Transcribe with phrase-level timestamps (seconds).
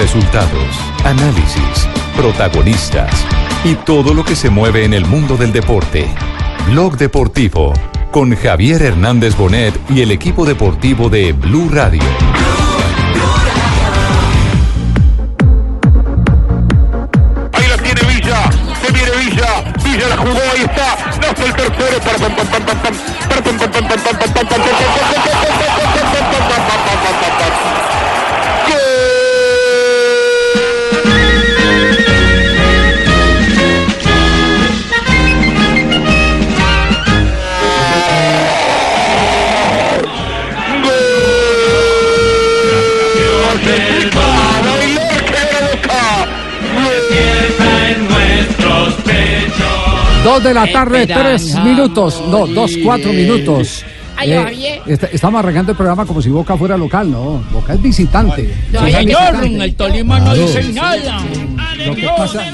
[0.00, 3.12] Resultados, análisis, protagonistas
[3.64, 6.08] y todo lo que se mueve en el mundo del deporte.
[6.70, 7.74] Blog Deportivo
[8.10, 12.00] con Javier Hernández Bonet y el equipo deportivo de Blue Radio.
[17.52, 18.50] Ahí la tiene Villa,
[18.82, 22.00] se viene Villa, Villa la jugó, ahí está, no el tercero
[50.30, 52.22] Dos de la tarde, tres minutos.
[52.28, 53.84] No, dos, cuatro minutos.
[54.22, 54.80] Eh,
[55.10, 57.42] estamos arrancando el programa como si Boca fuera local, ¿no?
[57.50, 58.54] Boca es visitante.
[58.70, 59.64] No, señor, visitante.
[59.64, 60.40] el Tolima no Claro.
[60.46, 61.20] dice nada.
[61.84, 62.44] Lo que pasa,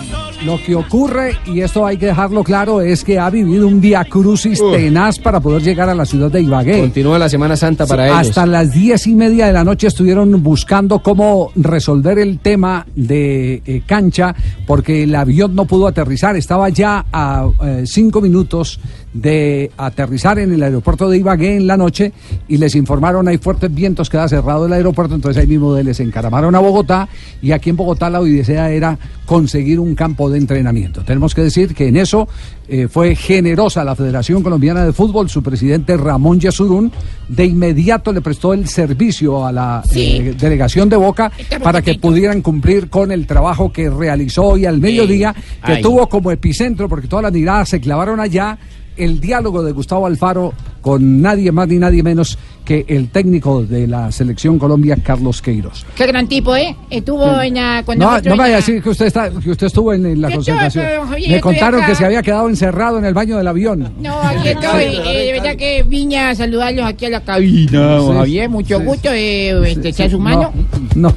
[0.44, 4.04] lo que ocurre, y esto hay que dejarlo claro, es que ha vivido un via
[4.04, 6.80] crucis tenaz para poder llegar a la ciudad de Ibagué.
[6.80, 8.28] Continúa la Semana Santa para Sí, ellos.
[8.28, 13.62] Hasta las diez y media de la noche estuvieron buscando cómo resolver el tema de
[13.66, 14.34] eh, cancha,
[14.66, 16.36] porque el avión no pudo aterrizar.
[16.36, 18.78] Estaba ya a eh, cinco minutos
[19.20, 22.12] de aterrizar en el aeropuerto de Ibagué en la noche
[22.48, 26.54] y les informaron hay fuertes vientos, queda cerrado el aeropuerto, entonces ahí mismo les encaramaron
[26.54, 27.08] a Bogotá
[27.40, 31.02] y aquí en Bogotá la odisea era conseguir un campo de entrenamiento.
[31.02, 32.28] Tenemos que decir que en eso
[32.68, 36.92] eh, fue generosa la Federación Colombiana de Fútbol, su presidente Ramón Yasurún,
[37.28, 40.16] de inmediato le prestó el servicio a la Sí.
[40.20, 44.78] eh, delegación de Boca para que pudieran cumplir con el trabajo que realizó hoy al
[44.78, 45.82] mediodía, que Ay.
[45.82, 48.58] tuvo como epicentro, porque todas las miradas se clavaron allá,
[48.96, 53.86] el diálogo de Gustavo Alfaro con nadie más ni nadie menos que el técnico de
[53.86, 55.84] la selección Colombia, Carlos Queiroz.
[55.94, 56.76] Qué gran tipo, ¿eh?
[56.90, 57.82] Estuvo en la...
[57.84, 60.30] Cuando No, no vaya a decir que usted, está, que usted estuvo en, en la
[60.30, 60.84] concentración.
[61.08, 61.88] Javier, Me contaron acá.
[61.90, 63.92] que se había quedado encerrado en el baño del avión.
[64.00, 64.84] No, aquí estoy.
[64.84, 68.00] eh, de verdad que vine a saludarlos aquí a la cabina.
[68.00, 68.84] Sí, Javier, mucho sí.
[68.84, 70.52] gusto de este, su No, mano.
[70.96, 71.12] No,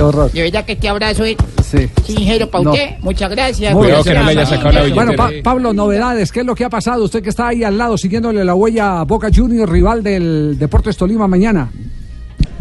[0.00, 0.32] qué horror.
[0.32, 1.88] De verdad que este abrazo es Sí.
[2.04, 2.70] sincero para No.
[2.72, 2.90] usted.
[3.00, 3.74] Muchas gracias.
[3.74, 4.16] Muy Gracias, bien.
[4.16, 4.94] que no le haya sacado la Javier.
[4.94, 5.50] Bueno, Pa- billetera.
[5.50, 7.04] Pablo, novedades, ¿qué es lo que ha pasado?
[7.04, 10.96] Usted que está ahí al lado siguiéndole la huella a Boca Juniors, rival del Deportes
[10.96, 11.70] Tolima mañana.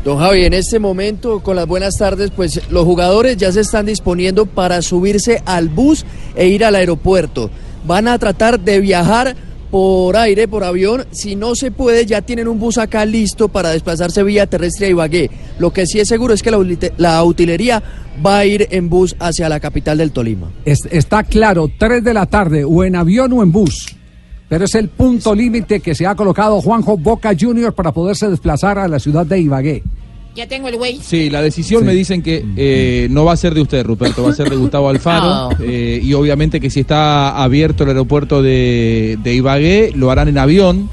[0.03, 3.85] Don Javi, en este momento, con las buenas tardes, pues los jugadores ya se están
[3.85, 6.05] disponiendo para subirse al bus
[6.35, 7.49] e ir al aeropuerto.
[7.85, 9.35] Van a tratar de viajar
[9.71, 11.05] por aire, por avión.
[11.11, 14.89] Si no se puede, ya tienen un bus acá listo para desplazarse vía terrestre a
[14.89, 15.29] Ibagué.
[15.59, 16.51] Lo que sí es seguro es que
[16.97, 17.83] la, utilería
[18.25, 20.51] va a ir en bus hacia la capital del Tolima.
[20.65, 23.95] Es- está claro, 3 de la tarde, o en avión o en bus.
[24.47, 28.79] Pero es el punto límite que se ha colocado Juanjo Boca Juniors para poderse desplazar
[28.79, 29.83] a la ciudad de Ibagué.
[30.39, 30.99] Ya tengo el güey.
[31.03, 31.85] Sí, la decisión Sí.
[31.87, 34.55] me dicen que eh, no va a ser de usted, Ruperto, va a ser de
[34.55, 35.25] Gustavo Alfaro.
[35.27, 35.49] No.
[35.61, 40.37] eh, y obviamente que si está abierto el aeropuerto de, de Ibagué, lo harán en
[40.37, 40.89] avión.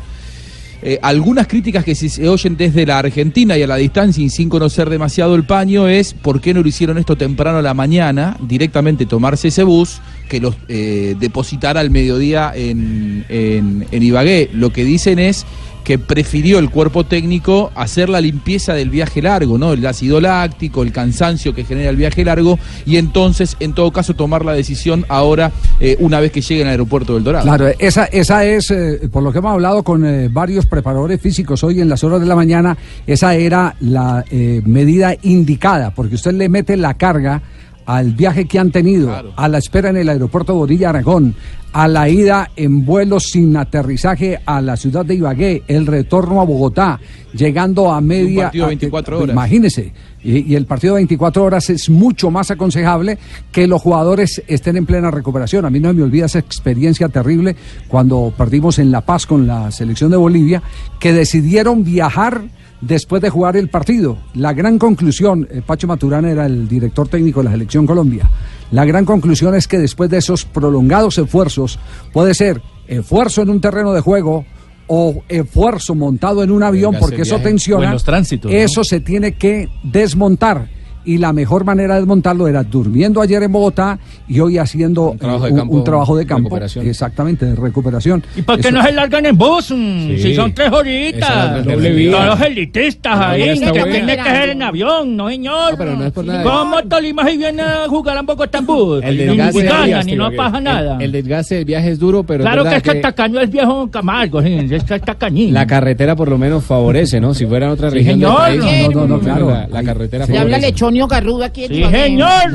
[0.82, 4.28] Eh, algunas críticas que se, se oyen desde la Argentina y a la distancia y
[4.30, 7.72] sin conocer demasiado el paño es por qué no lo hicieron esto temprano a la
[7.72, 14.50] mañana, directamente tomarse ese bus que los eh, depositara al mediodía en, en, en Ibagué.
[14.52, 15.46] Lo que dicen es
[15.86, 19.72] que prefirió el cuerpo técnico hacer la limpieza del viaje largo, ¿no?
[19.72, 24.14] El ácido láctico, el cansancio que genera el viaje largo y entonces, en todo caso,
[24.14, 27.44] tomar la decisión ahora, eh, una vez que llegue al aeropuerto del Dorado.
[27.44, 31.62] Claro, esa, esa es, eh, por lo que hemos hablado con eh, varios preparadores físicos
[31.62, 32.76] hoy en las horas de la mañana,
[33.06, 37.42] esa era la medida indicada, porque usted le mete la carga
[37.86, 39.32] al viaje que han tenido, Claro.
[39.36, 41.34] a la espera en el aeropuerto Borilla Aragón,
[41.72, 46.44] a la ida en vuelo sin aterrizaje a la ciudad de Ibagué, el retorno a
[46.44, 46.98] Bogotá,
[47.34, 48.44] llegando a media...
[48.44, 49.32] partido de a- 24 horas.
[49.34, 49.92] Imagínese,
[50.24, 53.18] y, y el partido de 24 horas es mucho más aconsejable
[53.52, 55.64] que los jugadores estén en plena recuperación.
[55.66, 57.54] A mí no me olvida esa experiencia terrible
[57.88, 60.62] cuando perdimos en La Paz con la selección de Bolivia,
[60.98, 62.42] que decidieron viajar
[62.86, 64.18] después de jugar el partido.
[64.34, 68.28] La gran conclusión, eh, Pacho Maturana era el director técnico de la selección Colombia,
[68.70, 71.78] la gran conclusión es que después de esos prolongados esfuerzos,
[72.12, 74.44] puede ser esfuerzo en un terreno de juego,
[74.88, 78.56] o esfuerzo montado en un avión porque eso tensiona, O en los tránsitos, ¿no?
[78.56, 80.68] eso se tiene que desmontar.
[81.06, 83.98] Y la mejor manera de desmontarlo era durmiendo ayer en Bogotá
[84.28, 86.48] y hoy haciendo Un trabajo de un, campo, un trabajo de campo.
[86.48, 86.86] recuperación.
[86.86, 88.24] Exactamente, de recuperación.
[88.36, 89.70] ¿Y por qué Eso- no se largan en bus?
[89.70, 91.62] Mm, Si son tres horitas.
[91.64, 95.72] Todos los elitistas La ahí, que tiene que ser en avión, no señor.
[95.72, 96.42] No, pero no es por nada.
[96.42, 99.02] ¿Cómo Tolima si viene a jugar en Bogotá en bus?
[99.04, 100.96] El Ni desgaste ganan, viaje, ni no pasa nada.
[100.96, 103.88] El, el desgaste del viaje es duro, pero Claro que es que, tacaño es viejo
[103.92, 105.54] Camargo, sí, es que tacañín.
[105.54, 107.32] la carretera por lo menos favorece, ¿no?
[107.32, 108.60] Si fuera en otra Sí, región del país.
[108.92, 109.50] No, no, no, claro.
[109.50, 110.32] La, la carretera Sí.
[110.32, 110.72] Le habla favorece.
[110.72, 112.02] lechón Garrudo aquí en Sí, Ibagué.
[112.04, 112.52] señor.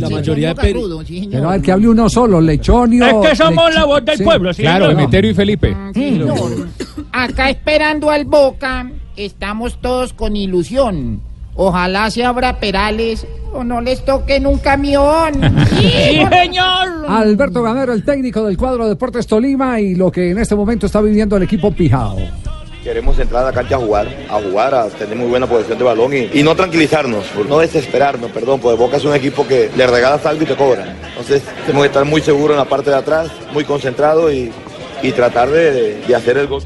[0.00, 1.32] La mayoría de peri- Garrudo, sí, señor.
[1.32, 3.04] Pero a ver, que hable uno solo, Lechonio.
[3.22, 4.24] Es que somos la voz del sí.
[4.24, 5.00] pueblo, sí, Claro, señor.
[5.02, 5.76] Emeterio y Felipe.
[5.94, 6.68] Sí, señor.
[7.12, 11.20] Acá esperando al Boca, estamos todos con ilusión.
[11.56, 15.34] Ojalá se abra Perales o no les toquen un camión.
[15.78, 17.06] Sí, señor.
[17.08, 21.00] Alberto Gamero, el técnico del cuadro Deportes Tolima y lo que en este momento está
[21.00, 22.16] viviendo el equipo Pijao.
[22.84, 25.84] Queremos entrar a la cancha a jugar, a jugar, a tener muy buena posesión de
[25.84, 30.26] balón y, no tranquilizarnos, no desesperarnos, perdón, porque Boca es un equipo que le regalas
[30.26, 30.94] algo y te cobra.
[31.08, 34.52] Entonces tenemos que estar muy seguros en la parte de atrás, muy concentrados y,
[35.02, 36.62] y tratar de, de hacer el gol.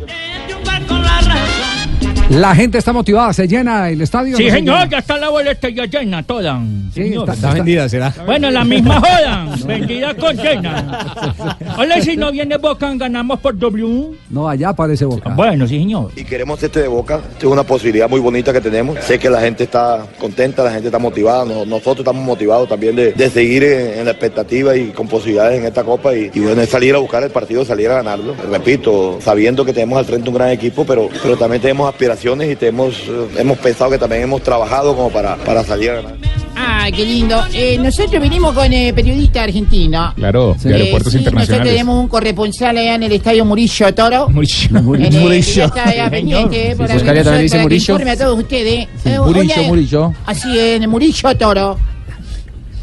[2.31, 4.37] La gente está motivada, se llena el estadio.
[4.37, 4.91] Sí, ¿no se señor, llena?
[4.91, 6.61] ya está la boleta ya llena toda.
[6.93, 7.23] Sí, señor.
[7.23, 8.15] está- Está vendida, será.
[8.27, 11.55] Bueno, la misma joda, vendida con llena.
[11.79, 14.11] Hola, si no viene Boca, ganamos por W.
[14.29, 15.31] No, allá aparece Boca.
[15.31, 16.11] Bueno, sí, señor.
[16.17, 18.99] Y queremos este de Boca, es una posibilidad muy bonita que tenemos.
[19.01, 22.95] Sé que la gente está contenta, la gente está motivada, no- nosotros estamos motivados también
[22.95, 26.41] de, de seguir en, en la expectativa y con posibilidades en esta Copa y, y
[26.41, 28.35] bueno, es salir a buscar el partido, salir a ganarlo.
[28.51, 32.57] Repito, sabiendo que tenemos al frente un gran equipo, pero, pero también tenemos aspiraciones y
[32.57, 36.15] tenemos, eh, hemos pensado que también hemos trabajado como para, para salir a ganar.
[36.57, 37.41] Ay, qué lindo.
[37.53, 40.13] Eh, nosotros venimos con eh, periodista argentino.
[40.17, 41.73] Claro, de Eh, aeropuertos sí, Nosotros internacionales.
[41.73, 44.29] tenemos un corresponsal allá en el estadio Murillo Toro.
[44.31, 45.29] Murillo.
[45.31, 47.95] Que ya está allá pendiente, para, Buscaría también dice Murillo.
[47.95, 48.89] informe a todos ustedes.
[49.05, 50.13] Eh, Murillo, Murillo.
[50.27, 51.79] Así es, en el Murillo Toro.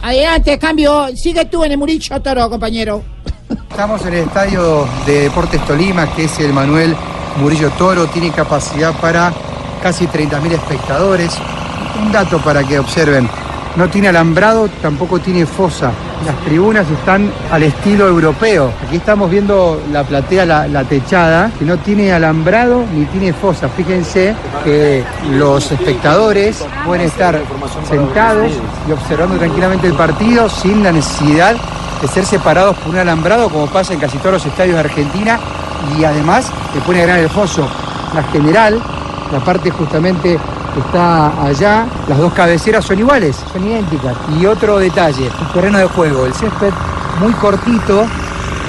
[0.01, 1.07] Adelante, cambio.
[1.15, 3.03] Sigue tú en el Murillo Toro, compañero.
[3.69, 6.95] Estamos en el estadio de Deportes Tolima, que es el Manuel
[7.37, 9.33] Murillo Toro, tiene capacidad para
[9.81, 11.37] casi 30.000 espectadores.
[12.01, 13.29] Un dato para que observen,
[13.75, 15.91] no tiene alambrado, tampoco tiene fosa.
[16.25, 18.71] Las tribunas están al estilo europeo.
[18.87, 23.67] Aquí estamos viendo la platea, la, la techada, que no tiene alambrado ni tiene fosa.
[23.69, 24.33] Fíjense
[24.63, 27.41] que los espectadores pueden estar
[27.87, 28.51] sentados
[28.87, 31.55] y observando tranquilamente el partido sin la necesidad
[32.01, 35.39] de ser separados por un alambrado como pasa en casi todos los estadios de Argentina
[35.97, 37.67] y además le pone a ganar el foso.
[38.13, 38.81] La general,
[39.31, 40.39] la parte justamente
[40.73, 44.15] que está allá, las dos cabeceras son iguales, son idénticas.
[44.37, 46.73] Y otro detalle, el terreno de juego, el césped
[47.19, 48.05] muy cortito,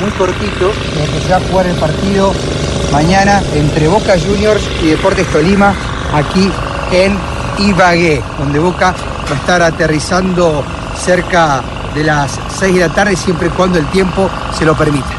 [0.00, 2.32] muy cortito, donde se va a jugar el partido
[2.92, 5.74] mañana entre Boca Juniors y Deportes Tolima
[6.14, 6.50] aquí
[6.92, 7.18] en
[7.58, 8.94] Ibagué, donde Boca
[9.28, 10.62] va a estar aterrizando
[10.96, 11.62] cerca
[11.94, 15.15] de las 6 de la tarde siempre y cuando el tiempo se lo permita.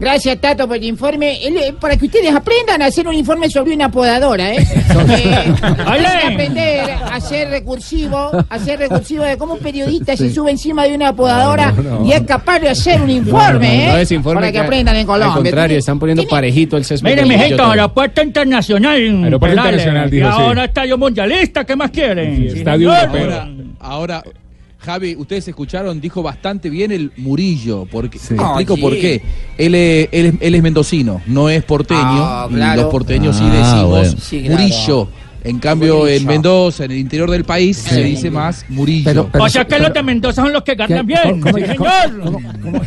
[0.00, 1.44] Gracias, Tato, por el informe.
[1.46, 4.56] El, eh, para que ustedes aprendan a hacer un informe sobre una podadora, ¿eh?
[4.58, 10.50] Eh, que aprender a ser recursivo, a ser recursivo de cómo un periodista se sube
[10.50, 11.74] encima de una podadora
[12.04, 13.92] y es capaz de hacer un informe, ¿eh?
[14.08, 15.34] No informe para que, aprendan en Colombia.
[15.36, 17.10] Al contrario, están poniendo tiene- parejito el césped.
[17.10, 17.70] Mire, Murillo Toro.
[17.72, 19.24] aeropuerto internacional.
[19.24, 20.38] Aeropuerto internacional, dijo, Y sí.
[20.40, 22.36] ahora estadio mundialista, ¿qué más quieren?
[22.36, 22.92] Sí, Sí, estadio.
[22.92, 23.48] Ahora,
[23.80, 24.22] ahora,
[24.80, 27.86] Javi, ustedes escucharon, dijo bastante bien el Murillo.
[27.90, 28.28] Porque, Sí.
[28.28, 29.20] te explico por qué.
[29.58, 32.00] Él, es- él es, él es mendocino, no es porteño.
[32.02, 32.82] Ah, claro.
[32.82, 34.14] los porteños sí Ah, decimos bueno.
[34.20, 34.62] Sí, claro.
[34.62, 35.08] Murillo.
[35.42, 36.16] En cambio, Murillo.
[36.20, 39.04] en Mendoza, en el interior del país, se dice más Murillo.
[39.04, 41.40] Pero- pero- O sea que los de Mendoza son los que ganan bien.
[41.40, 41.76] ¿Cómo- cómo- señor.
[42.24, 42.80] cómo- cómo-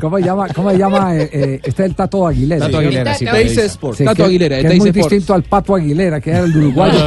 [0.00, 0.48] ¿Cómo se llama?
[0.54, 1.16] ¿Cómo se llama?
[1.16, 2.66] eh, eh, está el Tato Aguilera.
[2.66, 2.78] Tato.
[2.78, 3.24] Aguilera, sí.
[3.26, 3.98] Sport.
[3.98, 5.10] Sí, Tato que- Aguilera, que es muy Sports.
[5.10, 6.98] distinto al Pato Aguilera, que era el uruguayo.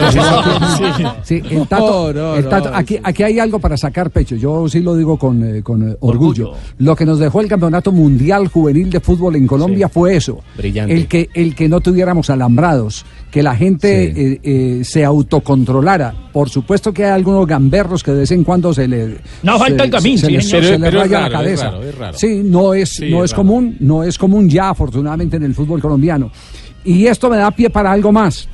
[1.24, 4.36] Sí, el Tato, No, no, el Tato- no, aquí, aquí hay algo para sacar pecho.
[4.36, 6.18] Yo sí lo digo con, eh, con eh, orgullo.
[6.50, 6.54] Orgullo.
[6.80, 10.40] Lo que nos dejó el Campeonato Mundial Juvenil de Fútbol en Colombia fue eso.
[10.58, 10.94] Brillante.
[10.94, 14.07] El que, el que no tuviéramos alambrados, que la gente Sí.
[14.16, 16.14] Eh, eh, se autocontrolara.
[16.34, 19.18] Por supuesto que hay algunos gamberros que de vez en cuando se le...
[19.44, 21.64] No se- falta el gamín, se, sí, es raya la es cabeza.
[21.72, 22.18] raro, es raro.
[22.18, 25.82] Sí, no es, Sí, no es común, no es común ya afortunadamente en el fútbol
[25.82, 26.32] colombiano.
[26.84, 28.48] Y esto me da pie para algo más.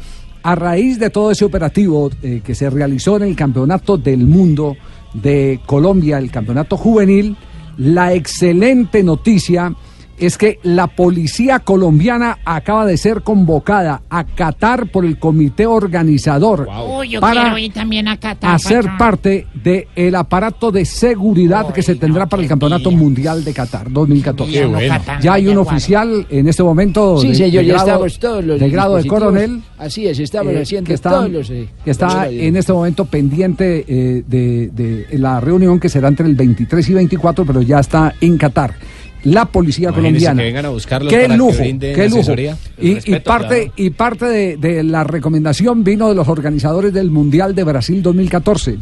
[0.44, 4.76] A raíz de todo ese operativo eh, que se realizó en el Campeonato del Mundo
[5.14, 7.38] de Colombia, el Campeonato Juvenil,
[7.78, 9.74] la excelente noticia
[10.18, 16.68] es que la policía colombiana acaba de ser convocada a Qatar por el comité organizador
[16.88, 18.54] Uy, yo para quiero ir también a Qatar.
[18.54, 18.98] a ser papá.
[18.98, 24.52] parte del aparato de seguridad que se tendrá para el Campeonato Mundial de Qatar 2014.
[24.52, 24.96] Qué bueno.
[25.22, 28.46] Ya hay un oficial en este momento Sí, de, señor, de ya grado, estamos todos
[28.46, 31.50] los de grado de coronel Así es, estamos eh, haciendo que está, todos los...
[31.50, 36.26] eh, que está en este momento pendiente eh, de, de la reunión que será entre
[36.28, 38.76] el 23 y 24, pero ya está en Qatar.
[39.24, 40.42] La policía colombiana.
[40.42, 42.34] que vengan a buscarlos qué para que lujo, brinden qué lujo.
[42.80, 47.64] Y, parte, y parte de, de la recomendación vino de los organizadores del Mundial de
[47.64, 48.78] Brasil 2014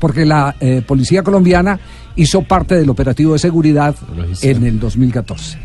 [0.00, 1.78] porque la eh, policía colombiana
[2.16, 3.94] hizo parte del operativo de seguridad
[4.42, 5.58] en el 2014.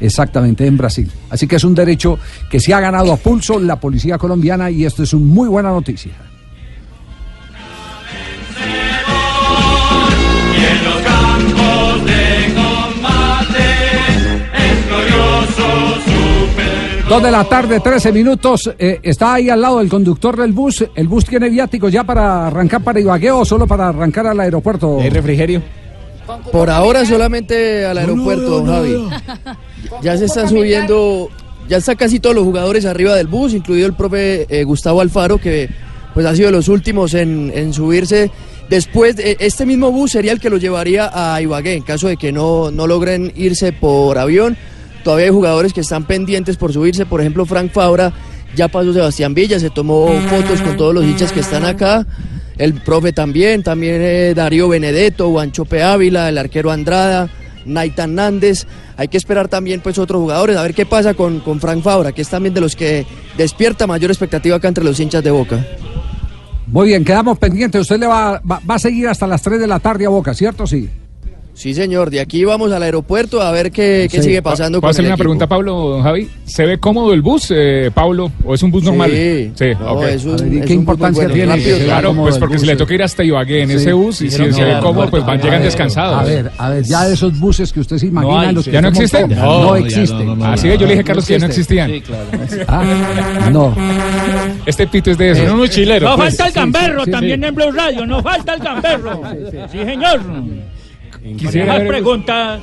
[0.00, 1.10] Exactamente, en Brasil.
[1.30, 2.18] Así que es un derecho
[2.50, 5.70] que se ha ganado a pulso la policía colombiana y esto es una muy buena
[5.70, 6.12] noticia.
[17.14, 18.74] Dos de la tarde, 13 minutos.
[18.76, 20.84] eh, está ahí al lado del conductor del bus.
[20.96, 24.98] ¿El bus tiene viáticos ya para arrancar para Ibagué o solo para arrancar al aeropuerto?
[25.00, 25.62] ¿Hay refrigerio?
[26.50, 29.08] Por ahora solamente al aeropuerto, don Javi.
[30.02, 31.28] Ya se están subiendo,
[31.68, 35.38] ya están casi todos los jugadores arriba del bus, incluido el profe eh, Gustavo Alfaro,
[35.38, 35.68] que
[36.14, 38.32] pues ha sido de los últimos en, en subirse.
[38.68, 42.16] Después, de- este mismo bus sería el que los llevaría a Ibagué, en caso de
[42.16, 44.56] que no, no logren irse por avión.
[45.04, 48.12] Todavía hay jugadores que están pendientes por subirse, por ejemplo, Frank Fabra,
[48.56, 52.06] ya pasó Sebastián Villa, se tomó fotos con todos los hinchas que están acá.
[52.56, 57.28] El profe también, también eh, Darío Benedetto, Guanchope Ávila, el arquero Andrada,
[57.66, 58.66] Naitan Nández.
[58.96, 62.12] Hay que esperar también pues otros jugadores, a ver qué pasa con, con Frank Fabra,
[62.12, 63.04] que es también de los que
[63.36, 65.66] despierta mayor expectativa acá entre los hinchas de Boca.
[66.66, 67.82] Muy bien, quedamos pendientes.
[67.82, 70.32] Usted le va, va, va a seguir hasta las 3 de la tarde a Boca,
[70.32, 70.66] ¿cierto?
[70.66, 70.88] Sí.
[71.56, 74.24] Sí, señor, de aquí vamos al aeropuerto a ver qué, qué Sí.
[74.24, 75.18] sigue pasando ¿Puedo el una equipo.
[75.18, 76.28] pregunta, Pablo, don Javi?
[76.46, 78.32] ¿Se ve cómodo el bus, eh, Pablo?
[78.44, 79.08] ¿O es un bus normal?
[79.12, 79.52] Sí.
[79.78, 80.02] No, ok.
[80.08, 82.54] es un- A ver, ¿y es qué importancia bus tiene bueno, que Claro, pues porque
[82.54, 82.60] bus?
[82.62, 83.76] si le toca ir hasta Ibagué en Sí.
[83.76, 86.18] ese bus y si se que ve cómodo, pues van, llegan ver, descansados.
[86.20, 88.70] A ver, a ver, ya de esos buses que usted se imagina, hay, los sí.
[88.70, 89.28] que ¿Ya no existen?
[89.30, 90.18] No, No, existen.
[90.18, 90.52] no, no, no.
[90.52, 91.92] Así es, yo le dije a Carlos que ya no existían.
[92.66, 93.74] Ah, no.
[94.66, 95.44] Este pito es de eso.
[95.44, 95.56] No,
[96.16, 96.36] pues.
[96.36, 97.46] falta el gamberro sí, también sí.
[97.46, 99.22] en Blue Radio, no falta el gamberro.
[99.70, 100.20] Sí, señor.
[101.38, 102.60] Quisiera Más ver- preguntas.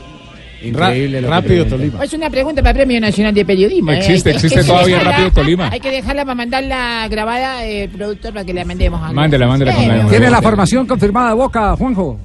[0.63, 1.21] Increíble.
[1.21, 2.03] rápido, Tolima.
[2.03, 3.91] Es una pregunta para Premio Nacional de Periodismo.
[3.91, 3.97] ¿eh?
[3.97, 5.69] Existe, Hay que- existe que todavía dejarla- Rápido Tolima.
[5.71, 9.01] Hay que dejarla para mandarla grabada, eh, productor, para que la mandemos.
[9.01, 12.19] a- Mándela, mándela con la- ¿Tiene la formación confirmada de Boca, Juanjo?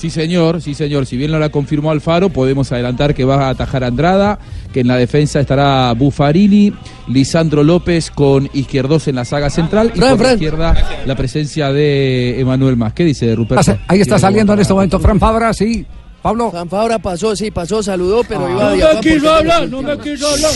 [0.00, 1.04] Sí, señor, sí, señor.
[1.04, 4.38] Si bien no la confirmó Alfaro, podemos adelantar que va a atajar Andrada,
[4.72, 6.72] que en la defensa estará Buffarini,
[7.06, 10.34] Lisandro López con Izquierdos en la saga central y Fran, por la Fran.
[10.36, 12.94] izquierda la presencia de Emanuel Más.
[12.94, 13.76] ¿Qué dice Ruperto?
[13.88, 15.84] Ahí está saliendo en este momento Fran Fabra, sí.
[16.22, 16.50] Pablo.
[16.50, 19.98] Fran Fabra pasó, sí, pasó, saludó, pero iba a No me quiso hablar, no me
[19.98, 20.52] quiso hablar.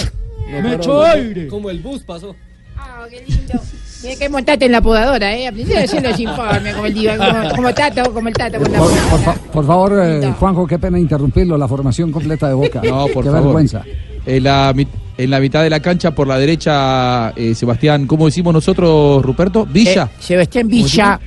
[0.50, 1.48] No, Me echó aire.
[1.48, 2.34] Como el bus pasó.
[2.78, 3.60] Ah, qué lindo.
[4.04, 5.48] Tiene que montarte en la podadora, ¿eh?
[5.48, 8.70] Aprendí a hacer los informes, como el diva, como, como Tato, como el Tato con
[8.70, 9.10] la Por, podadora.
[9.10, 12.82] por fa- por favor, eh, Juanjo, qué pena interrumpirlo, la formación completa de Boca.
[12.84, 13.44] No, por qué favor.
[13.44, 13.82] vergüenza.
[14.26, 14.74] En la,
[15.16, 19.64] en la mitad de la cancha, por la derecha, eh, Sebastián, ¿cómo decimos nosotros, Ruperto?
[19.66, 20.10] Villa.
[20.12, 21.18] Eh, Sebastián Villa.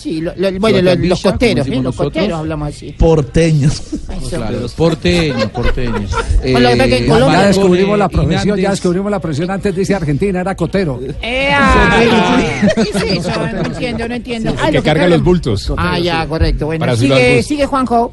[0.00, 1.70] Sí, lo- lo- bueno, lo- los costeros, ¿eh?
[1.74, 2.12] Los nosotros.
[2.14, 2.92] costeros hablamos así.
[2.98, 3.82] Porteños.
[4.72, 6.10] Porteños, porteños.
[6.42, 9.50] Que que Ya, Colombia- ya descubrimos la profesión, ya descubrimos la profesión.
[9.50, 10.98] Antes dice Argentina, era cotero.
[11.22, 12.00] Ah,
[12.74, 13.30] ¿Qué es eso?
[13.52, 14.54] No entiendo, no entiendo.
[14.58, 15.72] Ah, que lo carga los bultos.
[15.76, 16.66] Ah, ya, correcto.
[16.66, 18.12] Bueno, sigue, sigue Juanjo.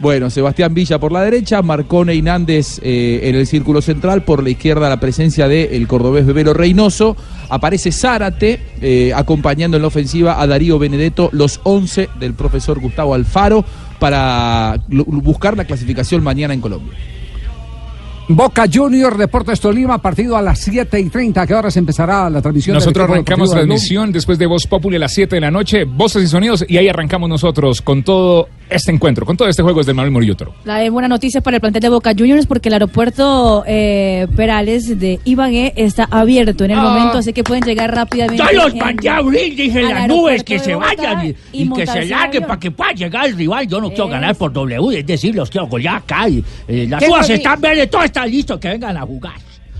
[0.00, 4.44] Bueno, Sebastián Villa por la derecha, Marcone y Nández eh, en el círculo central, por
[4.44, 7.16] la izquierda la presencia del el cordobés Bebelo Reynoso,
[7.48, 13.14] aparece Zárate eh, acompañando en la ofensiva a Darío Benedetto, los 11 del profesor Gustavo
[13.14, 13.64] Alfaro
[13.98, 16.96] para buscar la clasificación mañana en Colombia.
[18.30, 21.40] Boca Junior, Deportes Tolima, partido a las 7 y 30.
[21.40, 22.74] ¿A qué horas empezará la transmisión?
[22.74, 23.56] Nosotros arrancamos Blue?
[23.56, 26.76] transmisión después de Voz Populi a las 7 de la noche, voces y sonidos, y
[26.76, 30.36] ahí arrancamos nosotros con todo este encuentro, con todo este juego desde el Manuel Murillo
[30.36, 30.54] Toro.
[30.64, 34.98] La de buena noticia para el plantel de Boca Juniors porque el aeropuerto eh, Perales
[34.98, 36.82] de Ibagué está abierto en el Ah.
[36.82, 38.42] momento, así que pueden llegar rápidamente.
[38.42, 41.70] Ya los mandé a abrir, dije las nubes que se Bogotá vayan y, y y
[41.72, 43.66] que se en larguen para que pueda llegar el rival.
[43.68, 46.28] Yo no quiero ganar por W, es decir, los quiero golear acá.
[46.28, 49.34] Y, eh, las Tengo uvas están verdes, todo está listo, que vengan a jugar.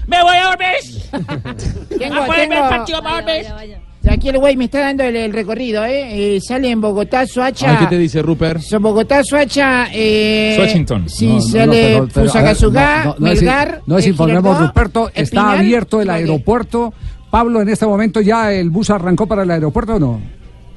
[0.06, 1.88] ¡Me voy a dormir!
[1.98, 3.46] Tengo, ¿A poder ver el tengo- partido para dormir?
[3.46, 3.72] Aquí
[4.14, 6.36] el güey me está dando el, el recorrido, ¿eh?
[6.36, 7.70] Eh, Sale en Bogotá, Soacha.
[7.72, 8.60] Ay, ¿Qué te dice Rupert?
[8.60, 9.88] Son Bogotá, Soacha.
[9.92, 11.08] Eh, Swatchington.
[11.08, 13.82] Sí, No, sale Fusagasugá, no, no, no es- Melgar.
[13.86, 16.92] No es informemos, Girardot, Ruperto, está Espinal, abierto el aeropuerto.
[17.30, 20.20] Pablo, en este momento ya el bus arrancó para el aeropuerto o no?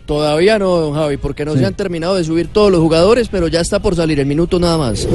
[0.06, 1.60] Todavía no, don Javi, porque no Sí.
[1.60, 4.60] se han terminado de subir todos los jugadores, pero ya está por salir el minuto
[4.60, 5.08] nada más.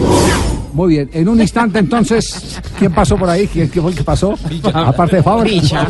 [0.77, 3.47] Muy bien, en un instante entonces, ¿quién pasó por ahí?
[3.47, 4.35] ¿Quién, quién fue el que pasó?
[4.75, 5.45] Aparte de Fabra.
[5.45, 5.89] Villa.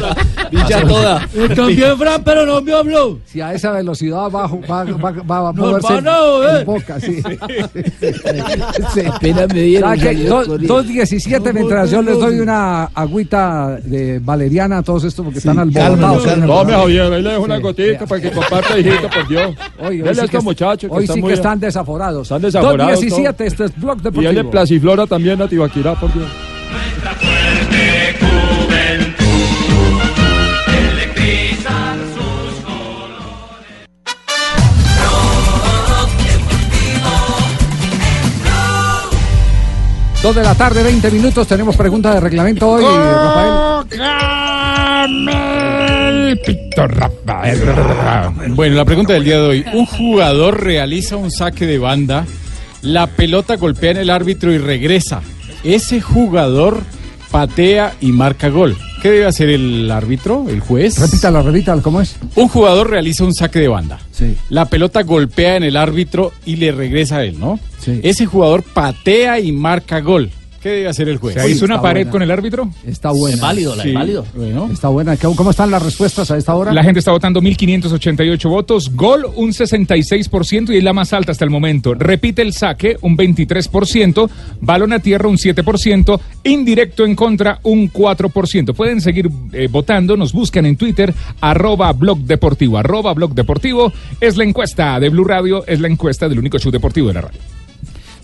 [0.53, 1.29] Villa toda.
[1.57, 3.19] También, Fran, pero no me habló.
[3.27, 5.11] Si a esa velocidad va, va, va, va,
[5.43, 6.61] va a moverse van a joder.
[6.61, 7.21] en boca, sí.
[8.95, 9.01] Sí.
[9.13, 10.15] Apenas me dieron, ¿Sabe qué?
[10.15, 10.83] salió Dos- corriendo.
[10.85, 15.73] 2.17 mientras yo les doy una agüita de valeriana a todos estos porque están al
[15.73, 16.55] cálmalo, cálmalo.
[16.61, 19.55] Tome, Javier, ahí le dejo una gotita para que comparta, hijito, por Dios.
[19.79, 21.61] Hoy, hoy Dele sí a que, estos muchachos que hoy están sí muy- que están
[21.61, 22.23] desaforados.
[22.23, 23.41] Están desaforados 2.17, todos.
[23.53, 24.27] este es Blog Y
[24.77, 26.29] Placiflora también a Tibaquirá, por Dios.
[40.23, 41.47] Dos de la tarde, 20 minutos.
[41.47, 43.87] Tenemos pregunta de reglamento hoy, Rafael.
[48.51, 49.65] Bueno, la pregunta del día de hoy.
[49.73, 52.27] Un jugador realiza un saque de banda,
[52.87, 55.21] la pelota golpea en el árbitro y regresa.
[55.65, 56.83] ¿Ese jugador
[57.31, 58.77] patea y marca gol.
[59.03, 60.99] ¿Qué debe hacer el árbitro, el juez?
[60.99, 62.17] Repítala, repítala, ¿cómo es?
[62.35, 63.99] Un jugador realiza un saque de banda.
[64.11, 64.37] Sí.
[64.49, 67.61] La pelota golpea en el árbitro y le regresa a él, ¿no?
[67.79, 68.01] Sí.
[68.03, 70.31] Ese jugador patea y marca gol.
[70.67, 71.41] ¿Qué debe hacer el juez?
[71.41, 72.11] ¿Se hizo una pared buena.
[72.11, 72.69] con el árbitro?
[72.85, 73.37] Está buena.
[73.37, 74.27] Es válido, la Sí, es válido.
[74.35, 74.69] Bueno.
[74.73, 75.17] Está buena.
[75.17, 76.73] ¿Cómo cómo están las respuestas a esta hora?
[76.73, 81.45] La gente está votando 1.588 votos, gol un 66% y es la más alta hasta
[81.45, 81.95] el momento.
[81.95, 84.29] Repite el saque un 23%,
[84.61, 88.75] balón a tierra un 7%, indirecto en contra un 4%.
[88.75, 93.93] Pueden seguir eh, votando, nos buscan en Twitter, arroba blog deportivo, arroba blog deportivo.
[94.21, 97.21] Es la encuesta de Blue Radio, es la encuesta del único show deportivo de la
[97.21, 97.56] radio.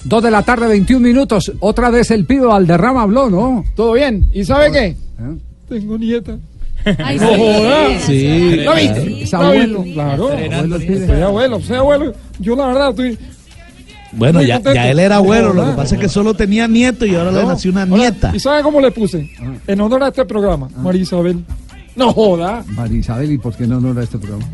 [0.04, 1.52] Dos de la tarde, 21 minutos.
[1.60, 3.64] Otra vez el pibe Valderrama habló, ¿no?
[3.76, 4.28] ¿Todo bien?
[4.32, 4.86] ¿Y sabe qué?
[4.86, 4.96] ¿Eh?
[5.68, 6.36] Tengo nieta.
[6.98, 7.34] Ay, No sí.
[7.38, 8.02] jodas.
[8.06, 8.56] Sí.
[8.64, 9.22] ¿Lo viste?
[9.22, 9.84] Es ¿Lo abuelo.
[9.92, 10.28] Claro.
[10.28, 10.78] Abuelo.
[10.80, 12.12] Soy abuelo, soy abuelo.
[12.40, 13.18] Yo la verdad estoy...
[14.14, 15.76] Bueno, Muy ya, ya él era abuelo, lo que Hola.
[15.76, 17.48] pasa es que solo tenía nieto y ahora le No.
[17.48, 18.30] nació una nieta.
[18.34, 19.30] ¿Y sabe cómo le puse?
[19.66, 21.42] En honor a este programa, María Isabel.
[21.96, 22.62] No joda.
[22.68, 24.44] María Isabel, ¿y por qué no honra este programa?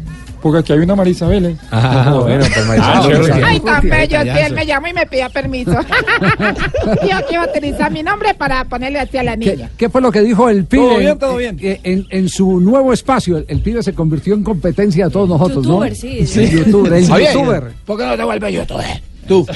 [0.43, 1.45] Porque aquí hay una María Isabel.
[1.47, 1.57] ¿eh?
[1.71, 3.03] Ah, bueno, pues Ah.
[3.45, 5.73] Ay, tan bello, si él me llamo y me pida permiso.
[5.73, 9.71] Yo quiero utilizar mi nombre para ponerle así a la ¿Qué, niña.
[9.77, 10.83] qué fue lo que dijo el pibe?
[10.83, 11.59] Todo bien, en- todo bien.
[11.61, 15.29] En, en- en su nuevo espacio, el, el pibe se convirtió en competencia de todos
[15.29, 15.97] nosotros, Youtuber, ¿no?
[15.97, 16.27] sí.
[16.27, 17.65] Sí, youtuber, el youtuber.
[17.85, 19.03] ¿Por qué no te vuelves youtuber?
[19.27, 19.47] Tú.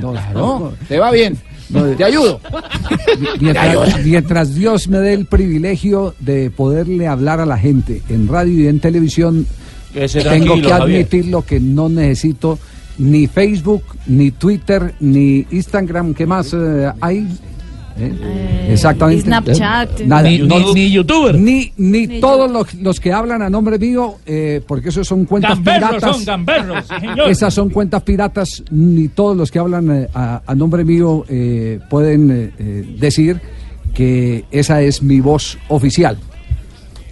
[0.00, 1.36] No, no, ¿Te va bien?
[1.70, 2.40] no, ¿Te ayudo?
[3.40, 8.64] Mientras, mientras Dios me dé el privilegio de poderle hablar a la gente en radio
[8.64, 9.46] y en televisión,
[9.94, 10.74] tengo que Javier.
[10.74, 12.58] admitirlo que no necesito
[12.98, 16.14] ni Facebook, ni Twitter, ni Instagram.
[16.14, 17.26] ¿Qué más eh, hay?
[17.96, 18.68] ¿Eh?
[18.72, 19.22] Exactamente.
[19.22, 20.00] Snapchat.
[20.00, 21.34] Eh, Nada, Ni, no- ni- ni youtuber.
[21.38, 25.24] ni, ni Ni todos los, los que hablan a nombre mío, eh, porque esos son
[25.26, 26.16] cuentas Gamberros piratas.
[26.16, 27.30] son, gamberros, señor.
[27.30, 31.78] Esas son cuentas piratas, ni todos los que hablan eh, a, a nombre mío eh,
[31.88, 33.40] pueden eh, eh, decir
[33.94, 36.18] que esa es mi voz oficial.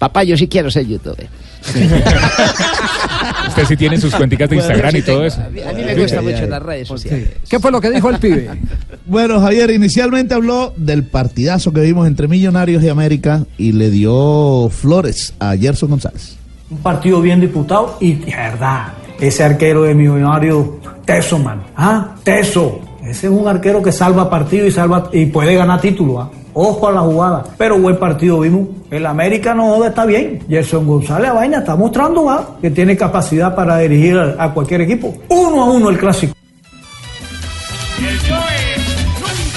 [0.00, 1.28] Papá, yo sí quiero ser youtuber.
[3.48, 5.40] Usted sí tiene sus cuenticas de Instagram y todo eso.
[5.40, 7.28] A mí a mí me gusta mucho las redes sociales.
[7.48, 8.50] ¿Qué fue lo que dijo el pibe?
[9.04, 14.70] Bueno, Javier, inicialmente habló del partidazo que vimos entre Millonarios y América y le dio
[14.70, 16.36] flores a Gerson González.
[16.70, 21.64] Un partido bien disputado y de verdad, ese arquero de Millonario, Teso, man.
[21.76, 22.14] ¿Ah?
[22.22, 22.80] Teso.
[23.02, 26.20] Ese es un arquero que salva partido y salva y puede ganar título.
[26.20, 26.30] ¿ah?
[26.54, 27.44] Ojo a la jugada.
[27.56, 28.68] Pero buen partido vimos.
[28.90, 30.40] El América no está bien.
[30.48, 32.56] Gerson González a vaina está mostrando ¿ah?
[32.60, 35.14] que tiene capacidad para dirigir a, a cualquier equipo.
[35.28, 36.34] Uno a uno el clásico.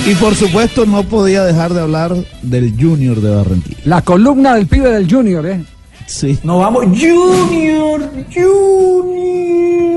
[0.07, 3.77] Y por supuesto no podía dejar de hablar del Junior de Barranquilla.
[3.85, 5.63] La columna del pibe del Junior, ¿eh?
[6.05, 6.37] Sí.
[6.43, 6.85] Nos vamos.
[6.85, 9.94] Junior, Junior.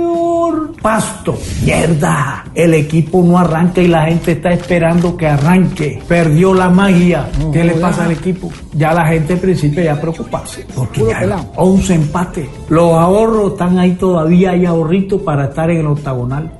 [0.80, 1.38] Pasto.
[1.64, 2.44] Mierda.
[2.54, 6.00] El equipo no arranca y la gente está esperando que arranque.
[6.06, 7.28] Perdió la magia.
[7.52, 8.50] ¿Qué le pasa al equipo?
[8.72, 10.66] Ya la gente en principio ya preocuparse.
[10.74, 12.48] Porque ya 11 empates.
[12.68, 14.52] Los ahorros están ahí todavía.
[14.52, 16.52] Hay ahorritos para estar en el octagonal.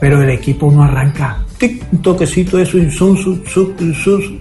[0.00, 1.44] Pero el equipo no arranca.
[1.92, 3.16] Un toquecito eso, y sun.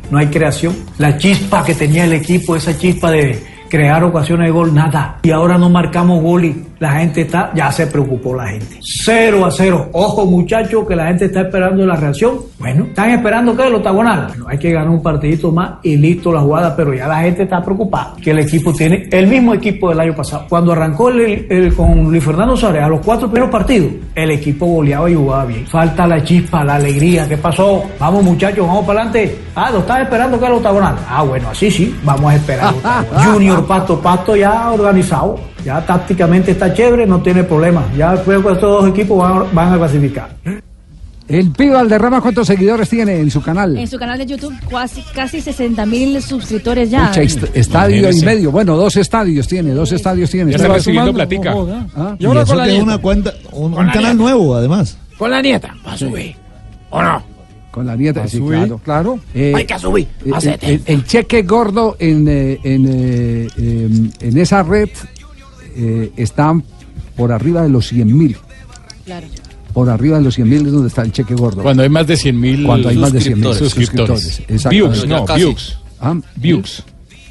[0.10, 0.76] no hay creación.
[0.98, 5.20] La chispa que tenía el equipo, esa chispa de crear ocasiones de gol, nada.
[5.22, 8.80] Y ahora no marcamos gol y la gente está, ya se preocupó la gente.
[8.82, 9.90] Cero a cero.
[9.94, 12.40] Ojo muchachos, que la gente está esperando la reacción.
[12.58, 14.26] Bueno, están esperando que el octagonal.
[14.30, 17.44] Bueno, hay que ganar un partidito más y listo la jugada, pero ya la gente
[17.44, 18.16] está preocupada.
[18.22, 20.46] Que el equipo tiene el mismo equipo del año pasado.
[20.50, 24.66] Cuando arrancó el, el- con Luis Fernando Suárez a los cuatro primeros partidos, el equipo
[24.66, 25.68] goleaba y jugaba bien.
[25.68, 27.28] Falta la chispa, la alegría.
[27.30, 27.84] ¿Qué pasó?
[28.00, 29.38] Vamos muchachos, vamos para adelante.
[29.56, 30.96] Ah, lo están esperando que el octagonal.
[31.08, 32.74] Ah, bueno, así sí, vamos a esperar.
[33.24, 35.51] Junior Pasto Pasto ya organizado.
[35.66, 37.86] Ya tácticamente está chévere, no tiene problema.
[37.98, 40.30] Ya creo que estos dos equipos van, van a clasificar.
[41.28, 43.78] El pibe Valderrama, ¿cuántos seguidores tiene en su canal?
[43.78, 47.08] En su canal de YouTube, casi, casi 60 mil suscriptores ya.
[47.08, 48.52] Pucha, est- estadio y medio.
[48.52, 50.52] Bueno, dos estadios tiene, dos estadios tiene.
[50.52, 51.54] Ya está recibiendo platica.
[51.96, 54.98] Ah, Y, eso que es una cuenta, un, un canal nuevo además.
[55.18, 55.74] Con la nieta.
[55.88, 56.36] Va a subir.
[56.90, 57.24] ¿O no?
[57.72, 58.78] Con la nieta, sí, subir, claro.
[58.84, 59.20] claro.
[59.34, 60.06] Eh, Hay que subir.
[60.26, 60.74] eh, Hacete.
[60.74, 64.90] el, el cheque gordo en, eh, en, eh, em, en esa red
[65.76, 66.54] eh, está
[67.16, 68.38] por arriba de los 100 mil.
[69.06, 69.28] Claro.
[69.74, 71.62] Por arriba de los 100 mil es donde está el cheque gordo.
[71.64, 74.22] Cuando hay más de 100 mil Cuando hay más de 100 mil suscriptores.
[74.24, 74.70] suscriptores.
[74.70, 75.08] Views, Exactamente.
[75.08, 75.78] no, views.
[76.00, 76.84] Ah, Views.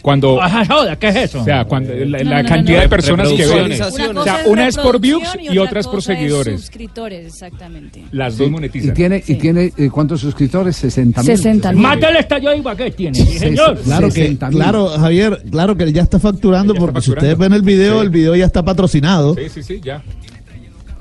[0.02, 1.40] Cuando, Ajá, joda, ¿qué es eso?
[1.42, 2.82] o sea, cuando la, No, la no, no, cantidad no.
[2.82, 3.82] de personas que ven.
[3.82, 6.60] O sea, una es por views y otra otra es por seguidores.
[6.60, 8.02] suscriptores, exactamente.
[8.12, 8.94] Las dos Y monetizan.
[8.94, 9.34] tiene, y Sí.
[9.36, 10.76] tiene eh, ¿cuántos suscriptores?
[10.76, 11.26] 60 mil.
[11.36, 11.82] 60 mil.
[11.82, 13.78] Más del estadio de Ibagué tiene, sí, señor.
[13.84, 14.50] Claro que, 60.000.
[14.56, 17.32] claro, Javier, claro que ya está facturando Ya está porque si facturando.
[17.34, 18.04] ustedes ven el video, Sí.
[18.06, 19.34] el video ya está patrocinado.
[19.34, 20.02] Sí, sí, sí, ya.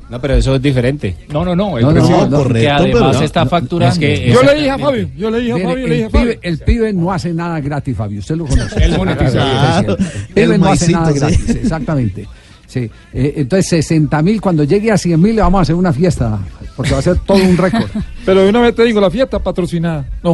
[0.09, 1.15] No, pero eso es diferente.
[1.31, 1.77] No, no, no.
[1.77, 3.93] el No, no, no, Porque correcto, además pero- está no, facturando.
[3.93, 6.05] es que- Yo le dije a Fabio, yo le dije a Fabio, le dije a
[6.07, 6.39] el, pibe, Fabio.
[6.41, 8.19] el pibe no hace nada gratis, Fabio.
[8.19, 8.83] Usted lo conoce.
[8.83, 9.31] Él monetiza.
[9.31, 9.97] Claro.
[9.99, 11.19] El pibe El no hace nada sí.
[11.19, 12.27] gratis, exactamente.
[12.65, 12.89] Sí.
[13.13, 16.37] Eh, entonces, 60 mil, cuando llegue a 100 mil, le vamos a hacer una fiesta.
[16.75, 17.89] Porque va a ser todo un récord.
[18.25, 20.05] Pero de una vez te digo, la fiesta patrocinada.
[20.23, 20.33] No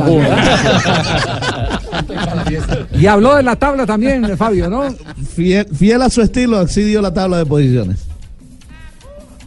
[2.97, 4.83] Y habló de la tabla también, Fabio, ¿no?
[5.33, 8.05] Fiel, fiel a su estilo, así dio la tabla de posiciones.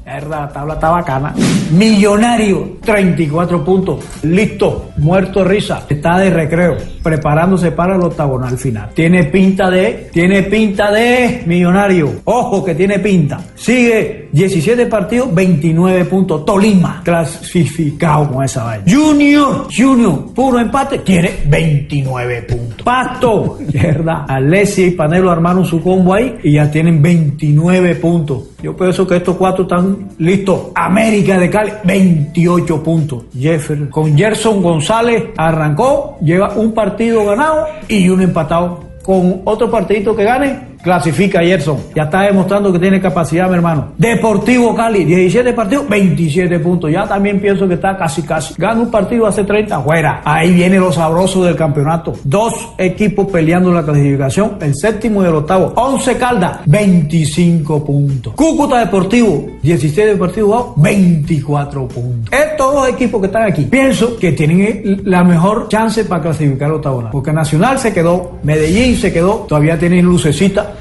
[0.08, 1.34] La tabla está bacana.
[1.70, 4.02] Millonario, 34 puntos.
[4.22, 5.84] Listo, muerto risa.
[5.86, 8.88] Está de recreo, preparándose para el octagonal final.
[8.94, 12.22] Tiene pinta de, tiene pinta de millonario.
[12.24, 13.38] Ojo que tiene pinta.
[13.54, 16.42] Sigue 17 partidos, 29 puntos.
[16.46, 18.84] Tolima, clasificado con esa vaina.
[18.88, 22.82] Junior, Junior, puro empate, tiene 29 puntos.
[22.82, 24.24] Pasto, verdad.
[24.28, 28.44] Alessia y Panelo armaron su combo ahí y ya tienen 29 puntos.
[28.60, 30.72] Yo pienso que estos cuatro están listos.
[30.74, 33.24] América de Cali, 28 puntos.
[33.32, 38.80] Jeffer con Gerson González arrancó, lleva un partido ganado y uno empatado.
[39.04, 41.76] Con otro partidito que gane, clasifica Gerson.
[41.94, 43.92] Ya está demostrando que tiene capacidad, mi hermano.
[43.98, 46.90] Deportivo Cali, 17 partidos, 27 puntos.
[46.90, 48.54] Ya también pienso que está casi, casi.
[48.56, 50.22] Gana un partido hace 30, fuera.
[50.24, 52.14] Ahí viene lo sabroso del campeonato.
[52.24, 55.74] Dos equipos peleando la clasificación, el séptimo y el octavo.
[55.76, 58.32] 11 Caldas, 25 puntos.
[58.34, 62.32] Cúcuta Deportivo, 17 partidos jugados, 24 puntos.
[62.32, 66.76] Estos dos equipos que están aquí, pienso que tienen la mejor chance para clasificar al
[66.76, 67.10] octagonal.
[67.12, 70.77] Porque Nacional se quedó, Medellín se quedó, todavía tienen lucecita.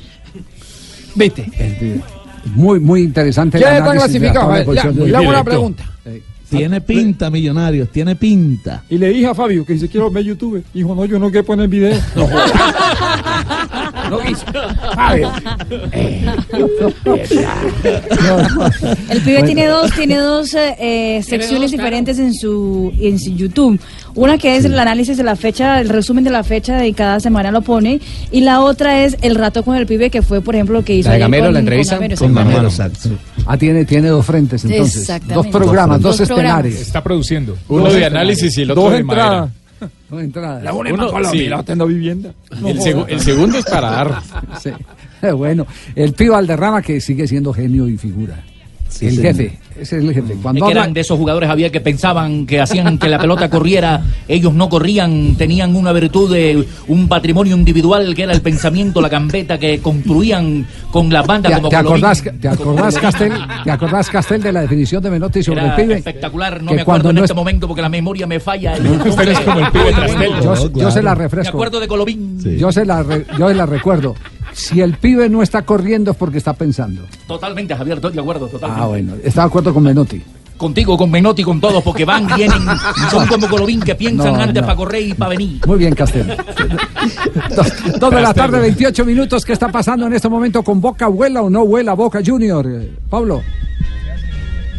[1.18, 2.02] Viste.
[2.56, 3.58] Muy, muy interesante.
[3.58, 4.68] ¿Quiénes están clasificados?
[4.96, 5.84] le hago una pregunta.
[6.50, 8.84] Tiene pinta, millonarios, tiene pinta.
[8.90, 10.64] Y le dije a Fabio que si quiero ver YouTube.
[10.74, 12.00] Dijo, no, yo no quiero poner video.
[14.10, 14.46] No quiso.
[14.96, 15.30] Fabio.
[19.10, 23.80] El pibe tiene dos, tiene dos eh, eh, secciones diferentes en su, en su YouTube.
[24.16, 27.20] Una que es el análisis de la fecha, el resumen de la fecha de cada
[27.20, 28.00] semana lo pone,
[28.32, 30.96] y la otra es el rato con el pibe que fue, por ejemplo, lo que
[30.96, 32.34] hizo La de Gamero, con- la con entrevista Gamero, con.
[32.34, 32.68] Gamero.
[32.68, 33.10] Exacto.
[33.48, 35.02] Ah, tiene, tiene dos frentes entonces.
[35.02, 35.36] Exactamente.
[35.36, 36.60] Dos programas, dos, Dos programas.
[36.66, 36.82] escenarios.
[36.88, 37.58] Está produciendo.
[37.70, 39.30] Uno de análisis y el otro Dos de entradas.
[39.80, 39.92] madera.
[40.10, 40.64] Dos entradas.
[40.64, 41.48] La una Uno- Colombia sí.
[41.50, 42.34] la otra en la vivienda.
[42.60, 42.90] No El, joda.
[42.92, 44.22] segu- el segundo es para dar.
[44.62, 44.70] Sí.
[45.36, 48.36] Bueno, el pibe Valderrama que sigue siendo genio y figura.
[49.02, 49.22] El señor.
[49.24, 50.34] jefe, ese es el jefe.
[50.34, 53.20] Es Cuando que habla- eran de esos jugadores, había que pensaban que hacían que la
[53.20, 58.42] pelota corriera, ellos no corrían, tenían una virtud de un patrimonio individual que era el
[58.42, 63.34] pensamiento, la gambeta que construían con las bandas ¿Te, como te acordás, te acordás Castel,
[63.64, 65.96] ¿te acordás Castel de la definición de Menotti sobre Era el pibe?
[65.98, 68.40] espectacular, no Que me cuando acuerdo en no este es- momento porque la memoria me
[68.40, 68.74] falla.
[69.06, 69.94] Usted es como el pibe.
[70.42, 70.92] Yo, No, yo claro.
[70.92, 71.50] se la Me refresco.
[71.58, 72.40] acuerdo de Colobín.
[72.42, 72.58] Sí.
[72.58, 74.16] Yo se la, re- yo se la recuerdo.
[74.58, 77.04] Si el pibe no está corriendo es porque está pensando.
[77.28, 78.84] Totalmente, Javier, estoy de acuerdo, totalmente.
[78.84, 80.20] Ah, bueno, está de acuerdo con Menotti.
[80.58, 82.60] Contigo, con Menotti, con todos, porque van, vienen,
[83.12, 84.66] son como Colobín que piensan No, antes no.
[84.68, 85.62] para correr y para venir.
[85.68, 86.26] Muy bien, Castel.
[88.10, 89.46] De la tarde, 28 minutos.
[89.46, 91.08] ¿Qué está pasando en este momento con Boca?
[91.08, 92.68] ¿Vuela o no vuela Boca Junior?
[93.12, 93.44] Pablo.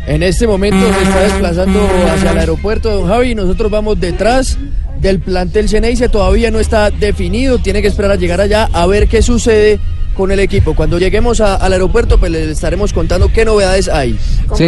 [0.08, 4.58] En este momento se está desplazando hacia el aeropuerto, don Javi, y nosotros vamos detrás
[5.00, 9.08] del plantel Ceneice, todavía no está definido, tiene que esperar a llegar allá a ver
[9.08, 9.78] qué sucede
[10.14, 10.74] con el equipo.
[10.74, 14.18] Cuando lleguemos a- al aeropuerto, pues les estaremos contando qué novedades hay.
[14.58, 14.64] Sí.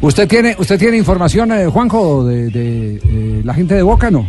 [0.00, 4.28] ¿Usted tiene, usted tiene información, eh, Juanjo, de, de, eh, la gente de Boca, no?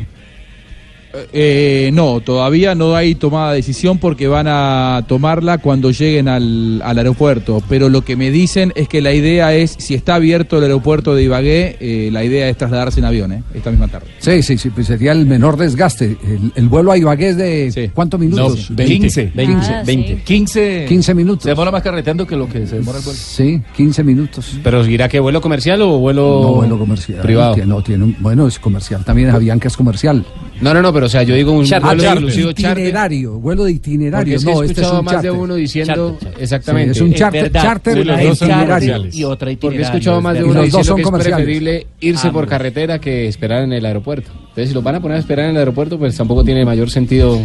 [1.34, 6.82] Eh, no, todavía no hay tomada de decisión porque van a tomarla cuando lleguen al,
[6.84, 7.62] al aeropuerto.
[7.70, 11.16] Pero lo que me dicen es que la idea es, si está abierto el aeropuerto
[11.16, 14.08] de Ibagué, eh, la idea es trasladarse en avión, eh, esta misma tarde.
[14.20, 16.18] Sí, sí, sí, pues sería el menor desgaste.
[16.24, 18.70] El, el vuelo a Ibagué es de ¿cuántos minutos?
[18.70, 18.94] No, 20.
[19.00, 20.16] 15, 20, Ah, 20.
[20.16, 20.22] sí.
[20.24, 21.44] 15, 15 minutos.
[21.44, 23.20] Se demora más carreteando que lo que se demora el vuelo.
[23.22, 24.58] Sí, 15 minutos.
[24.64, 27.22] Pero dirá que vuelo comercial o vuelo, No, vuelo comercial.
[27.22, 27.54] privado.
[27.56, 29.04] Tiene- No, tiene un, bueno, es comercial.
[29.04, 30.26] También Avianca es comercial.
[30.62, 32.50] No, no, no, pero o sea, yo digo un Ah, vuelo charter.
[32.50, 34.38] itinerario, vuelo de itinerario.
[34.38, 35.32] es que no, he este es escuchado un más charter.
[35.32, 36.42] de uno diciendo Charter.
[36.44, 36.94] exactamente.
[36.94, 37.62] Sí, es un Es charter, verdad.
[37.62, 38.68] charter Sí, los dos son itinerario.
[38.70, 39.16] comerciales.
[39.16, 41.88] Y otra Porque he itinerario, escuchado más de es uno dos son que es preferible
[42.00, 44.32] irse por carretera que esperar en el aeropuerto.
[44.34, 46.90] Entonces, si los van a poner a esperar en el aeropuerto, pues tampoco tiene mayor
[46.90, 47.38] sentido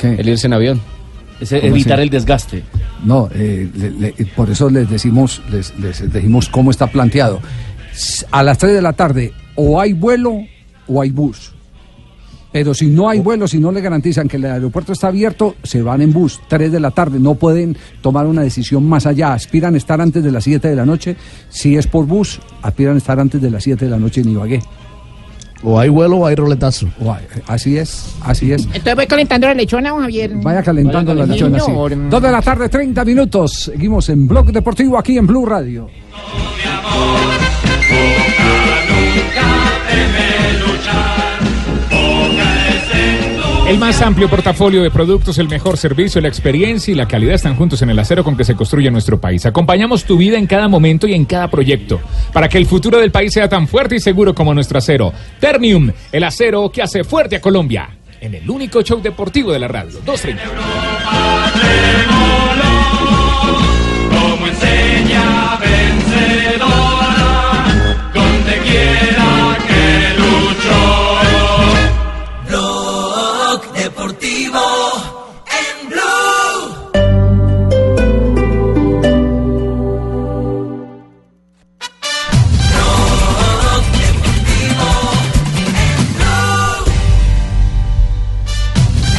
[0.00, 0.14] ¿Qué?
[0.18, 0.80] el irse en avión.
[1.40, 2.02] Es ¿Cómo evitar así?
[2.02, 2.62] el desgaste.
[3.04, 7.40] No, eh, le- le- por eso les decimos, les, les decimos cómo está planteado.
[8.32, 10.34] A las 3 de la tarde o hay vuelo
[10.88, 11.52] o hay bus.
[12.56, 15.82] Pero si no hay vuelo, si no le garantizan que el aeropuerto está abierto, se
[15.82, 16.40] van en bus.
[16.48, 19.34] 3 de la tarde, no pueden tomar una decisión más allá.
[19.34, 21.16] Aspiran a estar antes de las 7 de la noche.
[21.50, 24.30] Si es por bus, aspiran a estar antes de las 7 de la noche en
[24.30, 24.62] Ibagué.
[25.64, 26.88] O hay vuelo o hay roletazo.
[27.46, 28.64] Así es, así es.
[28.64, 30.36] Entonces voy calentando la lechona, Javier.
[30.36, 31.72] Vaya calentando la lechona, sí.
[32.08, 33.64] Dos de la tarde, 30 minutos.
[33.70, 35.90] Seguimos en Blog Deportivo aquí en Blue Radio.
[43.66, 47.56] El más amplio portafolio de productos, el mejor servicio, la experiencia y la calidad están
[47.56, 49.44] juntos en el acero con que se construye nuestro país.
[49.44, 52.00] Acompañamos tu vida en cada momento y en cada proyecto
[52.32, 55.12] para que el futuro del país sea tan fuerte y seguro como nuestro acero.
[55.40, 57.88] Ternium, el acero que hace fuerte a Colombia.
[58.20, 59.98] En el único show deportivo de la radio.
[60.04, 60.44] 230.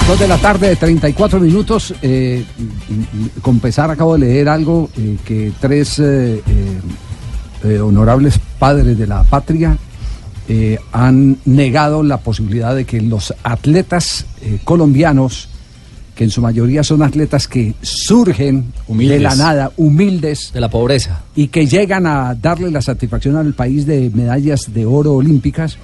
[0.08, 1.93] Dos de la tarde, 34 minutos.
[2.02, 2.46] Eh,
[3.41, 6.41] con pesar acabo de leer algo eh, que tres eh,
[7.63, 9.78] eh, honorables padres de la patria
[10.93, 14.26] han negado la posibilidad de que los atletas
[14.63, 15.50] colombianos,
[16.18, 21.22] que en su mayoría son atletas que surgen de la nada, humildes, De la pobreza.
[21.36, 25.78] y que llegan a darle la satisfacción al país de medallas de oro olímpicas,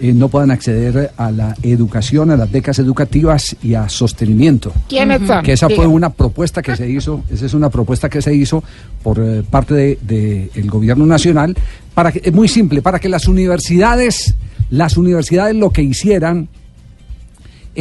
[0.00, 4.70] eh, no puedan acceder a la educación, a las becas educativas y a sostenimiento.
[4.86, 5.42] ¿Quiénes son?
[5.42, 8.62] Que esa fue una propuesta que se hizo, esa es una propuesta que se hizo
[9.02, 11.56] por eh, parte del de, el gobierno nacional,
[11.94, 14.34] para que, es muy simple, para que las universidades,
[14.68, 16.48] las universidades lo que hicieran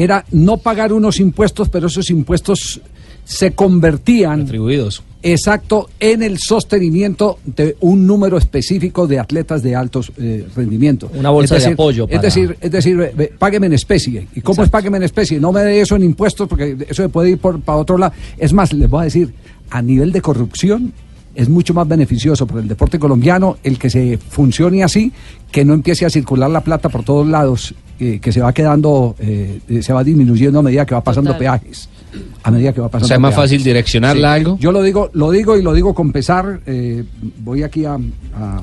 [0.04, 2.82] era no pagar unos impuestos, pero esos impuestos
[3.26, 5.04] se convertían Atribuidos.
[5.22, 11.12] exacto en el sostenimiento de un número específico de atletas de altos eh, rendimiento.
[11.14, 14.28] Una bolsa de apoyo Es decir, es decir, ve, págueme en especie.
[14.34, 15.40] ¿Y cómo es págueme en especie?
[15.40, 18.14] No me dé eso en impuestos porque eso se puede ir por, para otro lado.
[18.38, 19.34] Es más, les voy a decir,
[19.70, 20.94] a nivel de corrupción
[21.36, 25.12] es mucho más beneficioso para el deporte colombiano el que se funcione así,
[25.52, 29.16] que no empiece a circular la plata por todos lados, eh, que se va quedando,
[29.20, 31.60] eh, eh, se va disminuyendo a medida que va pasando Total.
[31.60, 31.90] peajes.
[32.42, 33.52] A medida que va pasando O sea, es más peajes.
[33.52, 34.58] fácil direccionarla a algo.
[34.60, 36.60] Yo lo digo, lo digo y lo digo con pesar.
[36.66, 37.04] eh,
[37.40, 38.62] voy aquí a, a-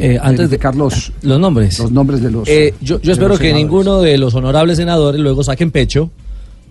[0.00, 1.78] Eh, antes de Carlos los nombres.
[1.78, 2.48] los nombres de los.
[2.48, 3.64] Eh, yo, de yo espero los que senadores.
[3.64, 6.10] ninguno de los honorables senadores luego saquen pecho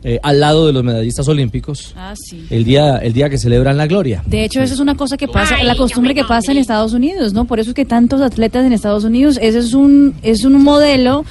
[0.04, 2.46] eh, al lado de los medallistas olímpicos Ah, sí.
[2.50, 4.24] el día, el día que celebran la gloria.
[4.26, 7.32] De hecho, eso es una cosa que pasa, la costumbre que pasa en Estados Unidos,
[7.34, 7.46] ¿no?
[7.46, 11.24] Por eso es que tantos atletas en Estados Unidos, ese es un, es un modelo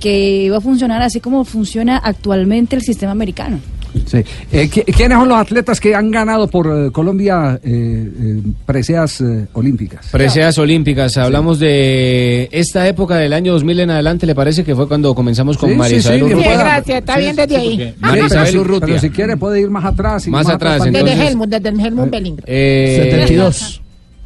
[0.00, 3.60] que va a funcionar así como funciona actualmente el sistema americano.
[4.06, 4.18] Sí.
[4.52, 9.20] Eh, ¿qui- ¿Quiénes son los atletas que han ganado por eh, Colombia eh, eh, preseas
[9.20, 10.06] eh, olímpicas?
[10.12, 14.86] Preseas olímpicas, hablamos de esta época del año 2000 en adelante, ¿le parece que fue
[14.86, 16.56] cuando comenzamos con Sí, María sí, sí, Isabel Urrutia?
[16.58, 17.94] gracias, está bien desde ahí.
[17.98, 18.86] María pero, Isabel si, Urrutia.
[18.86, 20.24] pero si quiere puede ir más atrás.
[20.24, 20.84] y Más atrás.
[20.84, 22.44] Desde entonces- Helmut, desde el Helmut Bellinger.
[22.46, 23.79] Eh, 72.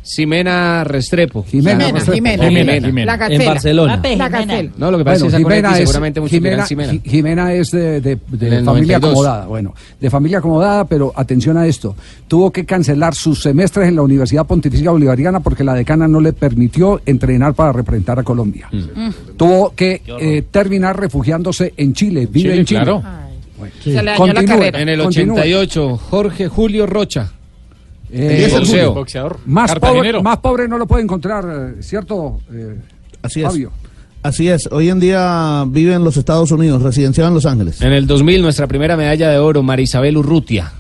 [0.04, 1.44] Ximena Restrepo.
[1.44, 2.44] Jimena, Jimena.
[2.44, 3.06] Jimena, Jimena.
[3.12, 3.42] La Gacela.
[3.42, 4.02] En Barcelona.
[4.16, 4.70] La Gacela.
[4.76, 6.66] No, lo que pasa Bueno, es que Jimena es, seguramente muchos Jimena,
[7.04, 8.96] Jimena es de, de- familia 92.
[9.10, 9.46] acomodada.
[9.46, 11.96] Bueno, de familia acomodada, pero atención a esto.
[12.28, 16.34] Tuvo que cancelar sus semestres en la Universidad Pontificia Bolivariana porque la decana no le
[16.34, 18.68] permitió entrenar para representar a Colombia.
[18.70, 19.08] Mm.
[19.38, 22.26] Tuvo que eh, terminar refugiándose en Chile.
[22.30, 22.80] Vive Chile, en Chile.
[22.82, 23.02] claro.
[23.82, 24.46] Se le dañó la Continúe.
[24.46, 24.80] carrera.
[24.82, 25.32] En el Continúe.
[25.34, 27.32] 88, Jorge Julio Rocha.
[28.16, 28.94] Eh, El boxeo.
[28.94, 29.38] Boxeador.
[29.46, 31.44] más, pobre, más pobre no lo puede encontrar,
[31.79, 32.38] eh, ¿cierto?
[32.53, 32.77] eh,
[33.22, 33.46] Así es.
[33.48, 33.72] Fabio?
[34.22, 34.68] Así es.
[34.70, 37.83] Hoy en día vive en los Estados Unidos, residenciado en Los Ángeles.
[37.83, 40.72] En el 2000, nuestra primera medalla de oro, Marisabel Urrutia.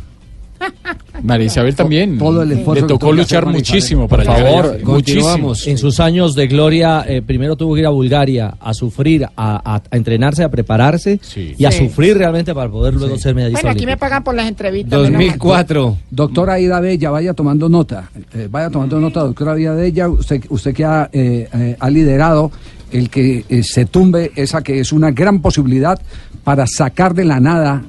[1.22, 2.18] María Isabel también.
[2.18, 5.40] todo el esfuerzo Le tocó luchar muchísimo Por para llegar favor, continuamos.
[5.42, 5.70] Muchísimo.
[5.72, 9.30] En sus años de gloria, eh, primero tuvo que ir a Bulgaria a sufrir, a,
[9.36, 11.54] a- a entrenarse, a prepararse Sí.
[11.56, 11.86] y a Sí.
[11.86, 14.90] sufrir realmente para poder luego ser medallista Bueno, aquí me pagan por las entrevistas.
[14.90, 15.20] menos mal.
[15.20, 15.98] 2004.
[16.10, 20.74] Doctora Aida Bella, vaya tomando nota, eh, vaya tomando nota, doctora Aida Bella, usted, usted
[20.74, 22.50] que ha, eh, eh, ha liderado
[22.92, 25.98] el que eh, se tumbe esa que es una gran posibilidad
[26.44, 27.82] para sacar de la nada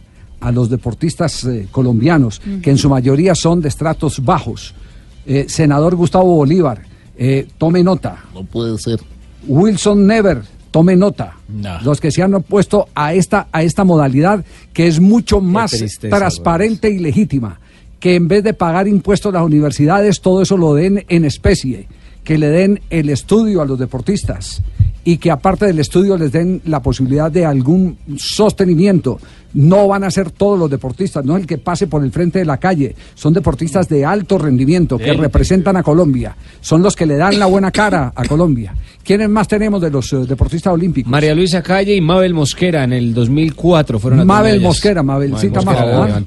[0.46, 4.76] a los deportistas eh, colombianos, que en su mayoría son de estratos bajos.
[5.26, 6.84] Eh, senador Gustavo Bolívar,
[7.18, 8.24] eh, tome nota.
[8.32, 9.00] No puede ser.
[9.48, 11.34] Wilson Never, tome nota.
[11.50, 11.82] No.
[11.82, 16.16] Los que se han opuesto a esta, a esta modalidad que es mucho más tristeza,
[16.16, 17.60] transparente y legítima.
[18.00, 21.88] Que en vez de pagar impuestos a las universidades, todo eso lo den en especie.
[22.24, 24.62] Que le den el estudio a los deportistas.
[25.04, 29.20] Y que aparte del estudio les den la posibilidad de algún sostenimiento
[29.56, 32.46] no van a ser todos los deportistas, no el que pase por el frente de
[32.46, 37.16] la calle, son deportistas de alto rendimiento que representan a Colombia, son los que le
[37.16, 38.76] dan la buena cara a Colombia.
[39.04, 41.12] ¿Quiénes más tenemos de los eh, deportistas olímpicos?
[41.12, 44.60] María Luisa Calle y Mabel Mosquera en el 2004 fueron dos Mabel.
[44.60, 46.26] Mosquera, Mabelcita Mabel.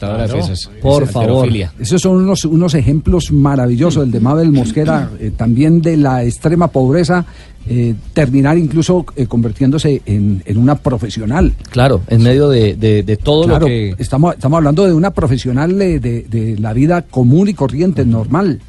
[0.80, 1.48] Por Es favor.
[1.78, 6.68] Esos son unos, unos ejemplos maravillosos, el de Mabel Mosquera, eh, también de la extrema
[6.68, 7.26] pobreza,
[7.68, 11.52] eh, terminar incluso eh, convirtiéndose en, en una profesional.
[11.70, 13.94] Claro, en medio de, de- de todo Claro, lo que...
[13.98, 18.60] estamos, estamos hablando de una profesional de, de- la vida común y corriente, normal.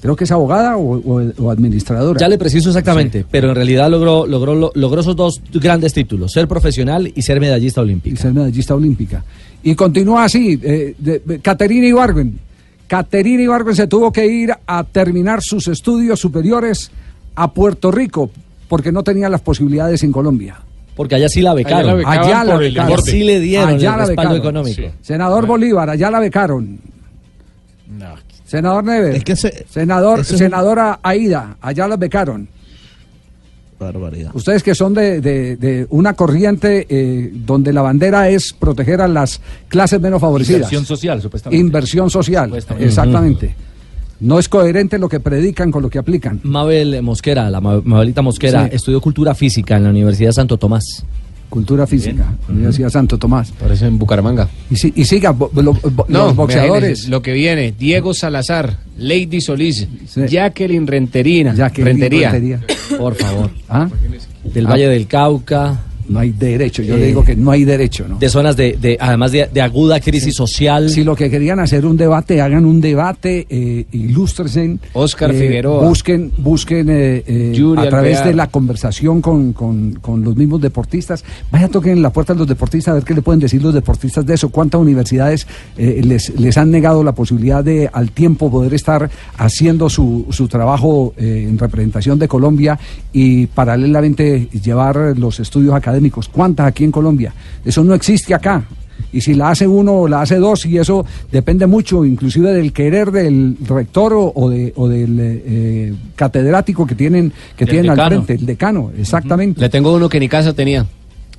[0.00, 2.20] Creo que es abogada o, o- o administradora.
[2.20, 6.32] Ya le preciso exactamente, pero en realidad logró, logró, lo- logró esos dos grandes títulos,
[6.32, 8.14] ser profesional y ser medallista olímpico.
[8.14, 9.24] Y ser medallista olímpica.
[9.62, 10.94] Y continúa así, eh,
[11.42, 12.38] Caterina Ibargüen.
[12.86, 16.90] Caterina Ibargüen se tuvo que ir a terminar sus estudios superiores
[17.36, 18.30] a Puerto Rico
[18.68, 20.56] porque no tenía las posibilidades en Colombia.
[20.96, 22.00] Porque allá sí la becaron.
[22.06, 22.88] Allá la Allá becaron.
[22.88, 23.10] deporte.
[23.10, 24.36] Sí le dieron Allá el la becaron.
[24.36, 24.82] económico.
[24.82, 24.86] Sí.
[25.02, 26.78] Senador Bolívar, allá la becaron.
[28.44, 29.22] Senador Neves.
[29.68, 32.48] senador, ese senadora Aida, allá la becaron.
[33.78, 34.30] Barbaridad.
[34.34, 39.08] Ustedes que son de, de- de una corriente eh, donde la bandera es proteger a
[39.08, 40.60] las clases menos favorecidas.
[40.72, 41.60] Inversión social, supuestamente.
[41.60, 42.86] Inversión social, Supuestamente.
[42.88, 43.54] exactamente.
[44.20, 46.40] No es coherente lo que predican con lo que aplican.
[46.42, 48.76] Mabel Mosquera, la Ma- Mabelita Mosquera, Sí.
[48.76, 51.04] estudió cultura física en la Universidad de Santo Tomás.
[51.48, 53.52] Cultura física, Universidad Santo Tomás.
[53.52, 54.48] Parece en Bucaramanga.
[54.68, 57.08] Y, si- y siga, bo- lo- bo- No, los boxeadores.
[57.08, 59.86] Lo que viene, Diego Salazar, Lady Solís,
[60.28, 62.30] Jacqueline Renterina, Jacqueline Rentería.
[62.32, 62.60] Rentería.
[62.98, 63.50] Por favor.
[63.68, 63.88] ¿Ah?
[64.42, 64.70] Del Ah.
[64.70, 65.82] Valle del Cauca.
[66.08, 68.18] No hay derecho, yo Eh, le digo que no hay derecho, ¿no?
[68.18, 70.88] De zonas de, de- además de, de aguda crisis social.
[70.90, 74.78] Si lo que querían hacer un debate, hagan un debate, eh, ilústrense.
[74.92, 75.88] Oscar eh, Figueroa.
[75.88, 78.26] Busquen, busquen eh, a través Alvear.
[78.28, 81.24] de la conversación con, con- con los mismos deportistas.
[81.50, 84.24] Vaya, toquen la puerta a los deportistas a ver qué le pueden decir los deportistas
[84.24, 84.48] de eso.
[84.50, 90.26] ¿Cuántas universidades les, les han negado la posibilidad de al tiempo poder estar haciendo su,
[90.30, 92.78] su trabajo en representación de Colombia
[93.12, 95.95] y paralelamente llevar los estudios académicos?
[96.28, 97.32] ¿Cuántas aquí en Colombia?
[97.64, 98.64] Eso no existe acá.
[99.12, 102.72] Y si la hace uno o la hace dos, y eso depende mucho, inclusive del
[102.72, 107.90] querer del rector o, o de- o del eh, eh, catedrático que tienen, que tienen
[107.90, 109.60] al frente, el decano, exactamente.
[109.60, 110.86] Le tengo uno que ni casa tenía.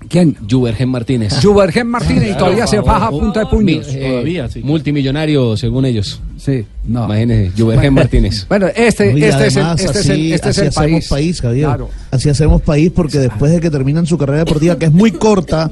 [0.10, 0.36] ¿Quién?
[0.50, 1.34] Jubergen Martínez.
[1.44, 3.88] Jubergen Martínez, y todavía se faja a punta de puños.
[3.88, 6.22] Mi- eh, Multimillonario, según ellos.
[6.38, 7.06] Sí, no.
[7.06, 8.46] Imagínese, Jubergen Martínez.
[8.48, 11.08] Bueno, este, No, este es el, este es el, así- este es así el hacemos
[11.08, 11.42] país.
[11.42, 11.66] Javier.
[11.66, 11.90] Claro.
[12.12, 15.72] Así hacemos país porque después de que terminan su carrera deportiva, que es muy corta,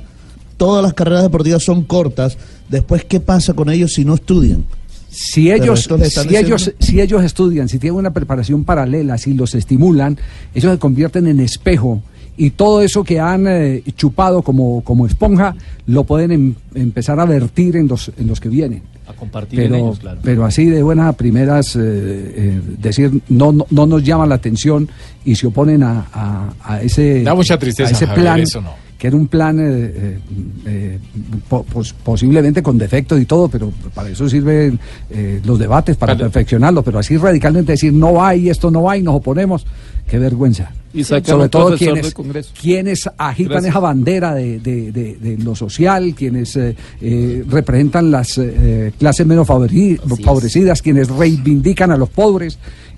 [0.58, 2.38] todas las carreras deportivas son cortas,
[2.70, 4.66] después, ¿qué pasa con ellos si no estudian?
[5.10, 9.56] Si ellos, si, diciendo- ellos, si ellos estudian, si tienen una preparación paralela, si los
[9.56, 10.18] estimulan,
[10.54, 12.02] ellos se convierten en espejo
[12.38, 15.56] y todo eso que han eh, chupado como, como esponja
[15.88, 18.82] lo pueden em- empezar a vertir en los, en los que vienen.
[19.08, 20.20] A compartir en Pero, ellos, claro.
[20.24, 24.36] pero así de buenas a primeras, eh, eh, decir, no, no, no nos llama la
[24.36, 24.90] atención
[25.24, 28.62] y se oponen a, a- a ese, Da mucha tristeza, a ese Javier, plan, eso
[28.62, 28.72] no.
[28.98, 31.00] que era un plan eh,
[31.48, 36.18] po- pos- posiblemente con defectos y todo, pero para eso sirven eh, los debates, para
[36.18, 39.66] perfeccionarlo, pero así radicalmente decir no hay, esto no hay, nos oponemos,
[40.08, 40.72] qué vergüenza.
[40.94, 42.52] Y Sobre todo quienes, del Congreso.
[42.62, 43.72] quienes agitan Gracias.
[43.72, 49.28] esa bandera de, de- de- de lo social, quienes eh, eh, representan las eh, clases
[49.28, 52.58] menos favorecidas, quienes reivindican a los pobres.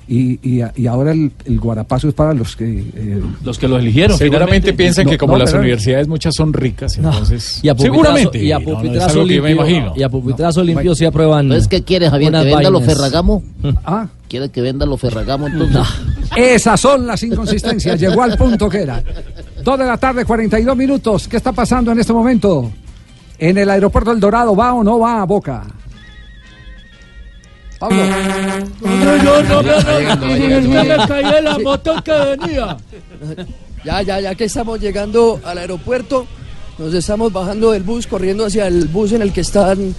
[0.09, 2.79] Y, y, y ahora el, el guarapazo es para los que...
[2.95, 4.17] eh, Los que lo eligieron.
[4.17, 7.09] Seguramente piensan No, que como no, las pero- universidades muchas son ricas, No.
[7.11, 7.59] entonces...
[7.61, 8.41] Y a seguramente.
[8.41, 9.93] y a pupitrazo limpio, imagino.
[9.97, 11.47] y a pupitrazo limpio sí aprueban.
[11.47, 12.29] Entonces, ¿qué quiere, Javier?
[12.29, 12.85] unas ¿Que venda los.
[12.85, 13.43] Ferragamo?
[13.83, 14.07] Ah.
[14.29, 15.81] ¿Quiere que venda los Ferragamo entonces?
[16.35, 17.99] Esas son las inconsistencias.
[17.99, 19.01] Llegó al punto que era.
[19.63, 21.27] Dos de la tarde, 42 minutos.
[21.27, 22.71] ¿Qué está pasando en este momento?
[23.37, 25.63] En el aeropuerto El Dorado, ¿va o no va a Boca?
[27.79, 27.97] Pablo.
[28.81, 32.77] No, yo no me caí de la moto que venía.
[33.85, 36.25] Ya, ya, ya que estamos llegando al aeropuerto,
[36.77, 39.95] nos estamos bajando del bus, corriendo hacia el bus en el que están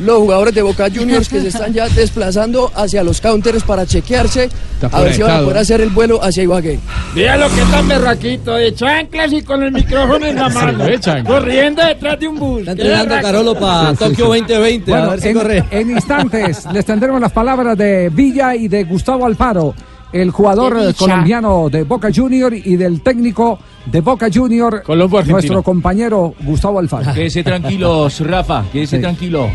[0.00, 4.48] los jugadores de Boca Juniors que se están ya desplazando hacia los counters para chequearse,
[4.90, 6.78] a ver si van a poder hacer el vuelo hacia Ibagué.
[7.14, 10.84] Mira lo que tan berraquito, de chanclas y con el micrófono en la mano.
[11.26, 12.60] corriendo detrás de un bus.
[12.60, 14.40] Está entrenando Carolo para Sí, sí, Tokio sí.
[14.40, 14.90] 2020.
[14.90, 15.64] Bueno, a ver si en, corre.
[15.70, 19.74] en instantes les tendremos las palabras de Villa y de Gustavo Alfaro,
[20.12, 24.82] el jugador colombiano de Boca Junior y del técnico de Boca Junior,
[25.26, 27.12] nuestro compañero Gustavo Alfaro.
[27.12, 29.02] Quédese tranquilos, Rafa, quédese Sí.
[29.02, 29.50] tranquilo.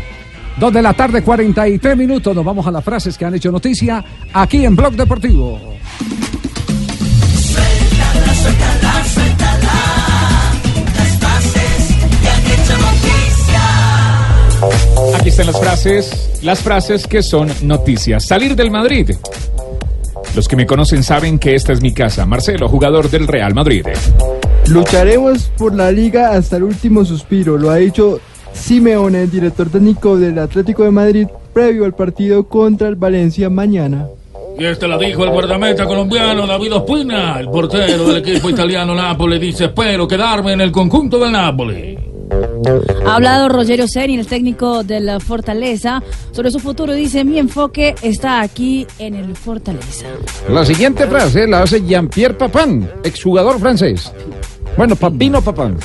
[0.58, 2.34] Dos de la tarde, 43 minutos.
[2.34, 5.58] Nos vamos a las frases que han hecho noticia aquí en Blog Deportivo.
[7.34, 9.72] Suéltala, suéltala, suéltala.
[10.96, 13.62] Las bases que han hecho noticia.
[15.18, 18.26] Aquí están las frases, las frases que son noticias.
[18.26, 19.10] Salir del Madrid.
[20.34, 22.26] Los que me conocen saben que esta es mi casa.
[22.26, 23.86] Marcelo, jugador del Real Madrid.
[24.68, 28.20] Lucharemos por la liga hasta el último suspiro, lo ha dicho
[28.52, 34.06] Simeone, el director técnico del Atlético de Madrid, previo al partido contra el Valencia mañana.
[34.58, 39.38] Y este la dijo el guardameta colombiano David Ospina, el portero del equipo italiano Napoli,
[39.38, 41.98] dice, espero quedarme en el conjunto del Napoli.
[43.06, 46.92] Ha hablado Rogerio Ceni, el técnico de la Fortaleza, sobre su futuro.
[46.92, 50.06] Dice, mi enfoque está aquí en el Fortaleza.
[50.48, 54.12] La siguiente frase la hace Jean-Pierre Papin, exjugador francés.
[54.76, 55.76] Bueno, Papino Papin.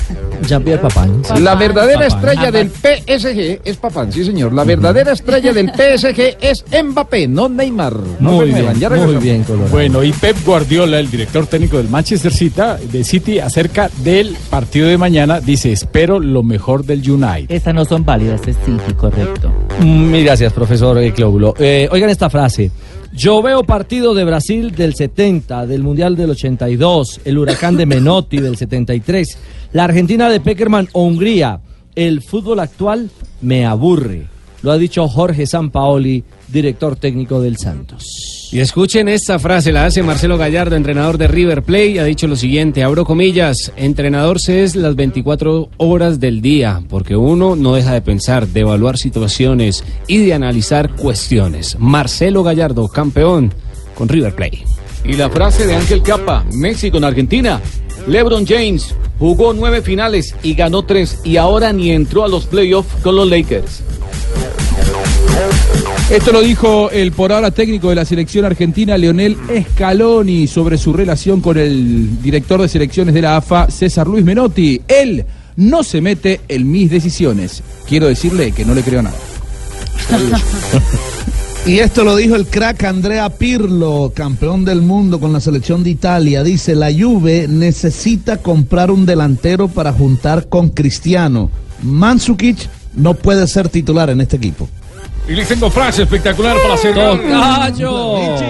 [0.46, 1.22] Jean-Pierre Papin.
[1.42, 4.52] La verdadera estrella del PSG es Papin, sí señor.
[4.52, 7.94] La verdadera estrella del PSG es Mbappé, no Neymar.
[8.20, 12.32] No Muy bien, ya muy bien, Bueno, y Pep Guardiola, el director técnico del Manchester
[12.32, 17.54] City, de City, acerca del partido de mañana, dice, espero lo mejor del United.
[17.54, 19.52] Estas no son válidas, es City, correcto.
[19.80, 21.54] Mil gracias, profesor Clóbulo.
[21.58, 22.70] Eh, oigan esta frase.
[23.12, 28.38] Yo veo partido de Brasil del 70, del Mundial del 82, el huracán de Menotti
[28.38, 29.38] del 73,
[29.72, 31.60] la Argentina de Peckerman o Hungría.
[31.94, 34.35] El fútbol actual me aburre.
[34.66, 38.48] Lo ha dicho Jorge Sampaoli, director técnico del Santos.
[38.50, 42.34] Y escuchen esta frase, la hace Marcelo Gallardo, entrenador de River Plate, ha dicho lo
[42.34, 47.92] siguiente, abro comillas, entrenador se es las 24 horas del día, porque uno no deja
[47.92, 51.76] de pensar, de evaluar situaciones y de analizar cuestiones.
[51.78, 53.54] Marcelo Gallardo, campeón
[53.94, 54.64] con River Plate.
[55.04, 57.60] Y la frase de Ángel Capa, México con Argentina.
[58.08, 63.00] LeBron James jugó nueve finales y ganó tres y ahora ni entró a los playoffs
[63.04, 63.84] con los Lakers.
[66.10, 69.36] Esto lo dijo el por ahora técnico de la selección argentina, Leonel
[69.72, 74.80] Scaloni, sobre su relación con el director de selecciones de la AFA, César Luis Menotti.
[74.86, 75.24] Él
[75.56, 77.60] no se mete en mis decisiones.
[77.88, 79.16] Quiero decirle que no le creo nada.
[81.66, 85.90] Y esto lo dijo el crack Andrea Pirlo, campeón del mundo con la selección de
[85.90, 86.44] Italia.
[86.44, 91.50] Dice, la Juve necesita comprar un delantero para juntar con Cristiano.
[91.82, 94.68] Mandzukic no puede ser titular en este equipo.
[95.28, 96.94] Y les tengo frase espectacular para hacer.
[96.94, 98.16] ¡Tocayo!
[98.38, 98.44] Sí,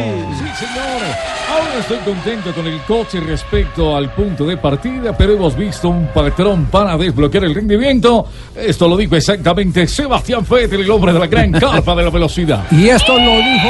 [0.59, 1.03] señor.
[1.49, 6.09] Ahora estoy contento con el coche respecto al punto de partida, pero hemos visto un
[6.09, 8.27] patrón para desbloquear el rendimiento.
[8.55, 12.65] Esto lo dijo exactamente Sebastián Vettel, el hombre de la gran carpa de la velocidad.
[12.71, 13.69] Y esto lo dijo.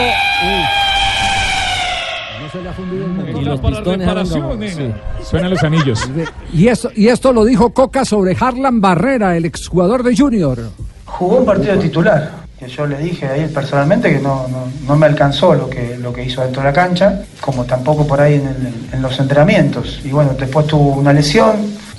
[2.43, 3.43] No se le ha fundido el motor.
[3.43, 4.79] Y los para reparaciones.
[5.23, 6.11] Suenan los anillos.
[6.53, 10.59] Y esto, y esto lo dijo Coca sobre Harlan Barrera, el exjugador de Junior.
[11.05, 14.97] Jugó un partido titular, que yo le dije a él personalmente que no, no, no
[14.97, 18.35] me alcanzó lo que, lo que hizo dentro de la cancha, como tampoco por ahí
[18.35, 20.01] en, el- en los entrenamientos.
[20.05, 21.57] Y bueno, después tuvo una lesión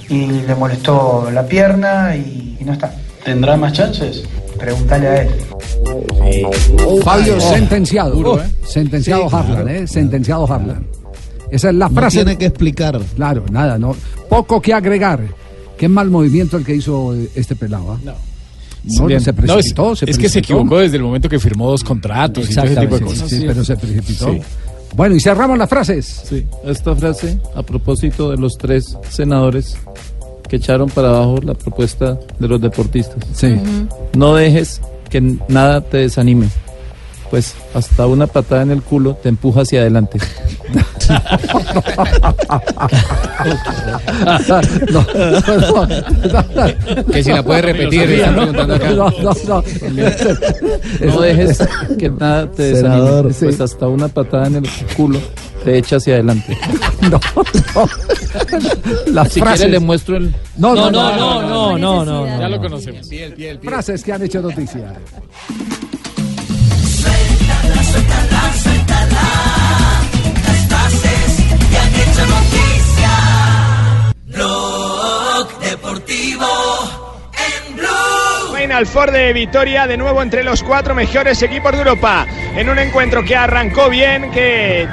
[0.09, 2.91] y le molestó la pierna y, y no está.
[3.23, 4.23] ¿Tendrá más chances?
[4.57, 5.29] Pregúntale a él.
[7.03, 8.11] Fabio Oh, sentenciado.
[8.15, 8.47] duro, ¿eh?
[8.65, 9.69] Sentenciado Sí, Harlan, claro.
[9.69, 9.87] ¿eh?
[9.87, 10.87] Sentenciado Harlan.
[11.51, 12.17] Esa es la No frase.
[12.17, 12.99] tiene que explicar.
[13.15, 13.95] Claro, nada, no.
[14.29, 15.21] Poco que agregar.
[15.77, 17.93] Qué mal movimiento el que hizo este pelado.
[17.93, 17.97] ¿ah?
[18.03, 18.13] No,
[18.87, 19.95] Se No, es- precipitó.
[19.95, 22.75] se es, que se equivocó desde el momento que firmó dos contratos y todo ese
[22.75, 23.29] tipo de Exactamente, cosas.
[23.29, 24.31] sí, pero se precipitó.
[24.33, 24.41] Sí.
[24.95, 26.21] Bueno, y cerramos las frases.
[26.27, 29.77] Sí, esta frase a propósito de los tres senadores
[30.47, 33.17] que echaron para abajo la propuesta de los deportistas.
[33.33, 33.55] Sí.
[34.15, 36.47] No dejes que nada te desanime,
[37.29, 40.19] pues hasta una patada en el culo te empuja hacia adelante.
[44.91, 47.05] No, no, no.
[47.11, 48.89] Que si la puede repetir, No, están no, preguntando acá.
[48.91, 49.63] No, no, no.
[51.05, 51.59] No dejes
[51.97, 55.19] que nada te desanime, pues hasta una patada en el culo
[55.63, 56.57] te echa hacia adelante.
[57.09, 57.19] No,
[57.75, 57.89] no.
[59.13, 59.69] Las si frases.
[59.69, 60.33] le muestro el...
[60.57, 62.39] No, no, no, no, no, no, no, no.
[62.39, 63.07] Ya lo conocemos.
[63.61, 64.93] Frases que han hecho noticia.
[67.97, 69.25] Suéltala, suéltala.
[70.45, 70.61] Las
[71.77, 73.13] han hecho noticia.
[74.25, 75.47] Blog.
[78.55, 82.27] Final Four de Vitoria, de nuevo entre los cuatro mejores equipos de Europa.
[82.55, 84.87] En un encuentro que arrancó bien, que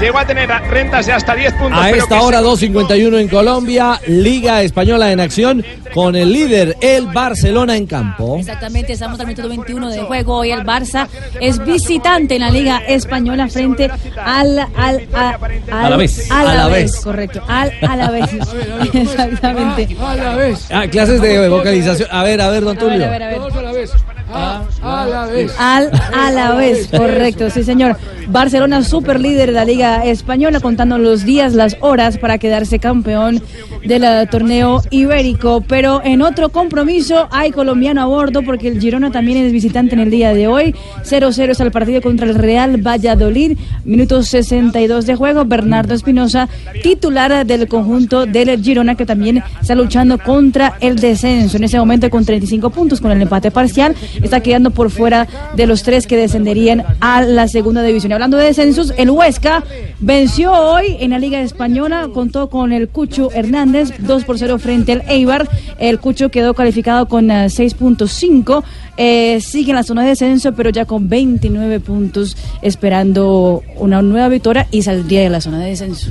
[0.00, 1.80] llegó a tener rentas de hasta 10 puntos.
[1.82, 7.06] A esta hora se- 2.51 en Colombia, Liga Española en acción con el líder, el
[7.06, 8.36] Barcelona en campo.
[8.38, 10.38] Exactamente, estamos al minuto 21 de juego.
[10.38, 11.06] Hoy el Barça
[11.40, 13.90] es visitante en la Liga Española frente
[14.24, 14.58] al.
[14.76, 15.38] al, a-
[15.70, 16.30] al Alavés.
[16.30, 16.96] Alavés, Alavés.
[16.96, 17.42] correcto.
[17.48, 18.30] Al Alavés.
[18.92, 19.96] Exactamente.
[20.00, 20.66] A la vez.
[20.72, 22.08] Ah, clases de vocalización.
[22.10, 23.06] A ver, a ver, don A ver, Tulio.
[23.06, 23.36] a ver, a ver.
[23.38, 23.90] Todos a la vez.
[24.32, 25.52] A, a la vez.
[25.58, 27.96] Al Alavés, correcto, sí señor.
[28.26, 33.42] Barcelona, super líder de la Liga Española, contando los días, las horas para quedarse campeón
[33.84, 35.62] del torneo ibérico.
[35.66, 40.00] Pero en otro compromiso hay colombiano a bordo porque el Girona también es visitante en
[40.00, 40.74] el día de hoy.
[41.04, 43.58] 0-0 es el partido contra el Real Valladolid.
[43.84, 45.44] Minutos 62 de juego.
[45.44, 46.48] Bernardo Espinosa,
[46.82, 51.58] titular del conjunto del Girona, que también está luchando contra el descenso.
[51.58, 55.66] En ese momento con 35 puntos, con el empate parcial, está quedando por fuera de
[55.66, 58.12] los tres que descenderían a la segunda división.
[58.12, 59.62] Hablando de descensos, el Huesca
[60.00, 64.92] venció hoy en la Liga Española, contó con el Cucho Hernández, 2 por 0 frente
[64.92, 65.48] al Eibar.
[65.78, 68.62] El Cucho quedó calificado con eh, 6.5.
[68.96, 74.28] Eh, sigue en la zona de descenso, pero ya con 29 puntos, esperando una nueva
[74.28, 76.10] victoria y saldría de la zona de descenso.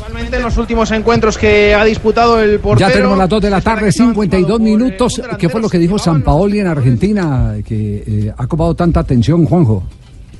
[0.00, 2.88] Actualmente en los últimos encuentros que ha disputado el portero.
[2.88, 5.20] Ya tenemos las 2 de la tarde, 52 minutos.
[5.38, 9.44] ¿Qué fue lo que dijo San Paoli en Argentina que eh, ha copado tanta atención,
[9.44, 9.84] Juanjo?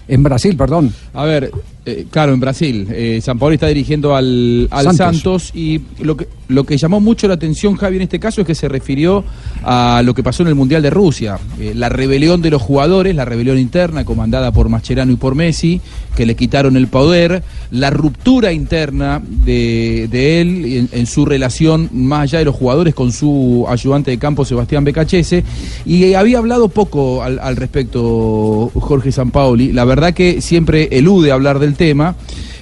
[0.08, 0.92] En Brasil, perdón.
[1.14, 1.52] A ver,
[1.86, 2.86] eh, claro, en Brasil.
[2.90, 4.96] Eh, San Paolo está dirigiendo al, al Santos.
[4.96, 5.50] Santos.
[5.54, 8.54] y lo que, lo que llamó mucho la atención, Javi, en este caso es que
[8.54, 9.24] se refirió
[9.62, 11.38] a lo que pasó en el Mundial de Rusia.
[11.58, 15.80] Eh, la rebelión de los jugadores, la rebelión interna comandada por Mascherano y por Messi,
[16.16, 21.88] que le quitaron el poder, la ruptura interna de, de él en, en su relación
[21.92, 25.44] más allá de los jugadores con su ayudante de campo, Sebastián Becachese.
[25.86, 29.72] Y había hablado poco al, al respecto Jorge Sampaoli.
[29.72, 32.16] La verdad que siempre elude hablar del tema.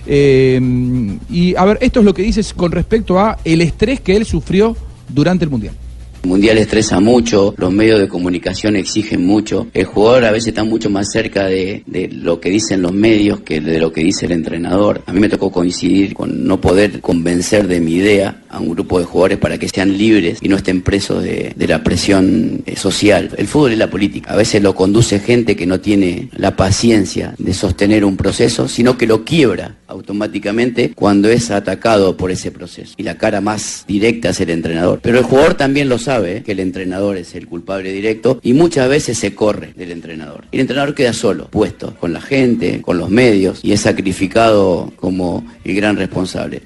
[0.06, 0.60] Eh,
[1.30, 4.24] y a ver, esto es lo que dices con respecto a el estrés que él
[4.24, 4.76] sufrió
[5.08, 5.74] durante el Mundial.
[6.28, 10.90] Mundial estresa mucho, los medios de comunicación exigen mucho, el jugador a veces está mucho
[10.90, 14.32] más cerca de, de lo que dicen los medios que de lo que dice el
[14.32, 15.02] entrenador.
[15.06, 18.98] A mí me tocó coincidir con no poder convencer de mi idea a un grupo
[18.98, 22.76] de jugadores para que sean libres y no estén presos de, de la presión eh,
[22.76, 23.30] social.
[23.36, 24.32] El fútbol es la política.
[24.32, 28.98] A veces lo conduce gente que no tiene la paciencia de sostener un proceso, sino
[28.98, 32.94] que lo quiebra automáticamente cuando es atacado por ese proceso.
[32.96, 35.00] Y la cara más directa es el entrenador.
[35.02, 38.88] Pero el jugador también lo sabe, que el entrenador es el culpable directo y muchas
[38.88, 40.44] veces se corre del entrenador.
[40.50, 44.92] Y el entrenador queda solo, puesto con la gente, con los medios y es sacrificado
[44.96, 46.62] como el gran responsable.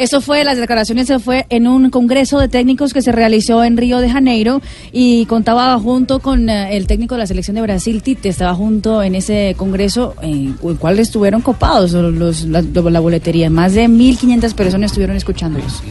[0.00, 3.76] Eso fue, las declaraciones se fue en un congreso de técnicos que se realizó en
[3.76, 4.62] Río de Janeiro
[4.92, 9.02] y contaba junto con eh, el técnico de la selección de Brasil, Tite, estaba junto
[9.02, 13.50] en ese congreso en el cual estuvieron copados los, la, la boletería.
[13.50, 15.82] Más de 1.500 personas estuvieron escuchándolos.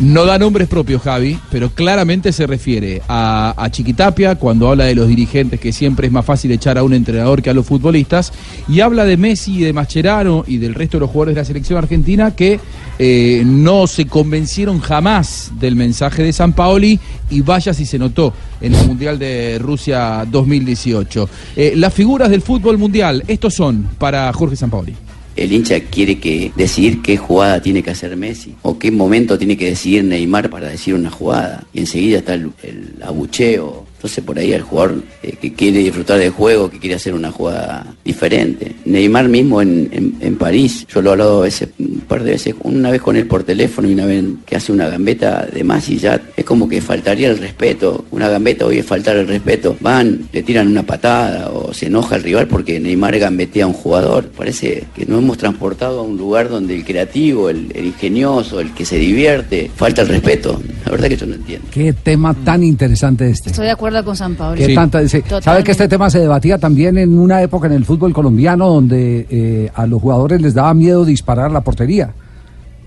[0.00, 5.08] No da nombres propios, Javi, pero claramente se refiere a, Chiquitapia cuando habla de los
[5.08, 8.32] dirigentes, que siempre es más fácil echar a un entrenador que a los futbolistas,
[8.68, 11.44] y habla de Messi y de Mascherano y del resto de los jugadores de la
[11.44, 12.60] selección argentina que
[13.00, 18.32] eh, no se convencieron jamás del mensaje de San Paoli y vaya si se notó
[18.60, 21.28] en el Mundial de Rusia 2018.
[21.56, 24.94] Eh, las figuras del fútbol mundial, estos son para Jorge San Paoli.
[25.38, 29.56] El hincha quiere que decidir qué jugada tiene que hacer Messi o qué momento tiene
[29.56, 31.64] que decidir Neymar para decir una jugada.
[31.72, 33.86] Y enseguida está el, el abucheo.
[33.98, 37.32] Entonces por ahí el jugador eh, que quiere disfrutar del juego, que quiere hacer una
[37.32, 38.76] jugada diferente.
[38.84, 42.30] Neymar mismo en, en, en París, yo lo he hablado a veces, un par de
[42.30, 45.64] veces, una vez con él por teléfono y una vez que hace una gambeta de
[45.64, 48.04] más y ya es como que faltaría el respeto.
[48.12, 49.76] Una gambeta hoy es faltar el respeto.
[49.80, 53.72] Van, le tiran una patada o se enoja el rival porque Neymar gambetea a un
[53.72, 54.28] jugador.
[54.28, 58.72] Parece que nos hemos transportado a un lugar donde el creativo, el, el ingenioso, el
[58.74, 60.62] que se divierte, falta el respeto.
[60.84, 61.66] La verdad que yo no entiendo.
[61.72, 63.50] Qué tema tan interesante este.
[63.50, 64.56] Estoy de acuerdo con San Pablo.
[64.56, 67.84] ¿Qué tanta- dice, ¿Sabe que este tema se debatía también en una época en el
[67.84, 72.10] fútbol colombiano donde eh, a los jugadores les daba miedo disparar a la portería?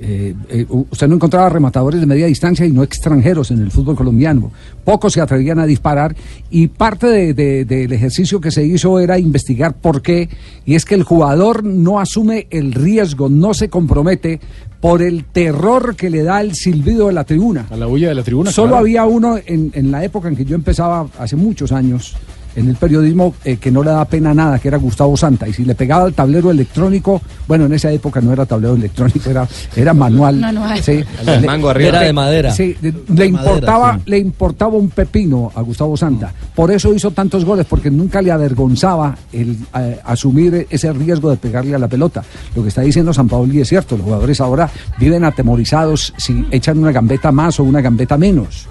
[0.04, 3.95] Eh, eh, usted no encontraba rematadores de media distancia y no extranjeros en el fútbol
[3.95, 4.52] colombiano.
[4.84, 6.16] Pocos se atrevían a disparar
[6.49, 10.28] y parte de- de- del ejercicio que se hizo era investigar por qué.
[10.66, 14.39] Y es que el jugador no asume el riesgo, no se compromete
[14.80, 17.68] por el terror que le da el silbido de la tribuna.
[17.70, 18.49] A la bulla de la tribuna.
[18.52, 18.80] Solo claro.
[18.82, 22.16] había uno en, en la época en que yo empezaba, hace muchos años,
[22.56, 25.47] en el periodismo, eh, que no le daba pena nada, que era Gustavo Santa.
[25.47, 29.30] Y si le pegaba al tablero electrónico, bueno, en esa época no era tablero electrónico,
[29.30, 30.38] era, era manual.
[30.38, 30.82] Manual.
[30.82, 31.04] Sí.
[31.26, 31.89] El mango arriba.
[31.89, 32.52] Era de madera.
[32.52, 34.02] Sí, le, De le madera, importaba, sí.
[34.06, 36.34] le importaba un pepino a Gustavo Santa.
[36.56, 41.38] Por eso hizo tantos goles, porque nunca le avergonzaba el eh, asumir ese riesgo de
[41.38, 42.24] pegarle a la pelota.
[42.56, 46.78] Lo que está diciendo San Paoli es cierto, los jugadores ahora viven atemorizados si echan
[46.80, 48.68] una gambeta más o una gambeta menos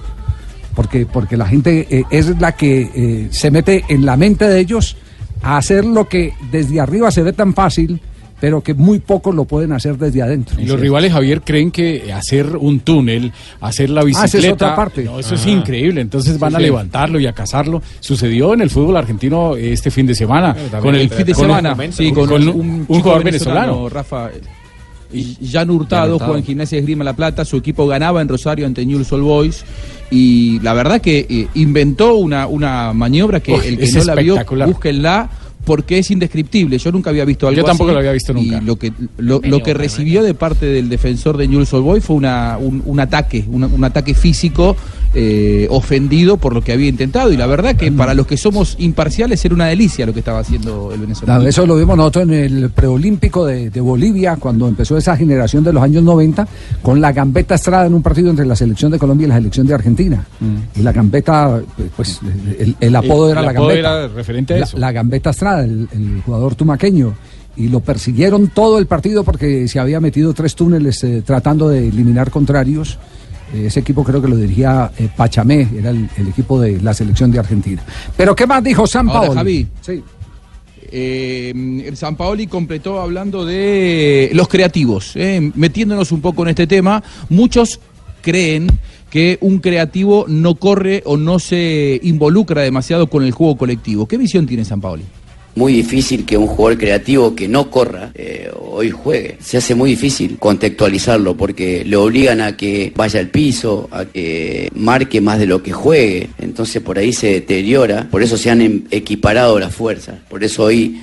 [0.75, 4.61] porque, porque la gente eh, es la que eh, se mete en la mente de
[4.61, 4.97] ellos
[5.43, 8.01] a hacer lo que desde arriba se ve tan fácil,
[8.41, 10.59] pero que muy pocos lo pueden hacer desde adentro.
[10.61, 14.55] Y los rivales, Javier, creen que hacer un túnel, hacer la Ah, esa es bicicleta.
[14.55, 15.05] otra parte.
[15.05, 15.51] no, eso es Ah.
[15.51, 16.01] increíble.
[16.01, 16.65] Entonces van Sí, a sí.
[16.65, 17.83] levantarlo y a cazarlo.
[18.01, 20.57] Sucedió en el fútbol argentino este fin de semana.
[20.81, 21.77] con el fin de con semana,
[22.15, 23.89] con, un, un, un chico jugador venezolano.
[23.91, 24.31] Rafa.
[25.13, 26.19] Y Jan Hurtado, Hurtado.
[26.31, 29.25] juega en Gimnasia de Esgrima La Plata, su equipo ganaba en Rosario ante Newell's Old
[29.25, 29.65] Boys
[30.11, 34.05] y la verdad que eh, inventó una, una maniobra que Uf, el que es no
[34.05, 34.37] la vio,
[34.67, 35.31] búsquenla
[35.65, 36.79] porque es indescriptible.
[36.79, 37.95] Yo nunca había visto algo Yo tampoco así.
[37.95, 38.59] lo había visto nunca.
[38.63, 42.05] Y lo que, lo, lo que recibió de parte del defensor de Newell's Old Boys
[42.05, 44.75] fue una, un, un ataque, una- un ataque físico
[45.15, 47.33] eh, ofendido por lo que había intentado.
[47.33, 50.39] Y la verdad que para los que somos imparciales era una delicia lo que estaba
[50.39, 51.47] haciendo el venezolano.
[51.47, 55.73] Eso lo vimos nosotros en el preolímpico de, de Bolivia, cuando empezó esa generación de
[55.73, 56.47] los años 90,
[56.83, 59.67] con la gambeta Estrada en un partido entre la selección de Colombia y la selección
[59.67, 60.25] de Argentina.
[60.77, 61.61] Y la gambeta,
[61.97, 62.21] pues
[62.59, 63.79] el, el apodo El- era el la apodo gambeta.
[64.05, 64.79] era referente a La- eso.
[64.79, 67.15] La, gambeta Estrada, el, el jugador tumaqueño.
[67.57, 71.89] Y lo persiguieron todo el partido porque se había metido tres túneles eh, tratando de
[71.89, 72.97] eliminar contrarios.
[73.55, 76.95] Eh, Ese equipo creo que lo dirigía eh, Pachamé, era el, el equipo de la
[76.95, 77.83] selección de Argentina.
[78.17, 79.35] Pero ¿qué más dijo San Ahora, Paolo?
[79.35, 79.67] Javi.
[79.81, 80.03] Sí.
[80.93, 81.53] Eh,
[81.87, 87.03] el San Paoli completó hablando de los creativos, eh, metiéndonos un poco en este tema.
[87.29, 87.79] Muchos
[88.23, 88.67] creen
[89.09, 94.07] que un creativo no corre o no se involucra demasiado con el juego colectivo.
[94.07, 95.05] ¿Qué visión tiene San Paoli?
[95.61, 99.37] Muy difícil que un jugador creativo que no corra eh, hoy juegue.
[99.43, 104.71] Se hace muy difícil contextualizarlo porque le obligan a que vaya al piso, a que
[104.75, 106.31] marque más de lo que juegue.
[106.39, 108.09] Entonces por ahí se deteriora.
[108.11, 110.15] Por eso se han em- equiparado las fuerzas.
[110.31, 110.99] Por eso hoy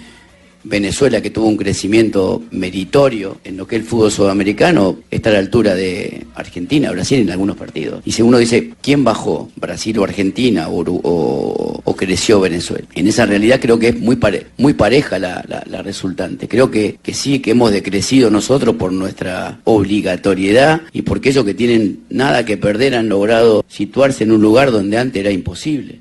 [0.68, 5.34] Venezuela, que tuvo un crecimiento meritorio en lo que es el fútbol sudamericano, está a
[5.34, 8.01] la altura de Argentina, Brasil en algunos partidos.
[8.05, 9.49] Y si uno dice, ¿quién bajó?
[9.55, 12.86] ¿Brasil o Argentina o, creció Venezuela?
[12.95, 14.18] En esa realidad creo que es muy,
[14.57, 16.47] muy pareja la, la- la resultante.
[16.47, 21.53] Creo que, que sí, que hemos decrecido nosotros por nuestra obligatoriedad y porque ellos que
[21.53, 25.99] tienen nada que perder han logrado situarse en un lugar donde antes era imposible.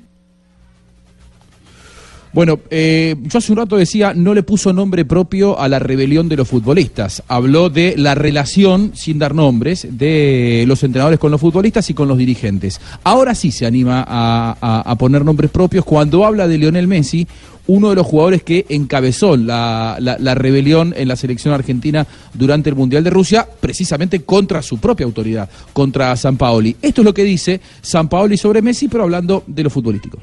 [2.37, 6.29] Bueno, eh, yo hace un rato decía, no le puso nombre propio a la rebelión
[6.29, 7.23] de los futbolistas.
[7.27, 12.07] Habló de la relación, sin dar nombres, de los entrenadores con los futbolistas y con
[12.07, 12.79] los dirigentes.
[13.03, 17.25] Ahora sí se anima a, a- poner nombres propios cuando habla de Lionel Messi,
[17.65, 22.69] uno de los jugadores que encabezó la, la- la rebelión en la selección argentina durante
[22.69, 26.75] el Mundial de Rusia, precisamente contra su propia autoridad, contra San Paoli.
[26.83, 30.19] Esto es lo que dice San Paoli sobre Messi, pero hablando de lo futbolístico.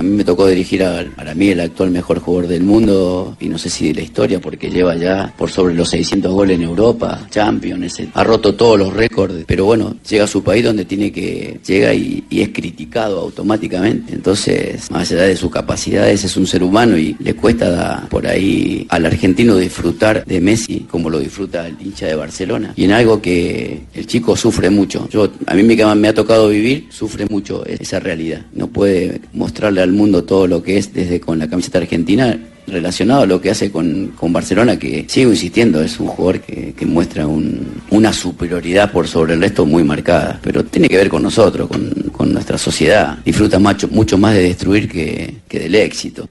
[0.00, 3.50] A mí me tocó dirigir a, para mí el actual mejor jugador del mundo y
[3.50, 6.62] no sé si de la historia porque lleva ya por sobre los 600 goles en
[6.62, 11.12] Europa, Champions, ha roto todos los récords, pero bueno, llega a su país donde tiene
[11.12, 14.14] que, llega y, es criticado automáticamente.
[14.14, 18.86] Entonces, más allá de sus capacidades, es un ser humano y le cuesta por ahí
[18.88, 22.72] al argentino disfrutar de Messi como lo disfruta el hincha de Barcelona.
[22.74, 25.06] Y en algo que el chico sufre mucho.
[25.10, 28.46] Yo, a mí me, me ha tocado vivir, sufre mucho esa realidad.
[28.54, 33.22] No puede mostrarle al mundo todo lo que es desde con la camiseta argentina relacionado
[33.22, 36.86] a lo que hace con, con Barcelona, que sigo insistiendo, es un jugador que, que
[36.86, 41.22] muestra un- una superioridad por sobre el resto muy marcada, pero tiene que ver con
[41.24, 43.18] nosotros, con, con nuestra sociedad.
[43.24, 46.28] Disfruta macho- mucho más de destruir que, que del éxito.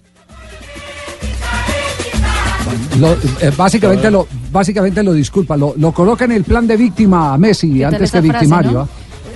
[2.99, 7.33] Lo- eh, básicamente, lo, básicamente lo disculpa, lo, lo coloca en el plan de víctima
[7.33, 8.71] a Messi ¿Qué tal antes que frase, victimario.
[8.71, 8.79] no?
[8.81, 8.87] ¿ah?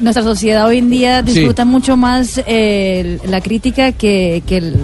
[0.04, 1.32] Nuestra sociedad hoy en día Sí.
[1.34, 4.76] disfruta mucho más eh, la crítica que, que, el-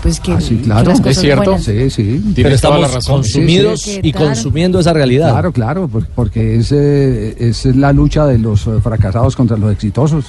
[0.00, 1.64] pues que, Ah, sí, que claro, las cosas buenas.
[1.64, 2.22] Sí, sí.
[2.36, 4.00] Pero estamos consumidos Sí, sí.
[4.04, 5.30] y consumiendo esa realidad.
[5.32, 9.72] Claro, claro, por- porque es, eh, es la lucha de los eh, fracasados contra los
[9.72, 10.26] exitosos.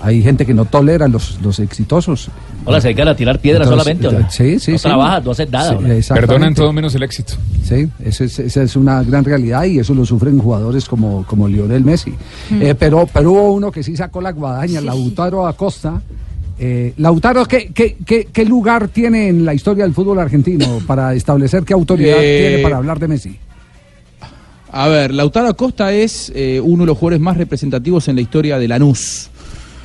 [0.00, 2.28] Hay gente que no tolera los, los exitosos.
[2.66, 4.08] Hola, se dedican a tirar piedras Entonces, solamente.
[4.08, 4.30] ¿o no?
[4.30, 4.82] Sí, sí, No sí.
[4.82, 5.78] trabajas, no haces nada.
[6.02, 6.12] Sí.
[6.12, 7.34] Perdonan todo menos el éxito.
[7.62, 11.48] Sí, esa es, esa es una gran realidad y eso lo sufren jugadores como, como
[11.48, 12.12] Lionel Messi.
[12.50, 12.62] Mm.
[12.62, 16.02] Eh, pero, pero hubo uno que sí sacó la guadaña, Lautaro Acosta.
[16.58, 21.14] Eh, Lautaro, ¿qué, qué, qué, qué lugar tiene en la historia del fútbol argentino para
[21.14, 23.38] establecer qué autoridad Eh, tiene para hablar de Messi?
[24.70, 28.58] A ver, Lautaro Acosta es eh, uno de los jugadores más representativos en la historia
[28.58, 29.30] de Lanús.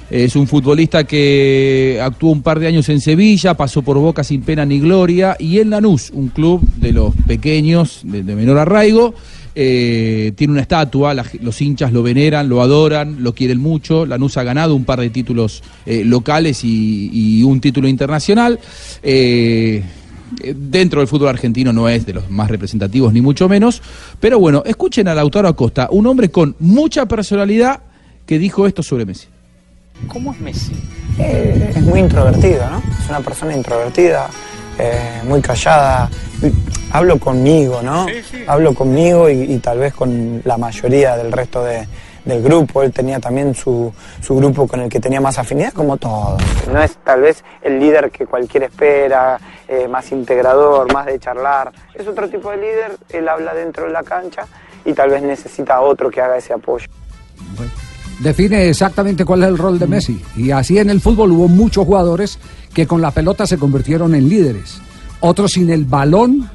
[0.10, 4.42] Es un futbolista que actuó un par de años en Sevilla, pasó por Boca sin
[4.42, 9.14] pena ni gloria, y en Lanús, un club de los pequeños, de, menor arraigo,
[9.54, 14.08] eh, tiene una estatua, los hinchas lo veneran, lo adoran, lo quieren mucho.
[14.08, 18.60] Lanús ha ganado un par de títulos eh, locales y, un título internacional.
[19.04, 19.84] Eh,
[20.56, 23.82] dentro del fútbol argentino no es de los más representativos, ni mucho menos.
[24.20, 27.82] Pero bueno, escuchen a Lautaro Acosta, un hombre con mucha personalidad
[28.26, 29.28] que dijo esto sobre Messi.
[30.08, 30.74] ¿Cómo es Messi?
[31.20, 32.78] Eh, es muy introvertido, ¿no?
[33.04, 34.28] Es una persona introvertida,
[34.78, 36.10] eh, muy callada.
[36.92, 38.08] Hablo conmigo, ¿no?
[38.48, 41.88] Hablo conmigo y, y tal vez con la mayoría del resto de-
[42.26, 42.82] del grupo.
[42.84, 43.92] Él tenía también su,
[44.22, 46.42] su grupo con el que tenía más afinidad, como todos.
[46.72, 51.72] No es tal vez el líder que cualquiera espera, eh, más integrador, más de charlar.
[51.94, 54.46] Es otro tipo de líder, él habla dentro de la cancha
[54.86, 56.88] y tal vez necesita a otro que haga ese apoyo.
[58.20, 60.20] Define exactamente cuál es el rol de Messi.
[60.36, 62.40] Y así en el fútbol hubo muchos jugadores
[62.74, 64.80] que con la pelota se convirtieron en líderes.
[65.22, 66.50] Otros sin el balón,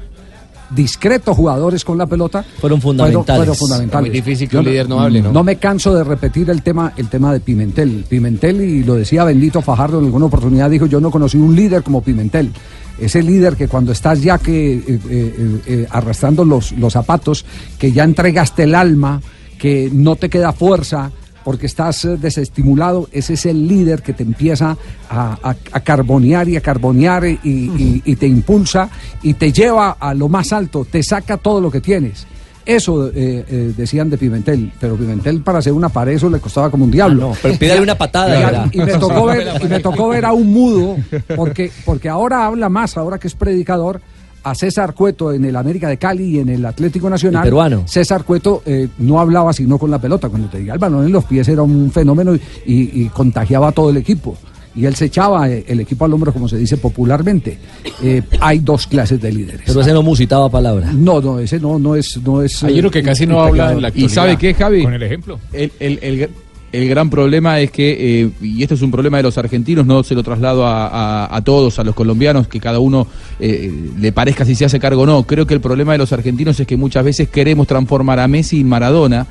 [0.69, 3.37] discretos jugadores con la pelota, Fueron fundamentales.
[3.37, 4.07] fueron fundamentales.
[4.07, 5.31] Es muy difícil que Yo un líder no hable, ¿no?
[5.31, 8.05] No me canso de repetir el tema, el tema de Pimentel.
[8.07, 11.83] Pimentel, y lo decía Bendito Fajardo en alguna oportunidad, dijo, yo no conocí un líder
[11.83, 12.51] como Pimentel.
[12.99, 17.45] Ese líder que cuando estás ya que eh, eh, eh, arrastrando los, los zapatos,
[17.77, 19.21] que ya entregaste el alma,
[19.59, 21.11] que no te queda fuerza,
[21.45, 24.75] porque estás eh, desestimulado, ese es el líder que te empieza
[25.09, 28.89] a, a- a carbonear y a carbonear y, y- y te impulsa
[29.23, 32.25] y te lleva a lo más alto, te saca todo lo que tienes.
[32.65, 36.71] Eso eh, eh, decían de Pimentel, pero Pimentel para hacer una pared eso le costaba
[36.71, 37.27] como un diablo.
[37.27, 40.33] Ah, no, pero pídale una patada, y me tocó ver, y me tocó ver a
[40.33, 40.97] un mudo,
[41.35, 44.01] porque, porque ahora habla más, ahora que es predicador,
[44.45, 47.41] a César Cueto en el América de Cali y en el Atlético Nacional.
[47.43, 47.83] El peruano.
[47.87, 50.29] César Cueto eh, no hablaba sino con la pelota.
[50.29, 53.69] Cuando te diga el balón en los pies era un fenómeno y, y- y contagiaba
[53.69, 54.37] a todo el equipo.
[54.75, 57.57] Y él se echaba eh, el equipo al hombro, como se dice popularmente.
[58.03, 59.61] Eh, hay dos clases de líderes.
[59.65, 60.91] Pero ese no musitaba palabra.
[60.93, 62.61] No, no, ese no, no es, no es.
[62.63, 64.13] Hay uno que casi no habla en la ¿Y actualidad.
[64.13, 64.83] sabe qué, Javi?
[64.83, 65.39] Con el ejemplo.
[65.53, 66.29] El, el- el-
[66.71, 70.03] el gran problema es que, eh, y esto es un problema de los argentinos, no
[70.03, 73.07] se lo traslado a, a- a todos, a los colombianos, que cada uno
[73.39, 75.23] eh, le parezca si se hace cargo o no.
[75.23, 78.59] Creo que el problema de los argentinos es que muchas veces queremos transformar a Messi
[78.59, 79.25] en Maradona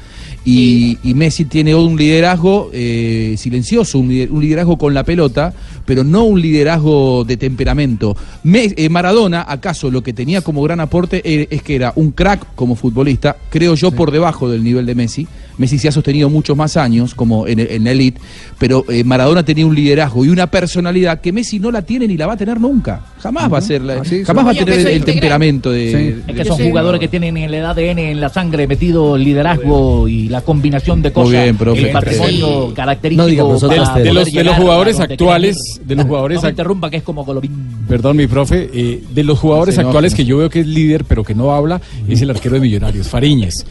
[0.44, 5.52] y, y Messi tiene un liderazgo eh, silencioso, un, lider- un liderazgo con la pelota,
[5.84, 8.16] pero no un liderazgo de temperamento.
[8.42, 12.12] Me- eh, Maradona, acaso lo que tenía como gran aporte eh, es que era un
[12.12, 15.26] crack como futbolista, creo yo por debajo del nivel de Messi.
[15.58, 18.20] Messi se ha sostenido muchos más años como en, en la elite,
[18.58, 22.16] pero eh, Maradona tenía un liderazgo y una personalidad que Messi no la tiene ni
[22.16, 23.00] la va a tener nunca.
[23.20, 24.26] Jamás va a ser, la- Así es.
[24.26, 25.04] jamás va a tener el, integral.
[25.04, 25.94] temperamento de, Sí.
[25.94, 29.24] de- Es que son jugadores que tienen en el ADN, en la sangre, metido el
[29.24, 31.32] liderazgo y la combinación de cosas.
[31.32, 31.82] bien, profe.
[31.86, 32.74] El patrimonio Sí.
[32.74, 33.22] característico.
[33.22, 36.90] No diga, profesor, para de- los- de los jugadores actuales, de los jugadores No interrumpa,
[36.90, 37.52] que es como Colombín.
[37.88, 41.22] Perdón, mi profe, eh, de los jugadores actuales que yo veo que es líder, pero
[41.24, 43.64] que no habla, es el arquero de Millonarios, Fariñez.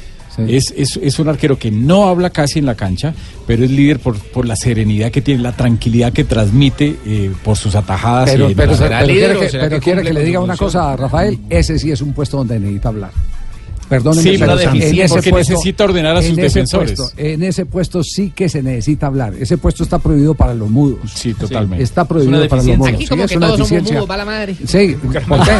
[0.47, 3.13] Es, es, es un arquero que no habla casi en la cancha,
[3.45, 7.57] pero es líder por, por la serenidad que tiene, la tranquilidad que transmite eh, por
[7.57, 8.31] sus atajadas.
[8.31, 10.23] Pero, y- pero, ¿Será pero líder quiere o que, será pero que quiere que le
[10.23, 13.11] diga una cosa a Rafael, ese sí es un puesto donde necesita hablar.
[13.93, 16.93] Perdónenme, Sí, pero en ese porque puesto- necesita ordenar a sus en ese defensores.
[16.99, 19.33] puesto- en ese puesto sí que se necesita hablar.
[19.39, 21.11] Ese puesto está prohibido para los mudos.
[21.13, 21.83] Sí, totalmente.
[21.83, 22.93] Está Es prohibido para los mudos.
[22.93, 24.55] Aquí Sí, como es que todos somos mudos, va la madre.
[24.65, 24.95] Sí,
[25.27, 25.51] ¿por qué?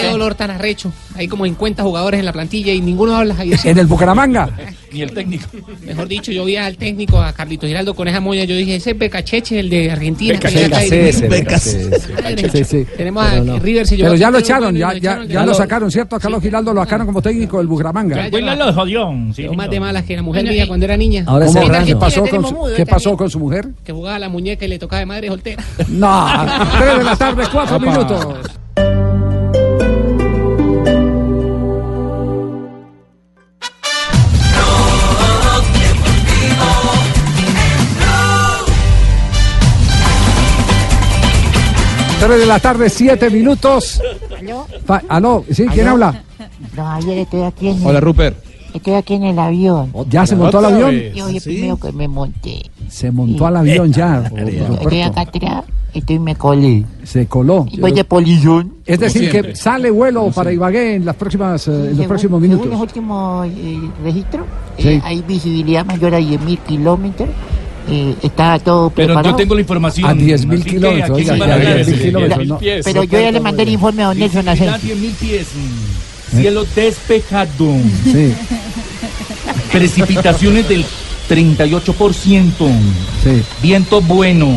[0.00, 0.92] Qué dolor tan arrecho.
[1.14, 3.34] Hay como 50 jugadores en la plantilla y ninguno habla.
[3.38, 3.68] Ahí así.
[3.68, 4.50] En el Bucaramanga.
[4.92, 5.46] Ni el técnico.
[5.84, 8.44] Mejor dicho, yo vi al técnico, a Carlito Giraldo con esa moña.
[8.44, 10.38] Yo dije, ese es Becacheche, el de Argentina.
[11.58, 12.86] Sí, sí.
[12.96, 15.90] Tenemos a River Pero ya lo Quintero, echaron, ya, lo ya, echaron, ya lo sacaron,
[15.90, 16.16] ¿cierto?
[16.16, 17.77] A Carlos Giraldo lo sacaron como técnico del Bucaramanga.
[17.78, 19.10] Ya, ya lo jodió.
[19.34, 21.24] Sí, Quedó más de malas que la mujer Bueno, mía cuando era niña.
[21.26, 21.60] Ahora ¿Cómo?
[21.60, 23.68] ¿Qué Argentina pasó con su- mudo qué pasó con su mujer?
[23.84, 25.62] Que jugaba la muñeca y le tocaba de madre soltera.
[25.88, 26.26] No,
[26.78, 28.26] tres de la tarde, cuatro minutos.
[42.20, 44.02] Tres de la tarde, siete minutos.
[44.84, 45.44] Fa- ¿Aló?
[45.50, 45.66] ¿Sí?
[45.72, 46.06] ¿Quién ¿Aló?
[46.06, 46.22] habla?
[46.76, 48.36] No, ayer estoy aquí en Hola, el, Rupert.
[48.74, 49.92] Estoy aquí en el avión.
[50.10, 51.14] ¿Ya se montó al ¿Otra avión?
[51.14, 52.62] Yo el primero que me monté.
[52.88, 54.30] Se montó al avión ya.
[54.80, 56.84] Estoy acá atrás y estoy me colé.
[57.02, 57.66] Se coló.
[57.70, 58.74] Y voy de polillón.
[58.84, 62.56] Es decir, que sale vuelo para Ibagué en las próximas, eh, en los próximos Según
[62.56, 62.66] minutos.
[62.70, 64.46] los últimos eh, registros,
[64.78, 64.88] Sí.
[64.88, 67.28] eh, hay visibilidad mayor a 10.000 kilómetros.
[67.90, 69.30] Eh, está todo Pero preparado.
[69.30, 70.10] yo tengo la información.
[70.10, 72.58] A 10.000 así que kilómetros, aquí oiga, se van ya, a dar- 10.000 kilómetros, no.
[72.58, 74.94] Pero yo ya le mandé el informe a don Nelson Asensio.
[74.94, 75.46] 10.000 pies.
[76.30, 77.74] Cielo despejado.
[78.04, 78.34] Sí.
[79.72, 80.84] Precipitaciones del
[81.28, 82.50] 38%.
[83.22, 83.42] Sí.
[83.62, 84.48] Viento bueno.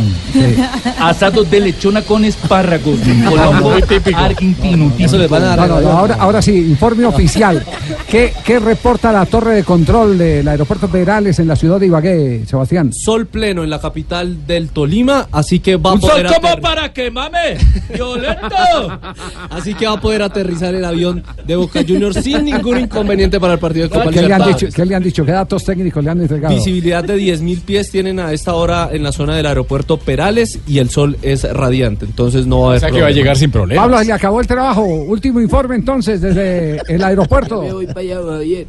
[1.00, 3.00] Asados de lechona con espárragos.
[3.28, 3.72] Colombo
[4.16, 4.92] argentino.
[5.00, 7.64] No, no, no, ahora, ahora sí, informe oficial.
[8.10, 12.44] ¿Qué, ¿Qué reporta la torre de control del aeropuerto Perales en la ciudad de Ibagué,
[12.46, 12.92] Sebastián?
[12.94, 16.62] Sol pleno en la capital del Tolima, así que va a Un poder sol como
[16.62, 17.58] para que mame.
[17.94, 19.00] Violento.
[19.50, 23.54] así que va a poder aterrizar el avión de Boca Juniors sin ningún inconveniente para
[23.54, 24.62] el partido de Copa ¿Qué le, han Libertadores.
[24.62, 25.26] dicho, ¿Qué le han dicho?
[25.26, 26.61] ¿Qué datos técnicos le han entregado?
[26.66, 30.80] Visibilidad de 10.000 pies tienen a esta hora en la zona del aeropuerto Perales y
[30.80, 33.38] el sol es radiante, entonces no va a haber O sea que va a llegar
[33.38, 33.84] sin problemas.
[33.84, 34.84] Pablo, se le acabó el trabajo.
[34.86, 37.62] Último informe entonces desde el aeropuerto.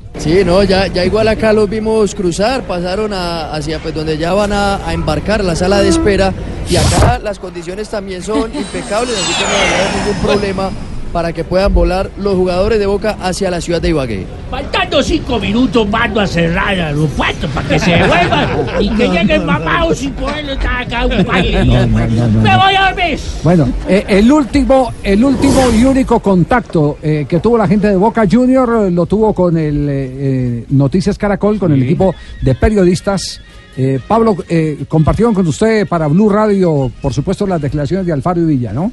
[0.19, 4.33] Sí, no, ya, ya igual acá los vimos cruzar, pasaron a- hacia pues donde ya
[4.35, 6.33] van a, a embarcar la sala de espera
[6.71, 10.71] y acá las condiciones también son impecables, así que no haber ningún problema
[11.13, 14.27] para que puedan volar los jugadores de Boca hacia la ciudad de Ibagué.
[14.51, 18.49] Faltando cinco minutos mando a cerrar el aeropuerto para que se devuelvan
[18.81, 21.53] y que lleguen mamados sin poder estar acá un país.
[21.67, 23.19] No, no, no, no, Me voy a dormir.
[23.45, 27.97] Bueno, eh, el último, el último y único contacto eh, que tuvo la gente de
[27.97, 33.41] Boca Junior eh, lo tuvo con el eh, Noticias Caracol, con el equipo de periodistas.
[33.77, 38.41] Eh, Pablo, eh, compartieron con usted para Blue Radio, por supuesto, las declaraciones de Alfaro
[38.43, 38.93] y Villa, ¿no?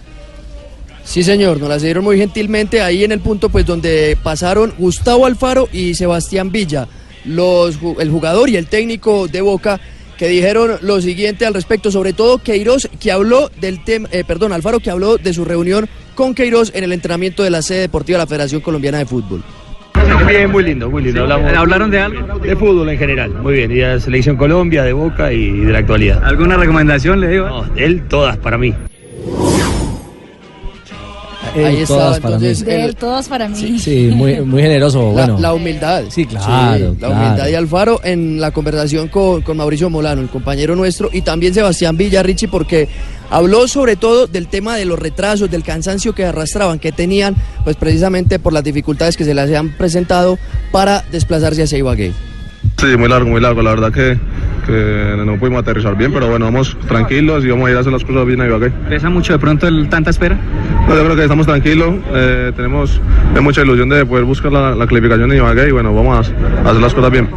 [1.04, 5.26] Sí, señor, nos las dieron muy gentilmente ahí en el punto pues donde pasaron Gustavo
[5.26, 6.88] Alfaro y Sebastián Villa,
[7.26, 9.80] los, el jugador y el técnico de Boca
[10.18, 14.52] que dijeron lo siguiente al respecto, sobre todo Queiroz que habló del tema, eh, perdón,
[14.52, 18.18] Alfaro que habló de su reunión con Queiroz en el entrenamiento de la sede deportiva
[18.20, 19.42] de la Federación Colombiana de Fútbol.
[20.28, 21.22] Bien, muy lindo, muy lindo.
[21.24, 22.40] Hablamos- ¿Hablaron de algo?
[22.40, 23.72] De fútbol en general, muy bien.
[23.72, 26.24] Y de la selección Colombia, de Boca y de la actualidad.
[26.24, 27.48] ¿Alguna recomendación le digo?
[27.48, 28.74] No, él todas para mí.
[31.56, 32.48] Ahí estaba para mí.
[32.48, 33.80] entonces él, todas para mí.
[33.80, 35.00] Sí, muy, muy generoso.
[35.08, 35.40] la, bueno.
[35.40, 36.04] la humildad.
[36.10, 37.14] Sí, claro, la claro.
[37.14, 41.54] humildad de Alfaro en la conversación con, con Mauricio Molano, el compañero nuestro, y también
[41.54, 42.88] Sebastián Villarrichi, porque
[43.30, 47.76] habló sobre todo del tema de los retrasos, del cansancio que arrastraban, que tenían, pues
[47.76, 50.38] precisamente por las dificultades que se les han presentado
[50.72, 52.14] para desplazarse hacia Ibagué.
[52.78, 53.62] Sí, muy largo, muy largo.
[53.62, 54.18] La verdad que,
[54.66, 57.92] que no pudimos aterrizar bien, pero bueno, vamos tranquilos y vamos a ir a hacer
[57.94, 58.70] las cosas bien a Ibagué.
[58.90, 60.38] ¿Pesa mucho de pronto el, tanta espera?
[60.88, 63.00] No, yo creo que estamos tranquilos, eh, tenemos
[63.42, 66.70] mucha ilusión de poder buscar la, la clasificación en Ibagué y bueno, vamos a, a
[66.72, 67.30] hacer las cosas bien.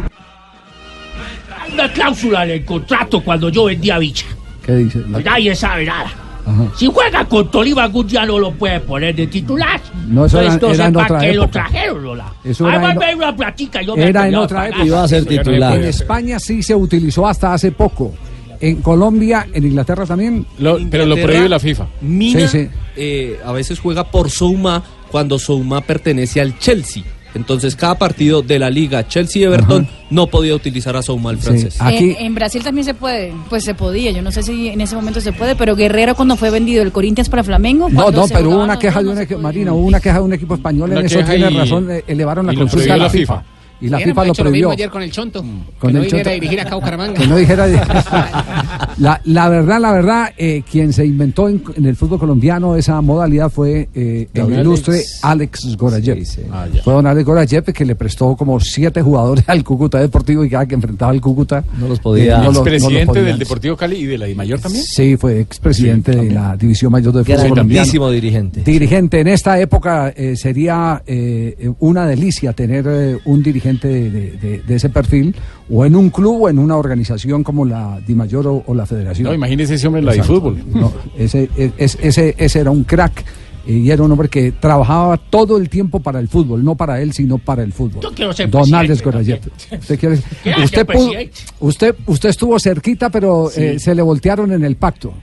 [1.61, 4.25] Hay una cláusula en el contrato cuando yo vendía bicha.
[4.65, 5.03] ¿Qué dice?
[5.07, 6.09] Nadie sabe nada.
[6.45, 6.63] Ajá.
[6.75, 9.79] Si juega con Tolima, algún día no lo puede poner de titular.
[10.07, 12.33] No, eso era- Entonces, era en otra qué lo trajeron, Lola.
[12.43, 13.81] Eso era Además, en- una platica.
[13.81, 14.83] Yo me Era en otra época.
[15.59, 15.75] nada.
[15.75, 18.13] En España sí se utilizó hasta hace poco.
[18.59, 20.45] En Colombia, en Inglaterra también.
[20.57, 21.87] pero lo Inglaterra prohíbe la FIFA.
[22.01, 22.69] Mina Sí, sí.
[22.95, 24.81] eh, a veces juega por Souma
[25.11, 27.03] cuando Souma pertenece al Chelsea.
[27.35, 31.77] Entonces cada partido de la liga Chelsea-Everton no podía utilizar a Souma el francés.
[31.81, 34.95] En, en Brasil también se puede, pues se podía, yo no sé si en ese
[34.95, 38.49] momento se puede, pero Guerrero cuando fue vendido el Corinthians para Flamengo, No, no, pero
[38.49, 41.05] hubo una queja de un equipo, Marina, hubo una queja de un equipo español en
[41.05, 43.37] eso tiene y- razón, eh, elevaron la consulta a la la FIFA.
[43.39, 43.52] FIFA.
[43.83, 44.71] Y la FIFA lo hecho lo mismo prohibió.
[44.71, 45.41] ayer con el Chonto.
[45.79, 46.29] Con que no el Chonto.
[46.29, 47.13] dirigir acá a Bucaramanga.
[47.19, 47.67] Que no dijera.
[48.97, 53.01] la, la verdad, la verdad, eh, quien se inventó en, en el fútbol colombiano esa
[53.01, 55.19] modalidad fue eh, el ilustre Alex.
[55.23, 56.23] Alex Gorayev.
[56.51, 56.81] Ah, ya.
[56.83, 60.65] fue don Alex Gorayev que le prestó como siete jugadores al Cúcuta Deportivo y cada
[60.65, 62.37] que enfrentaba al Cúcuta no los podía.
[62.37, 63.25] no lo- no Expresidente podían.
[63.25, 64.83] del Deportivo Cali y de la Mayor también.
[64.83, 67.69] Sí, fue expresidente de la División Mayor de Fútbol colombiano.
[67.73, 68.61] Grandísimo dirigente.
[68.63, 74.31] Dirigente, en esta época eh, sería eh, una delicia tener eh, un dirigente de, de-
[74.31, 75.35] de- de ese perfil,
[75.69, 79.27] o en un club o en una organización como la Dimayor o, o la Federación.
[79.27, 80.63] No, imagínese ese hombre en la de fútbol.
[80.73, 83.23] No, ese, es- ese, ese era un crack
[83.65, 87.13] y era un hombre que trabajaba todo el tiempo para el fútbol, no para él,
[87.13, 88.03] sino para el fútbol.
[88.03, 89.39] Yo quiero ser Don presidente Alex Gorayev.
[89.79, 90.15] ¿Usted, quiere-
[90.63, 91.11] usted, pudo-
[91.61, 95.13] usted, usted estuvo cerquita, pero eh, se le voltearon en el pacto.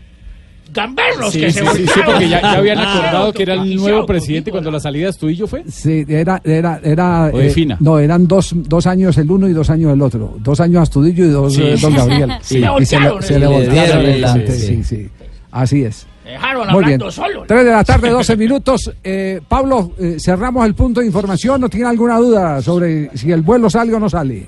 [0.72, 3.74] Gamberros Sí, que sí, se sí, sí, porque ya, ya habían acordado que era el
[3.76, 5.64] nuevo presidente cuando la salida de Astudillo fue.
[5.68, 7.30] Sí, era, era, era.
[7.32, 7.76] O de eh, Fina.
[7.80, 10.36] no, eran dos, dos años el uno y dos años el otro.
[10.38, 11.62] Dos años Astudillo y dos Sí.
[11.62, 12.30] eh, Don Gabriel.
[12.42, 12.58] Sí.
[12.58, 14.66] Y Le se le, voltearon se le voltearon dieron el el- lante, sí.
[14.66, 15.08] sí, sí.
[15.50, 16.06] Así es.
[16.24, 16.84] Dejaron Muy bien.
[17.02, 17.44] hablando solo.
[17.48, 18.92] Tres de la tarde, 12 minutos.
[19.02, 21.60] Eh, Pablo, eh, cerramos el punto de información.
[21.60, 24.46] ¿No tiene alguna duda sobre si el vuelo sale o no sale?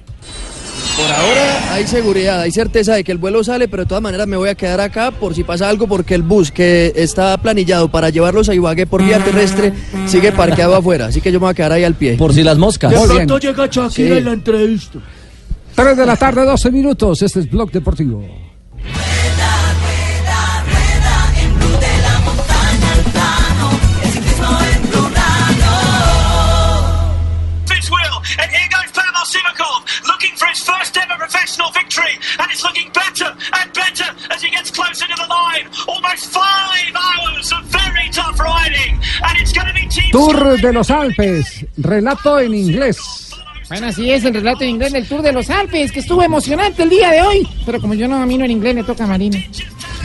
[0.97, 4.27] Por ahora hay seguridad, hay certeza de que el vuelo sale, pero de todas maneras
[4.27, 7.91] me voy a quedar acá por si pasa algo, porque el bus que está planillado
[7.91, 9.73] para llevarlos a Ibagué por vía terrestre
[10.07, 12.17] sigue parqueado afuera, así que yo me voy a quedar ahí al pie.
[12.17, 12.91] Por si las moscas.
[12.91, 13.41] De pronto bien.
[13.41, 14.19] llega Shakira Sí.
[14.19, 14.99] en la entrevista.
[15.75, 17.23] 3 de la tarde, 12 minutos.
[17.23, 18.23] Este es Blog Deportivo.
[31.33, 35.67] Professional victory, and it's looking better and better as he gets closer to the line.
[35.89, 40.91] Almost five hours of very tough riding, and it's going to be Tour de los
[40.91, 43.32] Alpes, relato en inglés.
[43.73, 46.83] Bueno, así es el relato en inglés del Tour de los Alpes, que estuvo emocionante
[46.83, 47.49] el día de hoy.
[47.65, 49.39] Pero como yo no domino el inglés, le toca a Marina.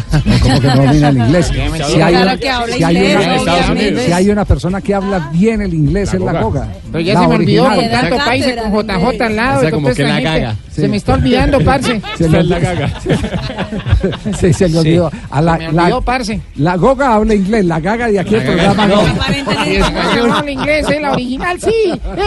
[0.09, 1.47] Como que no domina el inglés.
[1.47, 1.67] Si hay,
[2.15, 2.47] una, si
[2.83, 6.69] hay una- si hay una persona que habla bien el inglés es la Goga.
[6.93, 7.89] Pero ya La se me olvidó original.
[7.91, 9.57] con tanto país con JJ al lado.
[9.57, 10.23] O sea, como que la gente.
[10.23, 10.55] gaga.
[10.71, 10.87] Se Sí.
[10.87, 12.01] me está olvidando, parce.
[12.17, 12.87] Se le olvidó.
[14.39, 15.11] Sí, se le olvidó.
[15.29, 16.39] A la, Se me la- olvidó, parce.
[16.55, 19.01] la Goga habla inglés, la gaga de aquí el programa no.
[19.65, 20.99] Y español, habla inglés, ¿eh?
[21.01, 21.73] La original sí.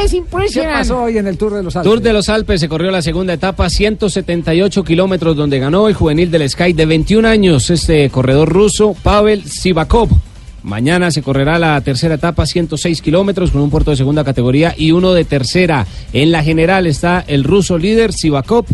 [0.05, 0.78] Es ¿Qué impresionante.
[0.80, 1.91] pasó hoy en el Tour de los Alpes?
[1.91, 6.31] Tour de los Alpes se corrió la segunda etapa, 178 kilómetros, donde ganó el juvenil
[6.31, 10.09] del Sky de 21 años, este corredor ruso, Pavel Sivakov.
[10.62, 14.93] Mañana se correrá la tercera etapa, 106 kilómetros, con un puerto de segunda categoría y
[14.93, 15.87] uno de tercera.
[16.12, 18.66] En la general está el ruso líder, Sivakov.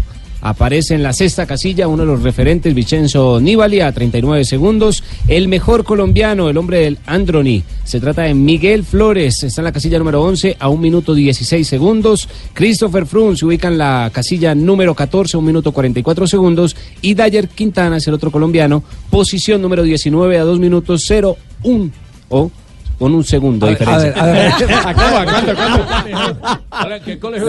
[0.46, 5.02] Aparece en la sexta casilla uno de los referentes, Vicenzo Nibali, a 39 segundos.
[5.26, 7.64] El mejor colombiano, el hombre del Androni.
[7.82, 9.42] Se trata de Miguel Flores.
[9.42, 12.28] Está en la casilla número 11 a un minuto 16 segundos.
[12.52, 16.76] Christopher Froome se ubica en la casilla número 14 a un minuto 44 segundos.
[17.02, 18.84] Y Dyer Quintana es el otro colombiano.
[19.10, 21.90] Posición número 19 a 2 minutos 0, 1
[22.28, 22.52] o
[22.98, 24.12] con un segundo de diferencia.
[24.12, 24.52] a ver.
[24.94, 25.24] ¿Cómo?
[25.24, 25.54] ¿Cuánto?
[25.54, 27.04] ¿Cuánto?
[27.04, 27.48] ¿Qué colegio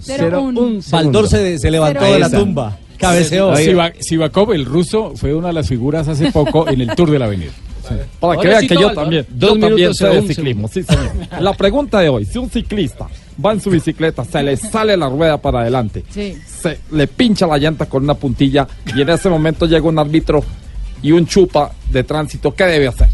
[0.00, 2.76] Cero, un Baldor se, se levantó de la tumba.
[2.98, 3.54] Cabeceó.
[3.56, 7.18] Siva- Sivakov, el ruso, fue una de las figuras hace poco en el Tour de
[7.18, 7.52] la Avenida.
[8.20, 10.68] Para que vean sí, que yo también, Dos yo también minutos, sé de un ciclismo,
[10.68, 11.10] sí señor.
[11.40, 13.06] La pregunta de hoy, si un ciclista
[13.42, 16.36] va en su bicicleta, se le sale la rueda para adelante, Sí.
[16.60, 20.44] se le pincha la llanta con una puntilla y en ese momento llega un árbitro
[21.00, 23.08] y un chupa de tránsito, ¿qué debe hacer?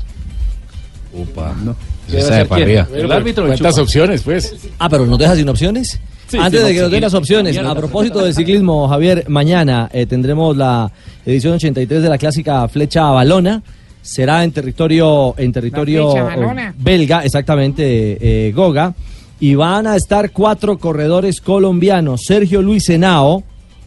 [1.14, 1.54] Upa.
[1.64, 1.76] No.
[2.08, 2.86] Ser quién.
[2.94, 3.46] El árbitro.
[3.46, 4.54] ¿Cuántas opciones, pues?
[4.78, 5.98] Ah, pero nos deja sin opciones.
[6.28, 7.12] Sí, Antes de que nos den opciones.
[7.12, 10.90] las opciones, a propósito del ciclismo, Javier, mañana eh, tendremos la
[11.24, 13.62] edición 83 de la clásica Flecha Balona.
[14.02, 18.94] Será en territorio, en territorio eh, belga, exactamente, eh, Goga.
[19.40, 23.42] Y van a estar cuatro corredores colombianos: Sergio Luis Henao,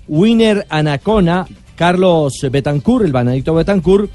[0.07, 4.09] Winner Anacona, Carlos Betancourt, el Banadicto Betancourt,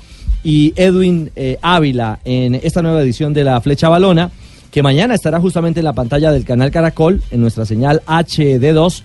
[0.45, 4.31] y Edwin eh, Ávila en esta nueva edición de la Flecha Balona,
[4.71, 9.03] que mañana estará justamente en la pantalla del canal Caracol, en nuestra señal HD2,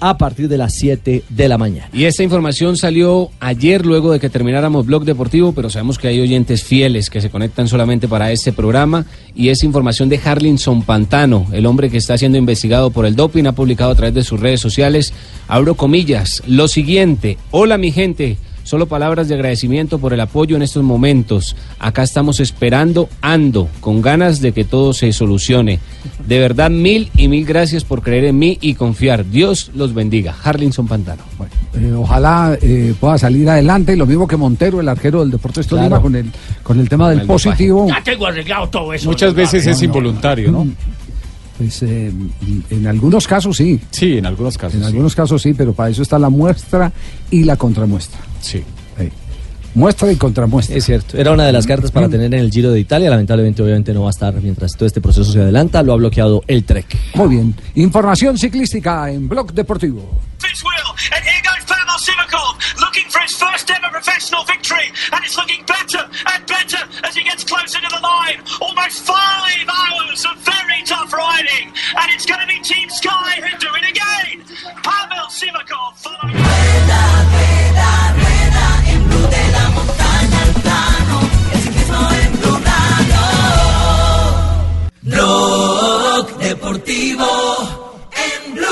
[0.00, 1.88] a partir de las 7 de la mañana.
[1.92, 6.20] Y esta información salió ayer luego de que termináramos Blog Deportivo, pero sabemos que hay
[6.20, 11.46] oyentes fieles que se conectan solamente para este programa y es información de Harlinson Pantano,
[11.52, 14.40] el hombre que está siendo investigado por el doping, ha publicado a través de sus
[14.40, 15.12] redes sociales,
[15.48, 18.38] abro comillas, lo siguiente, hola mi gente,
[18.70, 21.56] Solo palabras de agradecimiento por el apoyo en estos momentos.
[21.80, 25.80] Acá estamos esperando, ando, con ganas de que todo se solucione.
[26.28, 29.28] De verdad, mil y mil gracias por creer en mí y confiar.
[29.28, 30.36] Dios los bendiga.
[30.40, 31.24] Harlinson Pantano.
[31.74, 35.88] Eh, ojalá eh, pueda salir adelante, lo mismo que Montero, el arquero del Deportes Tolima,
[35.88, 36.02] Claro.
[36.02, 36.30] con el,
[36.62, 37.88] con el tema del el positivo.
[37.88, 39.10] Ya tengo arreglado todo eso.
[39.10, 39.84] Muchas veces es No, no.
[39.86, 40.68] involuntario, ¿no?
[41.58, 42.12] Pues eh,
[42.70, 43.80] en algunos casos sí.
[43.90, 44.76] Sí, en algunos casos.
[44.76, 44.86] En sí.
[44.86, 46.92] algunos casos sí, pero para eso está la muestra
[47.32, 48.20] y la contramuestra.
[48.40, 48.64] Sí.
[49.74, 50.76] Muestra y contramuestra.
[50.76, 53.08] Es cierto, era una de las cartas para tener en el Giro de Italia.
[53.08, 55.82] Lamentablemente, obviamente, no va a estar mientras todo este proceso se adelanta.
[55.82, 56.86] Lo ha bloqueado el Trek.
[57.14, 57.54] Muy bien.
[57.76, 60.20] Información ciclística en Blog Deportivo.
[60.38, 60.72] Fitzwill,
[61.14, 63.36] and here goes Pavel Sivakov, looking for his
[85.02, 87.24] Blog Deportivo
[88.12, 88.66] en Blue.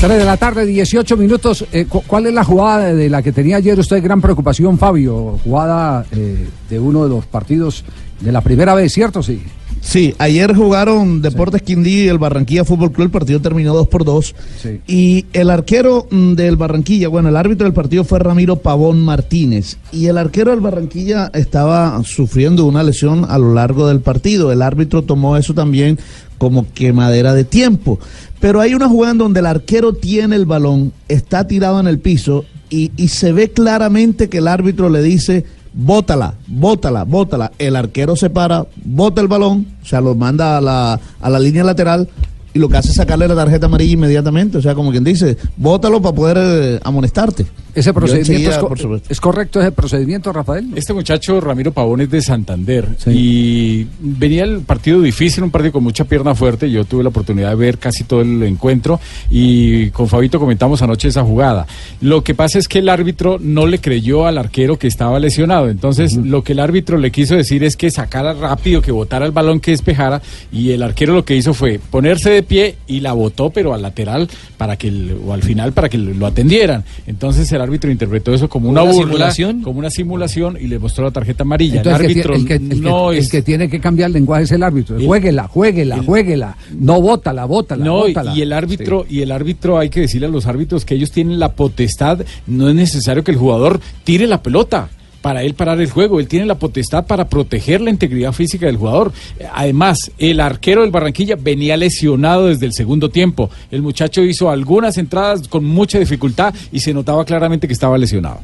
[0.00, 1.64] 3 de la tarde, 18 minutos.
[1.72, 5.38] Eh, cu- ¿Cuál es la jugada de la que tenía ayer usted gran preocupación, Fabio?
[5.42, 7.84] Jugada eh, de uno de los partidos
[8.20, 9.22] de la primera vez, ¿cierto?
[9.22, 9.42] Sí.
[9.86, 14.04] Sí, ayer jugaron Deportes Quindí y el Barranquilla Fútbol Club, el partido terminó 2 por
[14.04, 14.34] 2.
[14.60, 14.80] Sí.
[14.88, 19.78] Y el arquero mm, del Barranquilla, bueno, el árbitro del partido fue Ramiro Pavón Martínez.
[19.92, 24.50] Y el arquero del Barranquilla estaba sufriendo una lesión a lo largo del partido.
[24.50, 26.00] El árbitro tomó eso también
[26.36, 28.00] como quemadera de tiempo.
[28.40, 32.00] Pero hay una jugada en donde el arquero tiene el balón, está tirado en el
[32.00, 35.44] piso y, y se ve claramente que el árbitro le dice,
[35.76, 37.52] bótala, bótala, bótala.
[37.58, 41.38] El arquero se para, bota el balón, o sea, lo manda a la, a la
[41.38, 42.08] línea lateral
[42.56, 44.58] y lo que hace es sacarle la tarjeta amarilla inmediatamente.
[44.58, 47.44] O sea, como quien dice, bótalo para poder eh, amonestarte.
[47.74, 49.06] Ese procedimiento es, co- por supuesto.
[49.12, 50.68] ¿es correcto ese procedimiento, Rafael?
[50.74, 55.82] Este muchacho, Ramiro Pavón, es de Santander y venía el partido difícil, un partido con
[55.84, 56.70] mucha pierna fuerte.
[56.70, 58.98] Yo tuve la oportunidad de ver casi todo el encuentro
[59.30, 61.66] y con Fabito comentamos anoche esa jugada.
[62.00, 65.68] Lo que pasa es que el árbitro no le creyó al arquero que estaba lesionado.
[65.68, 69.32] Entonces, lo que el árbitro le quiso decir es que sacara rápido, que botara el
[69.32, 70.22] balón, que despejara.
[70.50, 73.82] Y el arquero lo que hizo fue ponerse de pie y la botó, pero al
[73.82, 76.84] lateral para que el- o al final para que lo atendieran.
[77.06, 79.62] Entonces el árbitro interpretó eso como una, ¿Una burla, simulación?
[79.62, 81.78] como una simulación y le mostró la tarjeta amarilla.
[81.78, 83.80] Entonces, el el que árbitro el, que, el que- no el es que tiene que
[83.80, 84.96] cambiar el lenguaje es el árbitro.
[84.96, 86.56] El- jueguela, jueguela, jueguela.
[86.78, 88.34] No bótala, bótala, No, bótala.
[88.34, 91.38] y el árbitro, y el árbitro hay que decirle a los árbitros que ellos tienen
[91.38, 94.88] la potestad, no es necesario que el jugador tire la pelota
[95.26, 98.76] para él parar el juego, él tiene la potestad para proteger la integridad física del
[98.76, 99.12] jugador.
[99.52, 103.50] Además, el arquero del Barranquilla venía lesionado desde el segundo tiempo.
[103.72, 108.38] El muchacho hizo algunas entradas con mucha dificultad y se notaba claramente que estaba lesionado.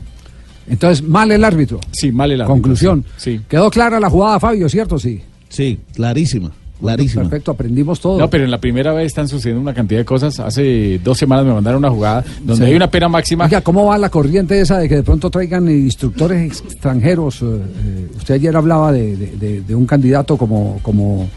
[0.69, 1.79] Entonces, mal el árbitro.
[1.93, 2.53] Sí, mal el árbitro.
[2.53, 3.05] Conclusión.
[3.17, 3.41] Sí.
[3.49, 4.99] Quedó clara la jugada, Fabio, ¿cierto?
[4.99, 5.23] Sí.
[5.49, 6.51] Sí, clarísima,
[6.83, 7.23] clarísima.
[7.23, 8.19] Perfecto, aprendimos todo.
[8.19, 10.39] No, pero en la primera vez están sucediendo una cantidad de cosas.
[10.41, 12.71] Hace dos semanas me mandaron una jugada donde Sí.
[12.71, 13.45] hay una pena máxima.
[13.45, 17.43] Oiga, ¿cómo va la corriente esa de que de pronto traigan eh, instructores extranjeros?
[17.43, 21.29] Eh, eh, usted ayer hablaba de, de- de- de un candidato como, como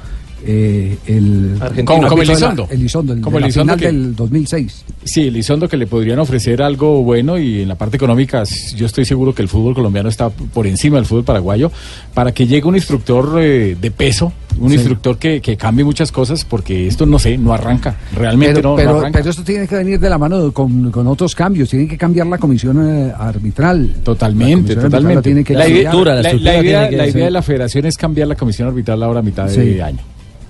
[0.47, 2.07] eh, el Argentino.
[2.07, 2.67] Como- la- Elizondo.
[2.69, 4.85] Elizondo, el Como de la Elizondo final que- del 2006.
[5.03, 8.43] Sí, Elizondo que le podrían ofrecer algo bueno y en la parte económica
[8.75, 11.71] yo estoy seguro que el fútbol colombiano está por encima del fútbol paraguayo
[12.13, 14.75] para que llegue un instructor eh, de peso, un Sí.
[14.75, 18.69] instructor que, que cambie muchas cosas porque esto no sé, no arranca, realmente pero, no,
[18.71, 19.19] no pero, arranca.
[19.19, 21.97] pero esto tiene que venir de la mano de- con, con otros cambios, tiene que
[21.97, 23.95] cambiar la comisión eh, arbitral.
[24.03, 25.15] Totalmente, La comisión arbitral totalmente.
[25.15, 28.27] la tiene que la, idea, la- la idea, la idea de la federación es cambiar
[28.27, 29.99] la comisión arbitral ahora a mitad de año.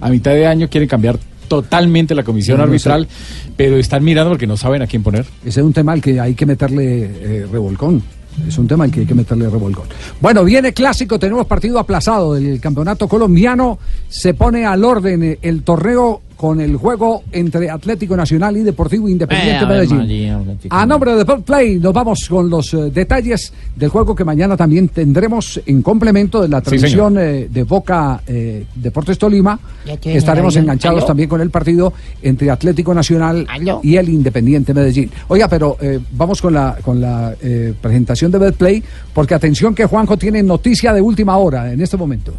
[0.01, 1.17] A mitad de año quieren cambiar
[1.47, 2.71] totalmente la comisión Sí, no sé.
[2.89, 3.07] arbitral,
[3.55, 5.25] pero están mirando porque no saben a quién poner.
[5.45, 8.01] Ese es un tema al que hay que meterle eh, revolcón.
[8.47, 9.85] Es un tema al que hay que meterle revolcón.
[10.19, 13.79] Bueno, viene clásico, tenemos partido aplazado del campeonato colombiano.
[14.09, 19.09] Se pone al orden eh, el torneo con el juego entre Atlético Nacional y Deportivo
[19.09, 19.97] Independiente Eh, a ver, Medellín.
[19.97, 20.39] María.
[20.69, 24.89] A nombre de Play nos vamos con los eh, detalles del juego que mañana también
[24.89, 29.59] tendremos en complemento de la Sí, transmisión eh, de Boca eh, Deportes Tolima.
[30.03, 31.07] Estaremos enganchados ¿aló?
[31.07, 33.79] también con el partido entre Atlético Nacional ¿Aló?
[33.81, 35.09] y el Independiente Medellín.
[35.29, 38.83] Oiga, pero eh, vamos con la con la eh, presentación de Betplay,
[39.15, 42.33] porque atención que Juanjo tiene noticia de última hora en este momento.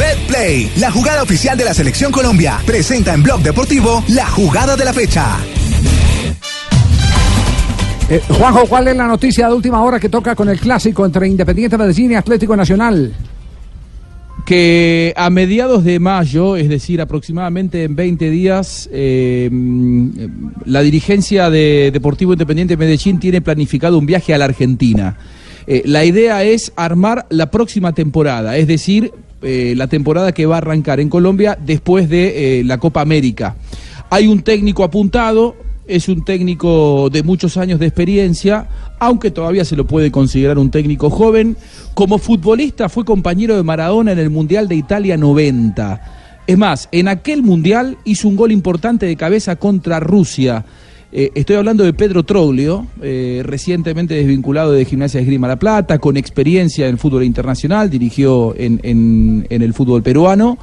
[0.00, 4.82] BetPlay, la jugada oficial de la Selección Colombia, presenta en Blog Deportivo la jugada de
[4.86, 5.36] la fecha.
[8.08, 11.28] Eh, Juanjo, ¿cuál es la noticia de última hora que toca con el clásico entre
[11.28, 13.12] Independiente Medellín y Atlético Nacional?
[14.46, 20.08] que a mediados de mayo, es decir, aproximadamente en 20 días, eh, mm,
[20.64, 25.18] la dirigencia de Deportivo Independiente Medellín tiene planificado un viaje a la Argentina.
[25.66, 29.12] Eh, la idea es armar la próxima temporada, es decir,
[29.42, 33.56] eh, la temporada que va a arrancar en Colombia después de eh, la Copa América.
[34.10, 38.68] Hay un técnico apuntado, es un técnico de muchos años de experiencia,
[38.98, 41.56] aunque todavía se lo puede considerar un técnico joven.
[41.94, 46.00] Como futbolista fue compañero de Maradona en el Mundial de Italia 90.
[46.46, 50.64] Es más, en aquel Mundial hizo un gol importante de cabeza contra Rusia.
[51.12, 55.98] Eh, estoy hablando de Pedro Troglio, eh, recientemente desvinculado de Gimnasia de Esgrima La Plata,
[55.98, 60.56] con experiencia en fútbol internacional, dirigió en, el fútbol peruano.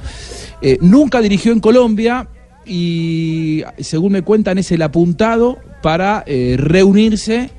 [0.62, 2.28] Eh, nunca dirigió en Colombia
[2.64, 7.50] y, según me cuentan, es el apuntado para reunirse,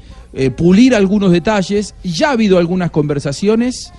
[0.57, 1.93] pulir algunos detalles.
[2.03, 3.91] Ya ha habido algunas conversaciones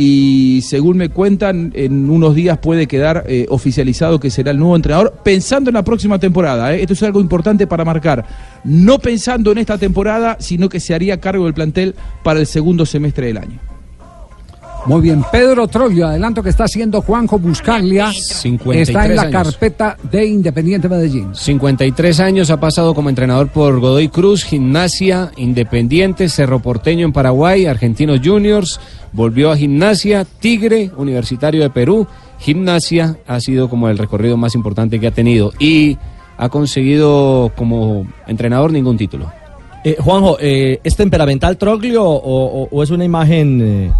[0.00, 4.76] y según me cuentan, en unos días puede quedar eh, oficializado que será el nuevo
[4.76, 6.72] entrenador, pensando en la próxima temporada.
[6.72, 6.82] ¿eh?
[6.82, 8.24] Esto es algo importante para marcar.
[8.62, 12.86] No pensando en esta temporada, sino que se haría cargo del plantel para el segundo
[12.86, 13.67] semestre del año.
[14.88, 18.10] Muy bien, Pedro Troglio, adelanto que está haciendo Juanjo Buscaglia.
[18.10, 19.32] 53 está en la años.
[19.32, 21.34] carpeta de Independiente Medellín.
[21.34, 27.66] 53 años ha pasado como entrenador por Godoy Cruz, Gimnasia, Independiente, Cerro Porteño en Paraguay,
[27.66, 28.80] Argentinos Juniors,
[29.12, 32.06] volvió a Gimnasia, Tigre, Universitario de Perú,
[32.38, 35.98] Gimnasia ha sido como el recorrido más importante que ha tenido y
[36.38, 39.30] ha conseguido como entrenador ningún título.
[39.84, 43.92] Eh, Juanjo, eh, ¿es temperamental Troglio o, o- o es una imagen eh,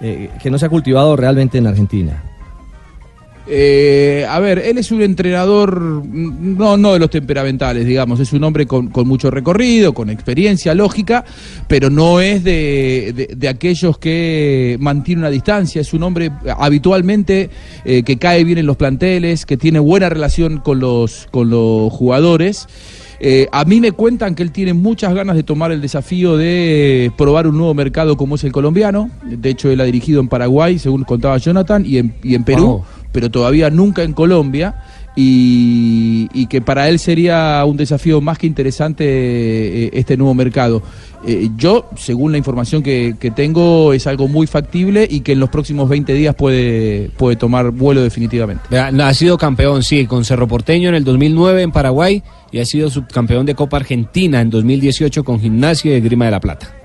[0.00, 2.22] eh, que no se ha cultivado realmente en Argentina?
[3.52, 8.44] Eh, a ver, él es un entrenador, no, no de los temperamentales, digamos, es un
[8.44, 11.24] hombre con, con mucho recorrido, con experiencia lógica,
[11.66, 17.50] pero no es de, de- de aquellos que mantiene una distancia, es un hombre habitualmente
[17.84, 21.92] eh, que cae bien en los planteles, que tiene buena relación con los, con los
[21.92, 22.68] jugadores.
[23.22, 27.12] Eh, a mí me cuentan que él tiene muchas ganas de tomar el desafío de
[27.18, 29.10] probar un nuevo mercado como es el colombiano.
[29.24, 32.64] De hecho, él ha dirigido en Paraguay, según contaba Jonathan, y en, y en Perú,
[32.66, 32.84] Wow.
[33.12, 34.74] pero todavía nunca en Colombia.
[35.22, 40.82] Y, que para él sería un desafío más que interesante eh, este nuevo mercado.
[41.24, 45.48] Eh, yo, según la información que, tengo, es algo muy factible y que en los
[45.48, 48.62] próximos 20 días puede, puede tomar vuelo definitivamente.
[48.76, 52.90] Ha sido campeón, sí, con Cerro Porteño en el 2009 en Paraguay y ha sido
[52.90, 56.79] subcampeón de Copa Argentina en 2018 con Gimnasia y Grima de la Plata.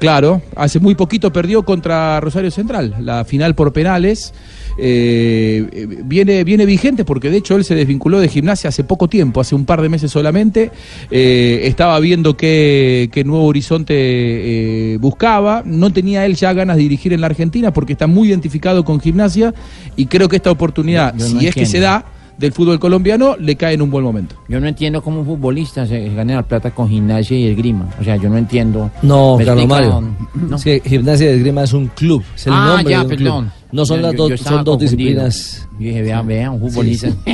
[0.00, 4.32] Claro, hace muy poquito perdió contra Rosario Central, la final por penales.
[4.78, 9.42] Eh, viene, viene vigente porque de hecho él se desvinculó de gimnasia hace poco tiempo,
[9.42, 10.70] hace un par de meses solamente.
[11.10, 15.62] Eh, estaba viendo qué, nuevo horizonte eh, buscaba.
[15.66, 19.00] No tenía él ya ganas de dirigir en la Argentina porque está muy identificado con
[19.00, 19.52] gimnasia
[19.96, 22.06] y creo que esta oportunidad, si no es que se da,
[22.40, 24.34] del fútbol colombiano, le cae en un buen momento.
[24.48, 27.88] Yo no entiendo cómo un futbolista se gana la plata con gimnasia y esgrima.
[28.00, 28.90] O sea, yo no entiendo.
[29.02, 30.14] No, ¿Me Carlos explica, Mario.
[30.40, 30.54] don?
[30.54, 32.24] Es que Gimnasia de Esgrima es un club.
[32.34, 33.18] Es el ah, nombre ya, de un club.
[33.18, 33.52] perdón.
[33.72, 35.68] No son Yo- las dos, son dos disciplinas.
[35.78, 37.08] Yo dije, vea, vea, un futbolista.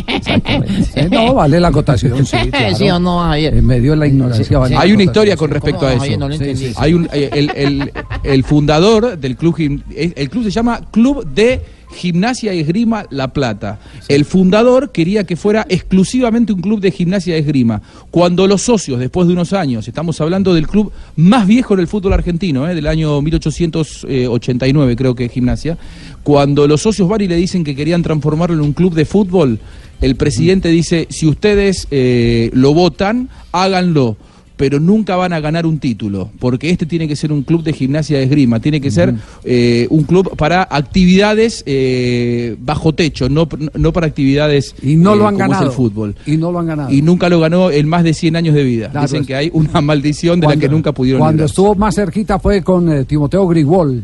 [0.94, 2.76] Sí, no, vale la acotación, sí, claro.
[2.76, 3.56] ¿Sí o no, Javier?
[3.56, 4.58] En medio de la ignorancia.
[4.58, 5.98] vale la Hay una historia con respecto a ¿Cómo, eso.
[6.00, 6.18] Javier?
[6.18, 6.72] No lo entendí.
[6.76, 7.92] Hay un, eh, el, el-
[8.22, 11.60] el fundador del club, eh, el club se llama Club de
[11.96, 13.80] Gimnasia y Esgrima La Plata.
[14.08, 17.82] El fundador quería que fuera exclusivamente un club de gimnasia y esgrima.
[18.10, 21.88] Cuando los socios, después de unos años, estamos hablando del club más viejo en el
[21.88, 25.78] fútbol argentino, eh, del año 1889 creo que es gimnasia,
[26.22, 29.58] cuando los socios van y le dicen que querían transformarlo en un club de fútbol,
[30.00, 34.16] el presidente dice, si ustedes eh, lo votan, háganlo
[34.56, 37.74] pero nunca van a ganar un título, porque este tiene que ser un club de
[37.74, 39.14] gimnasia de esgrima, tiene que ser
[39.44, 45.16] eh, un club para actividades eh, bajo techo, no, no para actividades Y no eh,
[45.18, 45.66] lo han como es ganado.
[45.70, 46.16] el fútbol.
[46.24, 46.90] Y no lo han ganado.
[46.90, 48.88] Y nunca lo ganó en más de 100 años de vida.
[48.90, 51.50] Claro, Dicen es- que hay una maldición de la que nunca pudieron Cuando librar.
[51.50, 54.02] estuvo más cerquita fue con eh, Timoteo Grigol.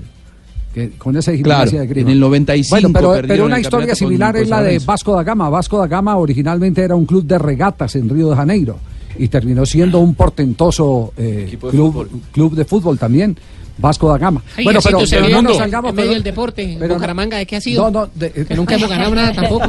[0.74, 2.08] Que, con esa gimnasia Claro, de esgrima.
[2.10, 4.78] en el 95 Bueno, pero, pero una historia similar es la de.
[4.80, 5.48] Vasco da Gama.
[5.50, 8.78] Vasco da Gama originalmente era un club de regatas en Río de Janeiro
[9.18, 13.36] y terminó siendo un portentoso eh, club, club de fútbol también.
[13.78, 14.42] Vasco da Gama.
[14.54, 14.98] Ay, bueno, pero,
[15.30, 15.90] no nos salgamos.
[15.90, 17.90] en medio del deporte, pero no- Bucaramanga, ¿de qué ha sido?
[17.90, 19.66] No, no, de- Que nunca hemos ganado nada tampoco.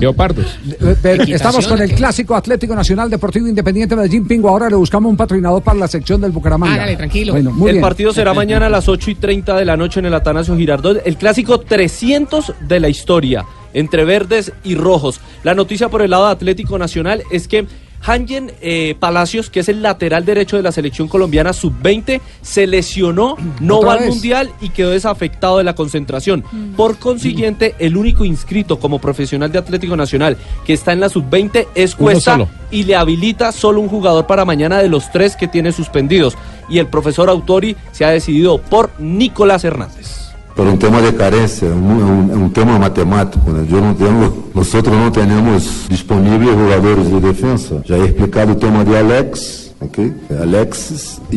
[0.00, 0.58] Leopardos.
[0.80, 4.48] Eh, Estamos con el clásico Atlético Nacional Deportivo Independiente Medellín Pingo.
[4.50, 6.74] Ahora le buscamos un patrocinador para la sección del Bucaramanga.
[6.74, 7.32] Hágale, tranquilo.
[7.32, 7.82] Bueno, muy el bien.
[7.82, 11.00] partido será mañana a las 8 y 30 de la noche en el Atanasio Girardot.
[11.04, 15.20] El clásico 300 de la historia, entre verdes y rojos.
[15.42, 17.66] La noticia por el lado de Atlético Nacional es que
[18.06, 23.36] Hangen eh, Palacios, que es el lateral derecho de la selección colombiana sub-20, se lesionó,
[23.60, 24.08] no ¿Otra va al?
[24.08, 26.44] Mundial y quedó desafectado de la concentración.
[26.76, 31.68] Por consiguiente, el único inscrito como profesional de Atlético Nacional que está en la sub-20
[31.74, 35.72] es Cuesta y le habilita solo un jugador para mañana de los tres que tiene
[35.72, 36.36] suspendidos.
[36.68, 40.25] Y el profesor Autori se ha decidido por Nicolás Hernández.
[40.56, 43.52] Por un tema de carencia, un, un- un tema matemático.
[43.52, 43.66] né?
[43.68, 47.74] Yo no tengo, nosotros no tenemos disponibles jugadores de defensa.
[47.86, 49.98] Ya he explicado el tema de Alex, ¿ok?
[50.40, 51.36] Alexis, y,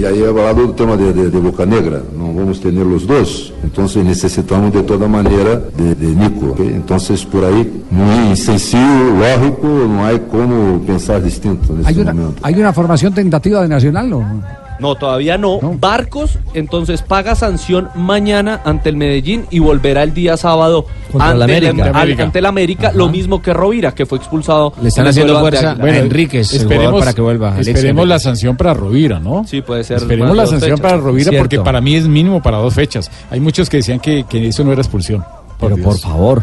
[0.00, 2.02] y ahí he hablado del tema de, de, de Boca Negra.
[2.18, 3.52] No vamos a tener los dos.
[3.62, 6.46] Entonces necesitamos de toda manera de, de Nico.
[6.46, 6.60] ¿ok?
[6.60, 12.12] Entonces por ahí, muy sencillo, lógico, no hay como pensar distinto en ¿Hay este una,
[12.14, 12.40] momento.
[12.42, 14.10] ¿Hay una formación tentativa de Nacional?
[14.10, 14.24] No.
[14.78, 15.58] No, todavía no.
[15.60, 21.56] Barcos, entonces paga sanción mañana ante el Medellín y volverá el día sábado Contra ante
[21.58, 22.22] el América.
[22.24, 24.72] ante el América, lo mismo que Rovira, que fue expulsado.
[24.82, 25.92] Le están haciendo fuerza Águila.
[25.92, 27.58] a Enríquez, jugador, para que vuelva.
[27.60, 29.44] Esperemos la sanción para Rovira, ¿no?
[29.46, 29.98] Sí, puede ser.
[29.98, 30.80] Esperemos la sanción fechas.
[30.80, 31.42] para Rovira Cierto.
[31.42, 33.10] porque para mí es mínimo para dos fechas.
[33.30, 35.24] Hay muchos que decían que, que eso no era expulsión.
[35.58, 36.42] Pero por favor,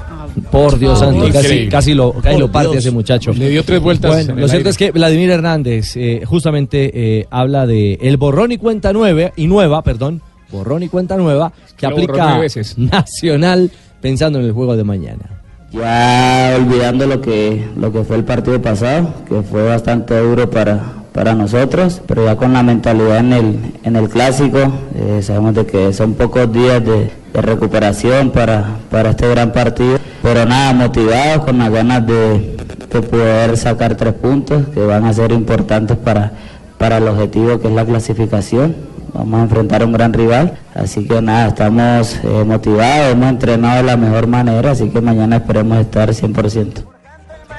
[0.52, 1.70] por Dios Por santo, Dios.
[1.70, 2.86] casi, lo, casi lo parte Dios.
[2.86, 3.34] ese muchacho.
[3.34, 4.70] Le dio tres vueltas Bueno, lo cierto aire.
[4.70, 9.48] es que Vladimir Hernández eh, justamente eh, habla de el borrón y cuenta nueve y
[9.48, 12.78] nueva, perdón, borrón y cuenta nueva que Lo aplica veces.
[12.78, 15.42] Nacional pensando en el juego de mañana.
[15.72, 21.03] Ya olvidando lo que, lo que fue el partido pasado, que fue bastante duro para,
[21.14, 24.60] para nosotros, pero ya con la mentalidad en el, en el clásico,
[24.96, 30.46] eh, sabemos de que son pocos días de, recuperación para, para este gran partido, pero
[30.46, 32.56] nada, motivados, con las ganas de,
[32.92, 36.32] de poder sacar tres puntos que van a ser importantes para,
[36.78, 38.76] para el objetivo que es la clasificación.
[39.16, 43.78] Vamos a enfrentar a un gran rival, así que nada, estamos eh, motivados, hemos entrenado
[43.78, 46.93] de la mejor manera, así que mañana esperemos estar 100%.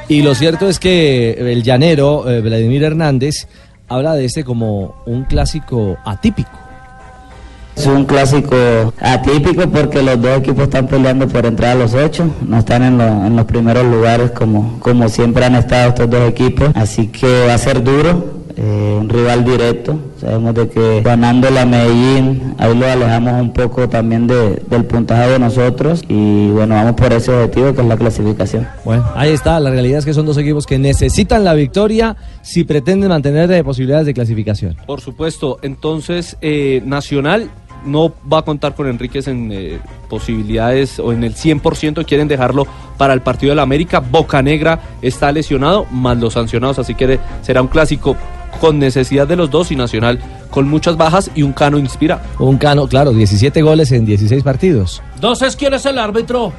[0.08, 3.48] Y lo cierto es que el llanero, eh, Vladimir Hernández,
[3.88, 6.50] habla de este como un clásico atípico.
[7.76, 8.54] Es un clásico
[9.00, 13.00] atípico porque los dos equipos están peleando por entrar a los ocho, no están en,
[13.00, 17.54] en los primeros lugares como, como siempre han estado estos dos equipos, así que va
[17.54, 22.86] a ser duro, eh, un rival directo, sabemos de que ganando la Medellín, ahí lo
[22.86, 27.74] alejamos un poco también de- del puntaje de nosotros y bueno, vamos por ese objetivo
[27.74, 28.66] que es la clasificación.
[28.84, 29.58] Bueno, ahí está.
[29.60, 33.64] La realidad es que son dos equipos que necesitan la victoria si pretenden mantener eh,
[33.64, 34.76] posibilidades de clasificación.
[34.86, 37.50] Por supuesto, entonces eh, Nacional
[37.84, 39.78] no va a contar con Enríquez en eh,
[40.08, 42.66] posibilidades o en el 100%, quieren dejarlo
[42.96, 44.00] para el partido de la América.
[44.00, 48.16] Boca Negra está lesionado, más los sancionados, así que será un clásico
[48.60, 50.20] con necesidad de los dos y Nacional
[50.50, 52.22] con muchas bajas y un Cano inspira.
[52.38, 55.02] Un Cano, claro, 17 goles en 16 partidos.
[55.16, 56.52] Entonces, ¿quién es el árbitro?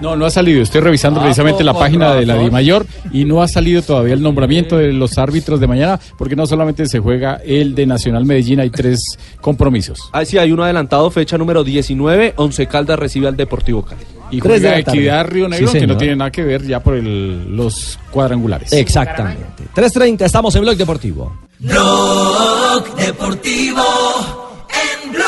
[0.00, 0.62] No, no ha salido.
[0.62, 2.36] Estoy revisando Ah, precisamente la página de la.
[2.36, 6.46] DIMAYOR y no ha salido todavía el nombramiento de los árbitros de mañana, porque no
[6.46, 9.00] solamente se juega el de Nacional Medellín, hay tres
[9.40, 10.10] compromisos.
[10.12, 14.02] Ah, sí, hay uno adelantado, fecha número 19, Once Caldas recibe al Deportivo Cali.
[14.30, 14.98] Y Tres de juega la tarde.
[14.98, 18.72] Equidad Río Negro, Sí, que no tiene nada que ver ya por el- los cuadrangulares.
[18.72, 19.44] Exactamente.
[19.74, 21.32] 3.30, estamos en Blog Deportivo.
[21.60, 23.82] Blog Deportivo
[25.04, 25.22] en Blue.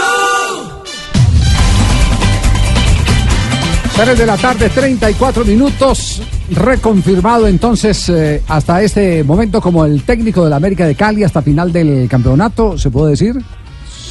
[3.99, 6.23] 3 de la tarde, 34 minutos.
[6.53, 11.43] Reconfirmado entonces eh, hasta este momento como el técnico de la América de Cali hasta
[11.43, 13.37] final del campeonato, ¿se puede decir?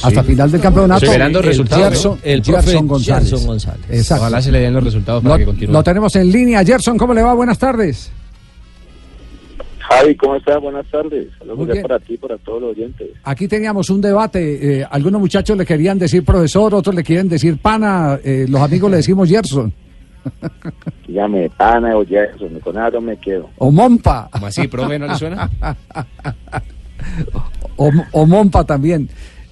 [0.02, 1.06] Hasta final del campeonato.
[1.06, 2.18] Esperando el resultados, Gerson, ¿no?
[2.22, 3.30] el profe Gerson González.
[3.30, 3.86] Gerson González.
[3.88, 4.24] Exacto.
[4.24, 5.72] Ojalá se le den los resultados para Lo, que continúe.
[5.72, 6.62] lo tenemos en línea.
[6.62, 7.32] Gerson, ¿cómo le va?
[7.32, 8.10] Buenas tardes.
[9.88, 10.60] Javi, ¿cómo estás?
[10.60, 11.26] Buenas tardes.
[11.28, 11.82] Muy Saludos bien.
[11.82, 13.08] para ti para todos los oyentes.
[13.24, 14.80] Aquí teníamos un debate.
[14.80, 18.18] eh, algunos muchachos le querían decir profesor, otros le quieren decir pana.
[18.22, 19.72] eh, los amigos le decimos Gerson.
[21.06, 23.48] Llame pana o Jackson, con nada no me quedo.
[23.58, 24.28] O Mompa.
[24.30, 24.98] ¿Cómo así, profe?
[24.98, 25.48] ¿No le suena?
[27.76, 29.08] o, o Mompa también.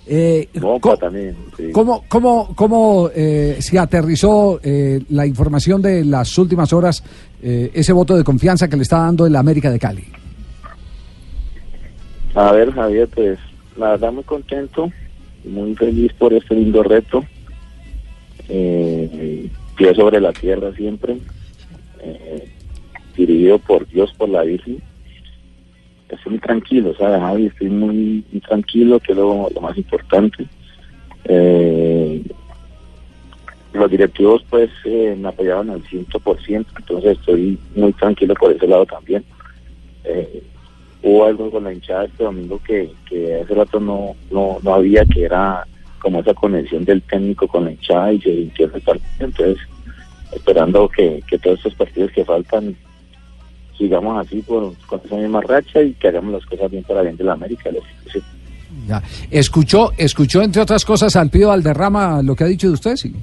[0.08, 1.34] Eh, Bomba también.
[1.56, 1.70] sí.
[1.72, 7.02] ¿Cómo, cómo, cómo eh, se aterrizó eh, la información de las últimas horas,
[7.42, 10.04] eh, ese voto de confianza que le está dando el América de Cali?
[12.36, 13.38] A ver, Javier, pues
[13.76, 14.92] la verdad muy contento
[15.46, 17.24] muy feliz por este lindo reto.
[18.48, 21.16] Eh, pie sobre la tierra siempre,
[22.00, 22.48] eh,
[23.16, 24.82] dirigido por Dios, por la Virgen.
[26.08, 27.46] Estoy muy tranquilo, ¿sabes, Javi?
[27.46, 30.46] Estoy muy, tranquilo, que es lo, lo más importante.
[31.24, 32.22] Eh,
[33.72, 38.86] los directivos, pues, eh, me apoyaron al 100%, entonces estoy muy tranquilo por ese lado
[38.86, 39.24] también.
[40.04, 40.42] Eh,
[41.06, 45.04] hubo algo con la hinchada este domingo que, que hace rato no, no, no había,
[45.04, 45.64] que era
[46.00, 49.08] como esa conexión del técnico con la hinchada y se en el partido.
[49.20, 49.58] Entonces,
[50.32, 52.76] esperando que, que todos estos partidos que faltan
[53.78, 57.16] sigamos así por, con esa misma racha y que hagamos las cosas bien para bien
[57.16, 57.70] de la América.
[58.88, 59.00] Ya.
[59.30, 62.96] ¿Escuchó, escuchó, entre otras cosas, al Pío Valderrama lo que ha dicho de usted?
[62.96, 63.14] Sí.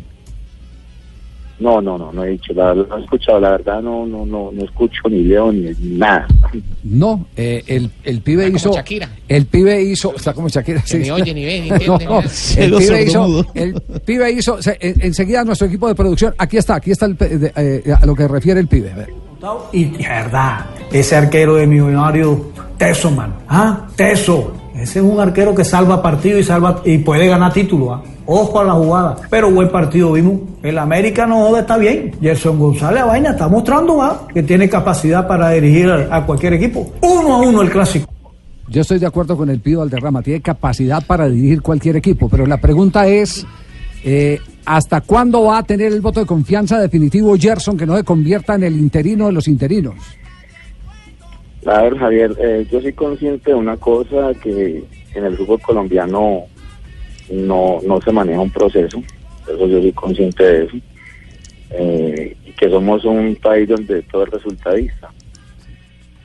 [1.60, 4.26] No, no, no, no he dicho, la verdad no he escuchado, la verdad no, no,
[4.26, 6.28] no, no escucho ni leo ni nada.
[6.84, 8.70] No, eh, el, el pibe Está hizo.
[8.70, 9.10] como Shakira.
[9.28, 10.16] El pibe hizo.
[10.16, 10.82] Está como Shakira.
[10.82, 14.62] Que ni oye, ni ve, ni entiende, No, el, pibe hizo, el pibe hizo.
[14.62, 16.34] se- en- enseguida nuestro equipo de producción.
[16.38, 18.92] Aquí está, aquí está el pe- de- eh, a lo que refiere el pibe.
[18.92, 19.10] A ver.
[19.74, 23.36] Y verdad, ese arquero de millonario, teso, man.
[23.48, 23.88] ¿Ah?
[23.96, 24.54] Teso.
[24.76, 27.94] Ese es un arquero que salva partido y salva y puede ganar título.
[27.94, 28.04] ¿ah?
[28.26, 29.18] Ojo a la jugada.
[29.30, 30.41] Pero buen partido vimos.
[30.64, 32.16] El América no está bien.
[32.20, 34.28] Gerson González Vaina está mostrando ¿ah?
[34.34, 36.91] que tiene capacidad para dirigir a, cualquier equipo.
[37.02, 38.12] Uno a uno el clásico.
[38.68, 40.24] Yo estoy de acuerdo con el Pío Valderrama.
[40.24, 42.28] Tiene capacidad para dirigir cualquier equipo.
[42.28, 43.45] Pero la pregunta es:
[44.04, 48.04] eh, ¿hasta cuándo va a tener el voto de confianza definitivo Gerson que no se
[48.04, 49.95] convierta en el interino de los interinos?
[51.65, 54.84] A ver, Javier, eh, yo soy consciente de una cosa, que
[55.15, 56.44] en el fútbol colombiano
[57.31, 59.02] no, no se maneja un proceso,
[59.44, 60.77] eso yo soy consciente de eso,
[61.72, 65.10] eh, y que somos un país donde todo es resultadista,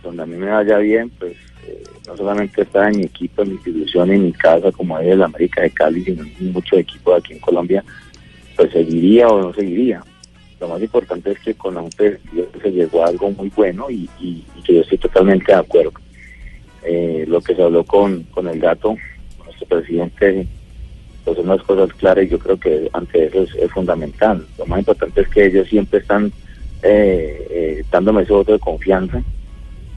[0.03, 1.37] donde a mí me vaya bien, pues
[1.69, 5.07] eh, no solamente está en mi equipo, en mi institución, en mi casa, como es
[5.07, 7.85] el América de Cali, sino en muchos equipos aquí en Colombia,
[8.57, 10.03] pues seguiría o no seguiría.
[10.61, 14.45] Lo más importante es que con la se llegó a algo muy bueno y, y-
[14.65, 15.93] que yo estoy totalmente de acuerdo.
[16.85, 18.97] Eh, lo que se habló con, con el gato,
[19.45, 20.47] nuestro presidente,
[21.25, 24.45] pues son unas cosas claras y yo creo que ante eso es, fundamental.
[24.59, 26.33] Lo más importante es que ellos siempre están
[26.83, 29.23] eh, eh, dándome ese voto de confianza,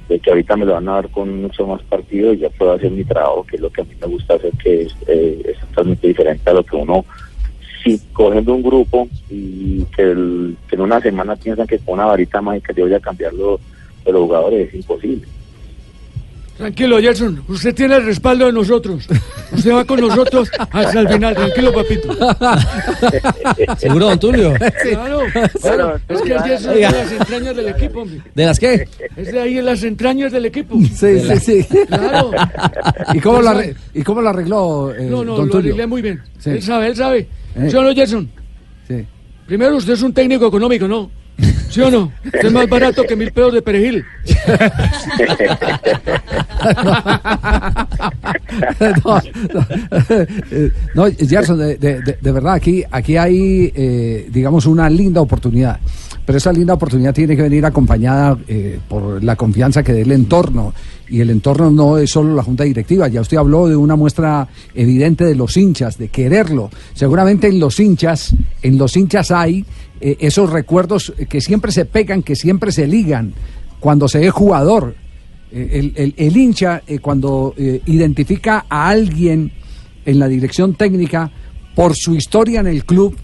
[0.09, 2.73] de que ahorita me lo van a dar con mucho más partido y ya puedo
[2.73, 5.41] hacer mi trabajo, que es lo que a mí me gusta hacer, que es, eh,
[5.45, 7.05] es totalmente diferente a lo que uno
[7.83, 12.73] si cogiendo un grupo y que, en una semana piensan que con una varita mágica
[12.73, 13.59] yo voy a cambiar lo-
[14.05, 15.27] de los jugadores, es imposible.
[16.61, 17.43] Tranquilo, Gerson.
[17.47, 19.07] Usted tiene el respaldo de nosotros.
[19.51, 21.33] Usted va con nosotros hasta el final.
[21.35, 22.13] Tranquilo, papito.
[23.77, 24.53] ¿Seguro, don Tulio?
[24.89, 25.21] Claro,
[25.59, 25.99] claro.
[26.07, 28.21] Es que Gerson es de las entrañas del equipo, hombre.
[28.35, 28.87] ¿De las qué?
[29.15, 30.77] Es de ahí en las entrañas del equipo.
[30.93, 31.67] Sí, sí, sí.
[31.87, 32.31] Claro.
[33.13, 35.71] ¿Y cómo lo, arre- ¿y cómo lo arregló eh, No, no, don lo Tulio?
[35.73, 36.21] arreglé muy bien.
[36.37, 36.51] Sí.
[36.51, 37.27] Él sabe, él sabe.
[37.55, 37.67] Eh.
[37.71, 38.29] ¿Sí o no, Gerson?
[38.87, 39.03] Sí.
[39.47, 41.09] Primero, usted es un técnico económico, ¿no?
[41.69, 42.11] ¿Sí o no?
[42.31, 44.03] Es más barato que mil pedos de perejil.
[49.05, 49.21] no,
[50.95, 55.79] no, Gerson, de verdad, aquí, aquí hay, eh, digamos, una linda oportunidad.
[56.25, 60.11] Pero esa linda oportunidad tiene que venir acompañada eh, por la confianza que dé el
[60.11, 60.73] entorno.
[61.09, 63.07] Y el entorno no es solo la junta directiva.
[63.07, 66.69] Ya usted habló de una muestra evidente de los hinchas, de quererlo.
[66.93, 69.65] Seguramente en los hinchas, en los hinchas hay
[70.01, 73.33] eh, esos recuerdos que siempre se pegan, que siempre se ligan
[73.79, 74.95] cuando se es jugador.
[75.51, 79.51] Eh, El, el- el hincha, eh, cuando identifica a alguien
[80.05, 81.29] en la dirección técnica
[81.75, 83.15] por su historia en el club,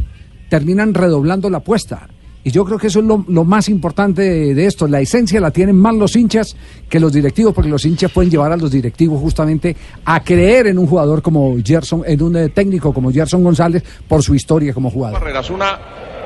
[0.49, 2.07] terminan redoblando la apuesta.
[2.43, 4.87] Y yo creo que eso es lo, más importante de, esto.
[4.87, 6.55] La esencia la tienen más los hinchas
[6.87, 9.75] que los directivos, porque los hinchas pueden llevar a los directivos justamente
[10.05, 14.33] a creer en un jugador como Gerson, en un técnico como Gerson González, por su
[14.33, 15.19] historia como jugador.
[15.19, 15.77] Barreras, una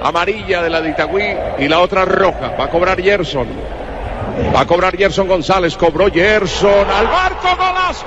[0.01, 2.55] amarilla de la de Itagüí y la otra roja.
[2.59, 3.47] Va a cobrar Gerson.
[4.55, 5.75] Va a cobrar Gerson González.
[5.77, 8.05] Cobró Gerson al barco golazo.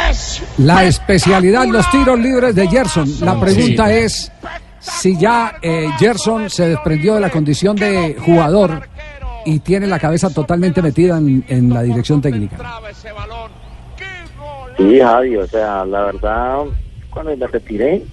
[0.10, 3.10] Es La especialidad, los tiros libres de Gerson.
[3.22, 3.94] La pregunta Sí.
[3.94, 4.32] es
[4.80, 8.82] si ya eh, Gerson se desprendió de la condición de jugador
[9.46, 12.58] y tiene la cabeza totalmente metida en, en la dirección técnica.
[14.78, 16.60] Sí, Javi, o sea, la verdad,
[17.10, 18.04] cuando me retiré,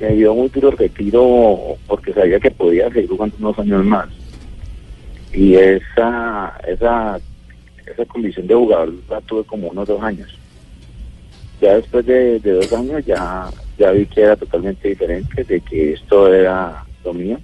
[0.00, 4.08] me dio muy duro el retiro porque sabía que podía seguir jugando unos años más.
[5.32, 7.18] Y esa, esa,
[7.86, 10.36] esa condición de jugador la tuve como unos dos años.
[11.60, 16.32] Ya después de, dos años ya, ya vi que era totalmente diferente, de que esto
[16.32, 17.38] era lo mío.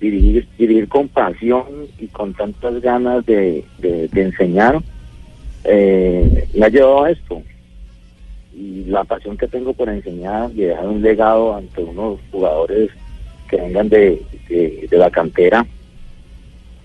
[0.00, 1.64] Dirigir, dirigir con pasión
[1.98, 4.82] y con tantas ganas de, de, enseñar
[5.64, 7.42] eh, me ha llevado a esto.
[8.54, 12.90] Y la pasión que tengo por enseñar y dejar un legado ante unos jugadores
[13.48, 15.66] que vengan de, de, de la cantera,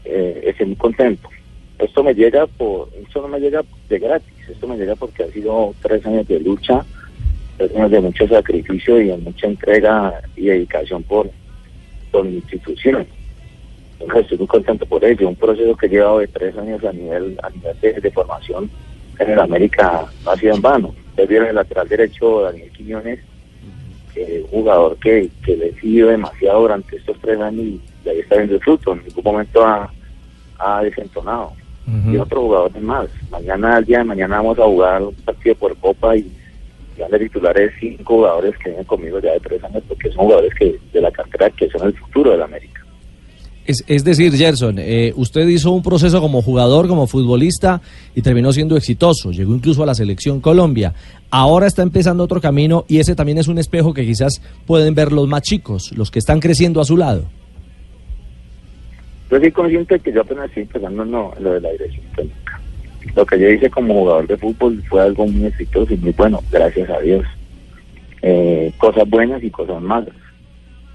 [0.06, 1.30] eh, estoy muy contento.
[1.82, 5.28] Esto me llega por, esto no me llega de gratis, esto me llega porque ha
[5.32, 6.86] sido tres años de lucha,
[7.58, 11.32] tres años de mucho sacrificio y de mucha entrega y dedicación por,
[12.12, 13.08] por mi institución.
[13.94, 15.28] Entonces estoy muy contento por ello.
[15.28, 18.70] Un proceso que he llevado de tres años a nivel, a nivel de, formación
[19.18, 20.96] en el América no ha sido en vano.
[21.10, 23.20] Ustedes vieron el lateral derecho Daniel Quiñones,
[24.14, 25.72] que es un jugador que, que le
[26.06, 28.94] demasiado durante estos tres años y, y ahí está viendo el fruto.
[28.94, 29.92] En ningún momento ha,
[30.60, 31.54] ha desentonado.
[32.10, 33.08] Y otros jugadores más.
[33.30, 36.32] Mañana, el día de mañana, vamos a jugar un partido por Copa y
[36.98, 40.54] ya de titulares cinco jugadores que vienen conmigo ya de tres años porque son jugadores
[40.58, 42.86] que de la cartera que son el futuro del América.
[43.66, 47.82] Es, es decir, Gerson, eh, usted hizo un proceso como jugador, como futbolista
[48.16, 49.32] y terminó siendo exitoso.
[49.32, 50.94] Llegó incluso a la selección Colombia.
[51.30, 55.12] Ahora está empezando otro camino y ese también es un espejo que quizás pueden ver
[55.12, 57.26] los más chicos, los que están creciendo a su lado.
[59.32, 62.60] Yo soy consciente de que yo apenas estoy empezando no, lo de la dirección técnica.
[63.16, 66.42] Lo que yo hice como jugador de fútbol fue algo muy exitoso y muy bueno,
[66.52, 67.26] gracias a Dios.
[68.22, 70.14] Eh, cosas buenas y cosas malas.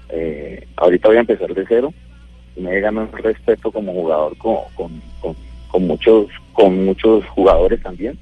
[0.09, 1.91] Eh, ahorita voy a empezar de cero
[2.55, 5.01] y me ganado un respeto como jugador con,
[5.81, 8.17] muchos con muchos jugadores también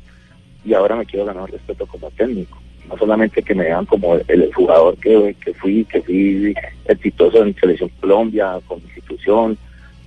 [0.64, 2.58] y ahora me quiero ganar respeto como técnico
[2.90, 6.54] no solamente que me vean como el, jugador que, que fui que fui
[6.86, 9.58] exitoso en selección Colombia con institución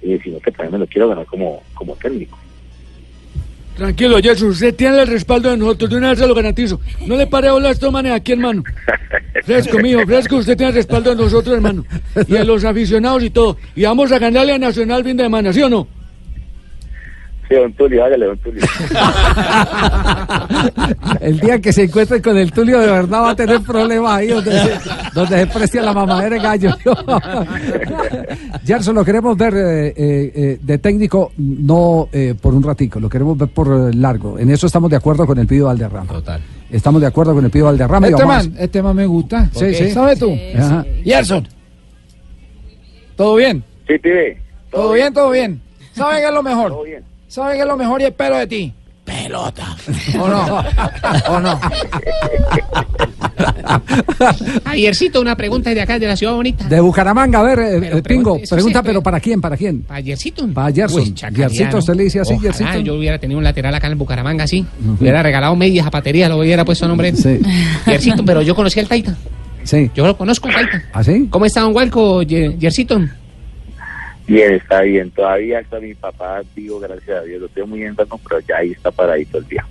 [0.02, 2.38] eh, sino que también me lo quiero ganar como como técnico
[3.78, 6.80] Tranquilo, Gerson, usted tiene el respaldo de nosotros, de una vez se lo garantizo.
[7.06, 8.64] No le pare a estos manes aquí, hermano.
[9.44, 11.84] Fresco, mijo, fresco, usted tiene el respaldo de nosotros, hermano.
[12.26, 13.56] Y de los aficionados y todo.
[13.76, 15.86] Y vamos a ganarle a Nacional fin de semana, ¿sí o no?
[17.48, 18.62] Sí don Tulio hágale don Tulio
[21.20, 24.28] El día que se encuentre con el Tulio de verdad va a tener problemas ahí
[24.28, 24.78] donde se,
[25.14, 26.70] donde se precia la mamadera de gallo.
[28.64, 33.08] Gerson, lo queremos ver eh, eh, eh, de técnico, no eh, por un ratico, lo
[33.08, 34.38] queremos ver por eh, largo.
[34.38, 36.12] En eso estamos de acuerdo con el pido Valderrama.
[36.12, 36.40] Total.
[36.70, 38.08] Estamos de acuerdo con el pibe Valderrama.
[38.08, 39.48] Este man, este man me gusta.
[39.54, 39.90] Sí, sí.
[39.90, 40.36] ¿Sabes tú?
[40.56, 40.84] Ajá.
[41.02, 41.48] Gerson.
[43.16, 43.64] ¿Todo bien?
[43.86, 44.40] Sí, pibe.
[44.70, 45.14] ¿Todo bien?
[45.14, 45.62] ¿Todo bien?
[45.92, 46.74] ¿Saben qué es lo mejor?
[47.28, 48.72] ¿Saben qué es lo mejor y espero de ti?
[49.04, 49.74] Pelota.
[50.20, 50.64] ¿O no?
[51.30, 51.58] ¿O no?
[54.64, 56.64] Ayercito, una pregunta de acá, de la ciudad bonita.
[56.68, 59.40] De Bucaramanga, a ver, eh, Pingo, pregunta, pero- pero ¿para quién?
[59.40, 59.82] ¿Para quién?
[59.82, 60.46] Para Ayercito.
[60.48, 60.68] Para.
[60.92, 61.48] Uy, chacariano.
[61.54, 64.64] Gersito, ¿usted le dice así, Ojalá yo hubiera tenido un lateral acá en Bucaramanga, así.
[65.00, 67.14] Hubiera regalado media zapatería, lo hubiera puesto a nombre.
[67.16, 67.40] Sí.
[67.86, 69.16] Yersito, pero yo conocí al Taita.
[69.64, 69.90] Sí.
[69.94, 70.82] Yo lo conozco, al Taita.
[70.92, 71.28] ¿Ah, sí?
[71.30, 73.00] ¿Cómo está Don Huelco, Ye- Yersito?
[74.28, 75.10] Bien, está bien.
[75.10, 77.40] Todavía está mi papá vivo, gracias a Dios.
[77.40, 79.66] Lo estoy muy enfermo, pero ya ahí está paradito el día.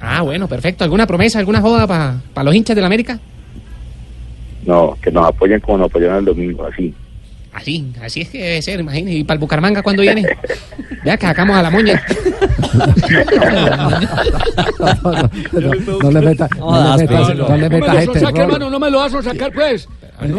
[0.00, 0.82] Ah, bueno, perfecto.
[0.82, 3.20] ¿Alguna promesa, alguna joda para los hinchas de la América?
[4.66, 6.92] No, que nos apoyen como nos apoyaron el domingo, así.
[7.52, 9.18] Así, así es que debe ser, imagínese.
[9.18, 10.26] ¿Y para el Bucaramanga cuándo viene?
[11.04, 12.02] Vea que sacamos a la moña.
[16.00, 18.70] No le meta, no le metas, no le No me metas lo este saque, hermano,
[18.70, 19.88] no me lo vas a sacar, pues.
[20.28, 20.38] No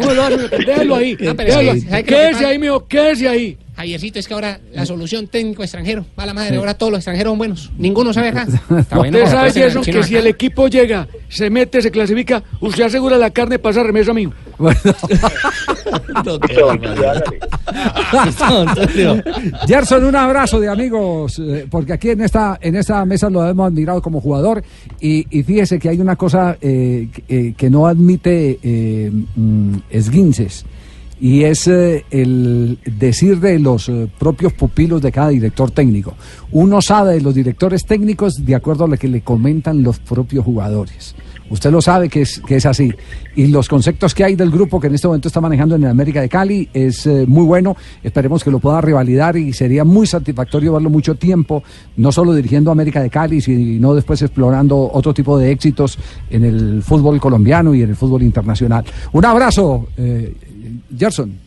[0.64, 1.16] déjalo ahí.
[1.26, 1.80] Ah, pero déjalo sí, ahí.
[1.80, 3.58] ¿sabe qué es lo que Quédese ahí, mijo, quédese ahí.
[3.82, 6.56] Javiercito, es que ahora la solución técnico extranjero, va la madre, Sí.
[6.56, 7.70] ahora todos los extranjeros son buenos.
[7.78, 8.42] Ninguno sabe acá.
[8.78, 11.90] Está bueno, Usted para sabe, Gerson, chino que si el equipo llega, se mete, se
[11.90, 14.32] clasifica, usted asegura la carne pasa remesa, amigo.
[19.66, 23.66] Gerson, un abrazo de amigos, eh, porque aquí en esta, en esta mesa lo hemos
[23.68, 24.62] admirado como jugador
[25.00, 29.74] y, y fíjese que hay una cosa eh, que- eh, que no admite eh, mm,
[29.90, 30.64] esguinces
[31.22, 36.14] y es eh, el decir de los eh, propios pupilos de cada director técnico.
[36.50, 40.44] Uno sabe de los directores técnicos de acuerdo a lo que le comentan los propios
[40.44, 41.14] jugadores.
[41.48, 42.92] Usted lo sabe que es, que es así.
[43.36, 45.90] Y los conceptos que hay del grupo que en este momento está manejando en el
[45.90, 47.76] América de Cali es eh, muy bueno.
[48.02, 51.62] Esperemos que lo pueda revalidar y sería muy satisfactorio verlo mucho tiempo,
[51.96, 56.00] no solo dirigiendo América de Cali, sino después explorando otro tipo de éxitos
[56.30, 58.84] en el fútbol colombiano y en el fútbol internacional.
[59.12, 59.86] Un abrazo,
[60.96, 61.38] Gerson.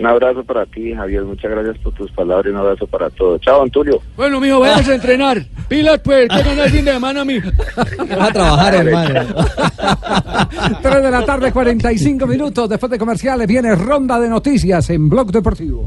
[0.00, 1.24] Un abrazo para ti, Javier.
[1.24, 3.38] Muchas gracias por tus palabras y un abrazo para todos.
[3.42, 4.00] Chao, Antulio.
[4.16, 5.44] Bueno, mijo, vayas a entrenar.
[5.68, 7.50] Pilas, pues, que ganar el fin de semana, mijo.
[8.18, 9.34] A trabajar, hermano.
[10.82, 12.66] 3 de la tarde, 45 minutos.
[12.66, 15.86] Después de comerciales viene ronda de noticias en Blog Deportivo.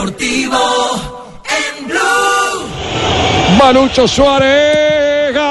[0.00, 0.56] Deportivo
[1.44, 2.64] en Blue.
[3.58, 5.34] Manucho Suárez.
[5.34, 5.42] ¡Gol!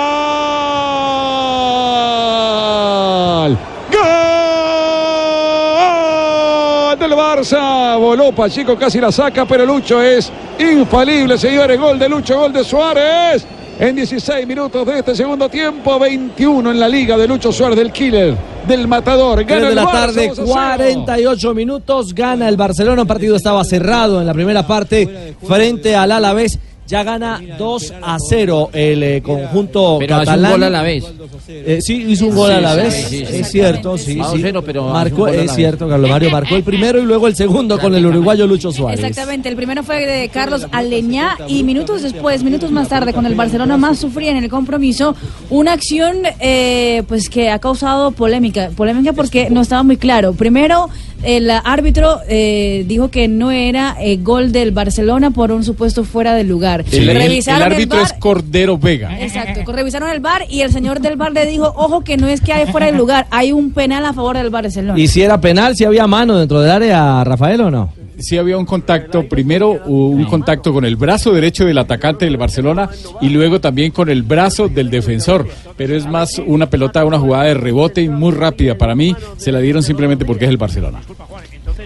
[6.90, 7.96] ¡Gol del Barça!
[8.00, 11.80] Voló Pachico, casi la saca, pero Lucho es infalible, señores.
[11.80, 13.46] Gol de Lucho, gol de Suárez.
[13.80, 17.94] En 16 minutos de este segundo tiempo, 21 en la liga de Lucho Suárez del
[17.94, 18.36] Killer,
[18.68, 19.46] del Matador.
[19.46, 21.06] Gana de la tarde, 2 a 0.
[21.06, 26.12] 48 minutos, gana el Barcelona, un partido estaba cerrado en la primera parte frente al
[26.12, 26.60] Alavés,
[26.90, 30.52] ya gana 2 a 0 el eh, conjunto Pero hace un catalán.
[30.52, 31.04] gol a la vez.
[31.48, 33.36] Eh, sí, hizo un gol Sí, a la sí, vez, sí, sí.
[33.38, 34.20] es cierto, sí, sí.
[34.20, 37.94] 2-0, pero marcó, es cierto, Carlos Mario marcó el primero y luego el segundo con
[37.94, 39.00] el uruguayo Lucho Suárez.
[39.04, 43.36] Exactamente, el primero fue de Carlos Aleñá y minutos después, minutos más tarde, cuando el
[43.36, 45.16] Barcelona más sufría en el compromiso,
[45.50, 50.34] una acción eh, pues que ha causado polémica, polémica porque no estaba muy claro.
[50.34, 50.90] Primero,
[51.24, 56.34] el árbitro eh, dijo que no era eh, gol del Barcelona por un supuesto fuera
[56.36, 56.86] de lugar.
[56.92, 59.20] El, el- el Revisaron el árbitro es Cordero Vega.
[59.22, 62.42] Exacto, revisaron el bar y el señor del bar le dijo, ojo que no es
[62.42, 65.00] que hay fuera de lugar, hay un penal a favor del Barcelona.
[65.00, 67.94] ¿Y si era penal, si había mano dentro del área, Rafael, o no?
[68.20, 72.90] Sí había un contacto, primero un contacto con el brazo derecho del atacante del Barcelona
[73.22, 75.48] y luego también con el brazo del defensor,
[75.78, 79.52] pero es más una pelota, una jugada de rebote y muy rápida para mí, se
[79.52, 81.02] la dieron simplemente porque es el Barcelona.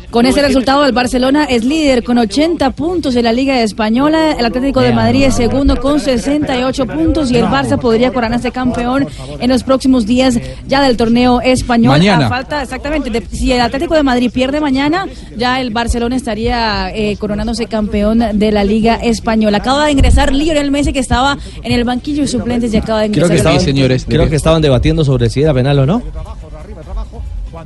[0.09, 4.33] Con ese resultado, el Barcelona es líder con 80 puntos en la Liga Española.
[4.37, 9.07] El Atlético de Madrid es segundo con 68 puntos y el Barça podría coronarse campeón
[9.39, 11.91] en los próximos días ya del torneo español.
[11.97, 12.27] Mañana.
[12.27, 15.07] A falta, exactamente, de- si el Atlético de Madrid pierde mañana,
[15.37, 19.57] ya el Barcelona estaría eh, coronándose campeón de la Liga Española.
[19.57, 23.11] Acaba de ingresar Lionel Messi que estaba en el banquillo de suplentes y acaba de
[23.11, 23.51] Creo ingresar.
[23.53, 26.01] que, estaban, creo que estaban debatiendo sobre si era penal o no.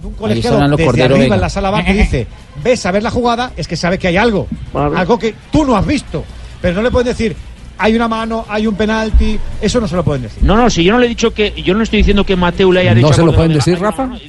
[0.05, 1.35] Ahí colegiado sonando desde Cordero arriba Vega.
[1.35, 2.27] en la sala baja y dice,
[2.63, 4.47] ves a ver la jugada, es que sabe que hay algo.
[4.73, 6.23] Algo que tú no has visto.
[6.61, 7.35] Pero no le puedes decir,
[7.77, 10.43] hay una mano, hay un penalti, eso no se lo pueden decir.
[10.43, 12.71] No, no, si yo no le he dicho que, yo no estoy diciendo que Mateo
[12.71, 13.07] le haya dicho.
[13.07, 14.07] ¿No se lo pueden de- decir, Rafa?
[14.07, 14.19] No, no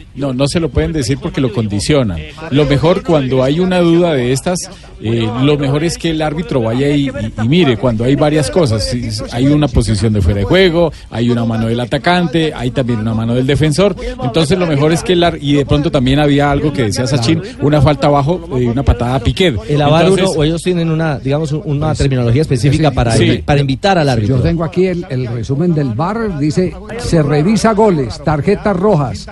[0.46, 2.18] se lo pueden decir porque lo condicionan.
[2.50, 4.58] Lo mejor cuando hay una duda de estas,
[5.00, 7.10] eh, lo mejor es que el árbitro vaya y, y-
[7.44, 8.94] y mire cuando hay varias cosas.
[9.32, 13.14] Hay una posición de fuera de juego, hay una mano del atacante, hay también una
[13.14, 13.94] mano del defensor.
[14.22, 17.06] Entonces lo mejor es que el ar- y de pronto también había algo que decía
[17.06, 19.56] Sachin, una falta abajo y una patada a Piquet.
[19.68, 23.42] El avar uno, o ellos tienen una, digamos, una terminología específica para, Sí.
[23.44, 24.36] para invitar al árbitro.
[24.38, 26.38] Yo tengo aquí el, el resumen del VAR.
[26.38, 29.28] Dice, se revisa goles, tarjetas rojas,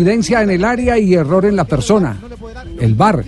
[0.00, 2.16] incidencia en el área y error en la persona.
[2.80, 3.24] El VAR.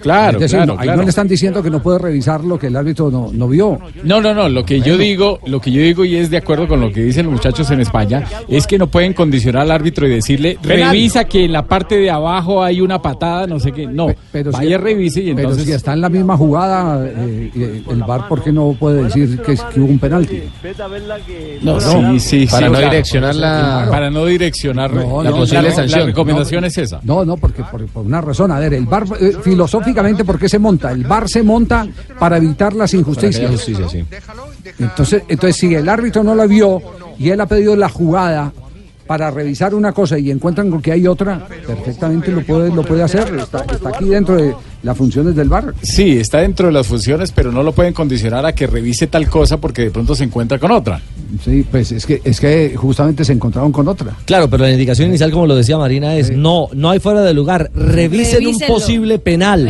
[0.00, 0.98] claro, Es decir, claro, no, ahí claro.
[0.98, 3.78] no le están diciendo que no puede revisar lo que el árbitro no, no vio.
[4.04, 6.66] No, no, no, lo que yo digo, lo que yo digo y es de acuerdo
[6.68, 10.06] con lo que dicen los muchachos en España, es que no pueden condicionar al árbitro
[10.06, 10.90] y decirle, Penal.
[10.92, 13.86] revisa que en la parte de abajo hay una patada, no sé qué.
[13.86, 15.64] No, Pero si- vaya, revise y Pero entonces...
[15.66, 19.52] si está en la misma jugada, eh, el VAR, ¿por qué no puede decir que,
[19.80, 20.42] hubo un penalti?
[21.62, 25.30] No, sí, sí, Para sí, no o sea, direccionar la- Para no direccionar No, la,
[25.30, 26.00] no, posible no, sanción.
[26.00, 27.00] no, La recomendación no, es esa.
[27.02, 28.51] No, no, porque por, por una razón.
[28.56, 30.92] A ver, el VAR, eh, filosóficamente, ¿por qué se monta?
[30.92, 31.86] El VAR se monta
[32.18, 33.66] para evitar las injusticias.
[34.78, 36.80] Entonces, entonces, si el árbitro no la vio
[37.18, 38.52] y él ha pedido la jugada
[39.06, 43.34] para revisar una cosa y encuentran que hay otra, perfectamente lo puede, lo puede hacer.
[43.34, 45.74] Está, está aquí dentro de las funciones del VAR.
[45.82, 49.28] Sí, está dentro de las funciones, pero no lo pueden condicionar a que revise tal
[49.28, 51.00] cosa porque de pronto se encuentra con otra.
[51.44, 54.12] Sí, pues es que, es que justamente se encontraron con otra.
[54.26, 57.32] Claro, pero la indicación inicial, como lo decía Marina, es no, no hay fuera de
[57.32, 57.70] lugar.
[57.74, 59.68] Revisen un posible penal.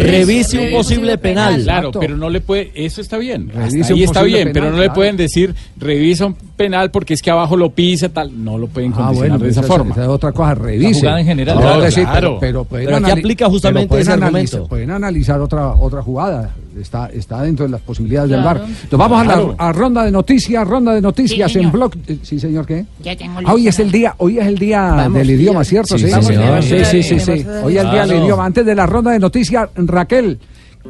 [0.00, 1.62] Revise un posible penal.
[1.62, 3.50] Claro, pero no le puede, eso está bien.
[3.56, 4.94] Hasta ahí está bien, pero no le claro.
[4.94, 8.92] pueden decir revisa un penal porque es que abajo lo pisa tal, no lo pueden
[8.92, 9.92] Ah, condicionar bueno, de esa esa- forma.
[9.92, 11.00] esa es otra cosa, revise.
[11.00, 11.60] jugada en general.
[11.60, 12.38] No, decir, claro.
[12.40, 14.06] pero, pero, aquí aplica justamente pero pueden
[14.36, 14.68] analizar-.
[14.68, 16.50] Pueden analizar otra, otra jugada.
[16.78, 18.60] Está, está dentro de las posibilidades del Claro.
[18.60, 18.68] VAR.
[18.68, 21.92] Entonces vamos a la a ronda de noticias, ronda de noticias Sí, en blog.
[22.06, 22.84] eh, Sí, señor, ¿qué?
[23.02, 25.70] Ya tengo Ah, hoy es el día, hoy es el día Vamos, del idioma, sí,
[25.70, 25.96] ¿cierto?
[25.98, 26.62] sí, Sí, señor.
[26.62, 27.46] sí, sí, sí.
[27.64, 28.44] Hoy es el día del idioma.
[28.44, 30.38] Antes de la ronda de noticias, Raquel,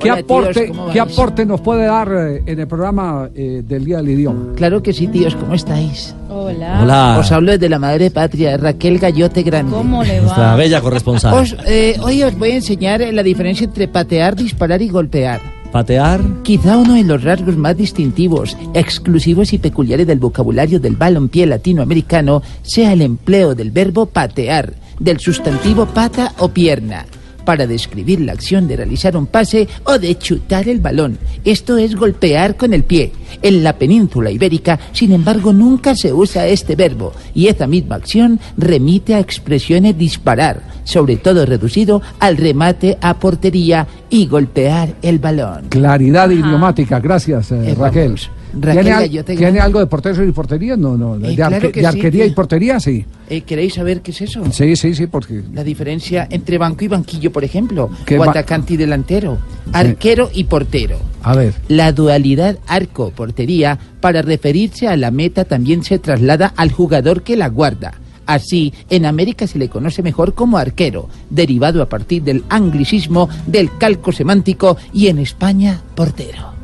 [0.01, 3.63] ¿qué Hola, tíos, aporte, ¿cómo qué aporte nos puede dar eh, en el programa eh,
[3.67, 4.55] del día del idioma?
[4.57, 6.15] Claro que sí, tíos, ¿cómo estáis?
[6.29, 6.81] Hola.
[6.83, 7.17] Hola.
[7.19, 9.73] Os hablo desde la madre patria, Raquel Gallote Grande.
[9.75, 10.57] ¿Cómo le Nuestra va?
[10.57, 11.35] bella corresponsal.
[11.35, 15.41] Os, eh, hoy os voy a enseñar eh, la diferencia entre patear, disparar y golpear.
[15.73, 16.21] Patear.
[16.43, 22.43] Quizá uno de los rasgos más distintivos, exclusivos y peculiares del vocabulario del balompié latinoamericano
[22.63, 27.05] sea el empleo del verbo patear, del sustantivo pata o pierna,
[27.47, 31.17] para describir la acción de realizar un pase o de chutar el balón.
[31.47, 33.13] Esto es golpear con el pie.
[33.41, 38.39] En la península ibérica, sin embargo, nunca se usa este verbo y esa misma acción
[38.59, 45.67] remite a expresiones disparar, sobre todo reducido al remate a portería y golpear el balón.
[45.71, 48.07] Claridad idiomática, gracias eh, Eh, Raquel.
[48.09, 48.31] vamos.
[48.55, 50.77] Raquel ¿Tiene, al- Gallote ¿Tiene algo de porteros y portería?
[50.77, 51.17] No, no.
[51.17, 53.05] Eh, de, claro arque- que de sí, arquería y portería, sí.
[53.29, 54.43] Eh, ¿Queréis saber qué es eso?
[54.53, 58.75] Sí, sí, sí, porque La diferencia entre banco y banquillo, por ejemplo, ¿Qué o atacante
[58.75, 59.39] y delantero,
[59.73, 60.99] arquero y portero.
[61.23, 61.55] A ver.
[61.69, 67.49] La dualidad arco-portería para referirse a la meta también se traslada al jugador que la
[67.49, 67.95] guarda.
[68.27, 73.71] Así, en América se le conoce mejor como arquero, derivado a partir del anglicismo del
[73.79, 76.56] calco semántico y en España portero.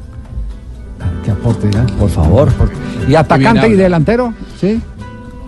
[1.24, 1.86] ¿Qué aporte, eh?
[1.98, 2.50] Por favor.
[3.08, 4.34] ¿Y atacante y delantero?
[4.60, 4.80] Sí.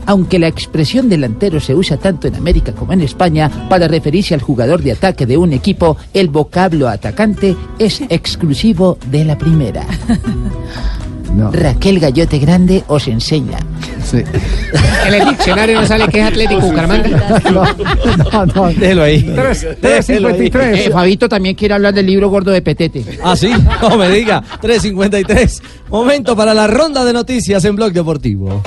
[0.07, 4.43] Aunque la expresión delantero se usa tanto en América como en España para referirse al
[4.43, 9.85] jugador de ataque de un equipo, el vocablo atacante es exclusivo de la primera.
[11.53, 13.59] Raquel Gallote Grande os enseña.
[14.05, 14.19] Sí.
[15.07, 17.41] En el diccionario no sale que es Atlético Bucaramanga.
[18.33, 18.69] No, no.
[18.69, 19.23] Déjelo ahí.
[19.35, 20.51] Tres- Déjelo ahí.
[20.51, 20.75] 3.53.
[20.87, 23.05] Eh, Fabito también quiere hablar del libro gordo de Petete.
[23.23, 24.43] Ah, sí, no me diga.
[24.63, 25.63] 3.53.
[25.91, 28.63] Momento para la ronda de noticias en Blog Deportivo.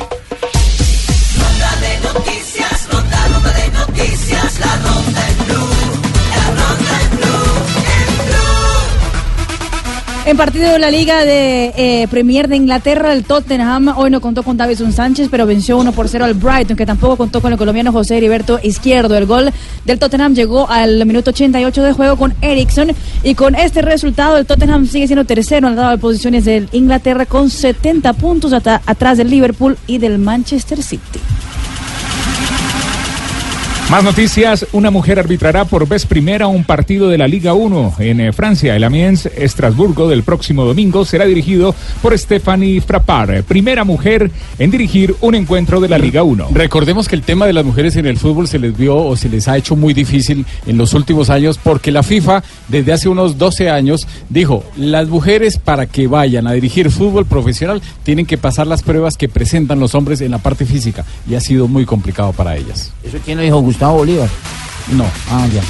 [10.27, 14.43] En partido de la Liga de eh, Premier de Inglaterra, el Tottenham hoy no contó
[14.43, 17.57] con Davison Sánchez, pero venció 1 por 0 al Brighton, que tampoco contó con el
[17.57, 19.15] colombiano José Heriberto Izquierdo.
[19.15, 19.53] El gol
[19.85, 22.91] del Tottenham llegó al minuto 88 de juego con Eriksson
[23.23, 26.67] y con este resultado el Tottenham sigue siendo tercero en la tabla de posiciones del
[26.73, 31.21] Inglaterra con 70 puntos atrás del Liverpool y del Manchester City.
[33.89, 38.19] Más noticias, una mujer arbitrará por vez primera un partido de la Liga 1 en
[38.19, 38.76] eh, Francia.
[38.76, 45.15] El Amiens Estrasburgo del próximo domingo será dirigido por Stephanie Frappard, primera mujer en dirigir
[45.22, 46.49] un encuentro de la Liga 1.
[46.51, 49.30] Recordemos que el tema de las mujeres en el fútbol se les vio o se
[49.30, 53.38] les ha hecho muy difícil en los últimos años porque la FIFA desde hace unos
[53.38, 58.68] 12 años dijo, las mujeres para que vayan a dirigir fútbol profesional tienen que pasar
[58.68, 62.34] las pruebas que presentan los hombres en la parte física y ha sido muy complicado
[62.34, 62.91] para ellas.
[63.01, 63.61] ¿Eso quién lo dijo?
[63.61, 64.29] Gustavo Bolívar.
[64.95, 65.61] No, ah, ya.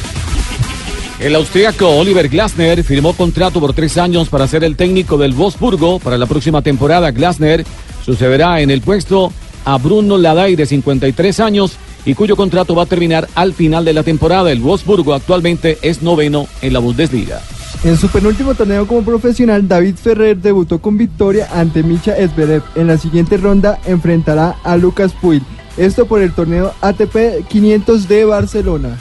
[1.20, 6.00] El austríaco Oliver Glasner firmó contrato por tres años para ser el técnico del Wolfsburgo
[6.00, 7.12] para la próxima temporada.
[7.12, 7.66] Glasner
[8.06, 9.34] sucederá en el puesto
[9.66, 13.94] a Bruno Laday de 53 años y cuyo contrato va a terminar al final de
[13.94, 14.52] la temporada.
[14.52, 17.42] El Wolfsburgo actualmente es noveno en la Bundesliga.
[17.84, 22.64] En su penúltimo torneo como profesional, David Ferrer debutó con victoria ante Micha Esberev.
[22.76, 25.44] En la siguiente ronda enfrentará a Lucas Puig.
[25.78, 28.98] Esto por el torneo ATP 500 de Barcelona.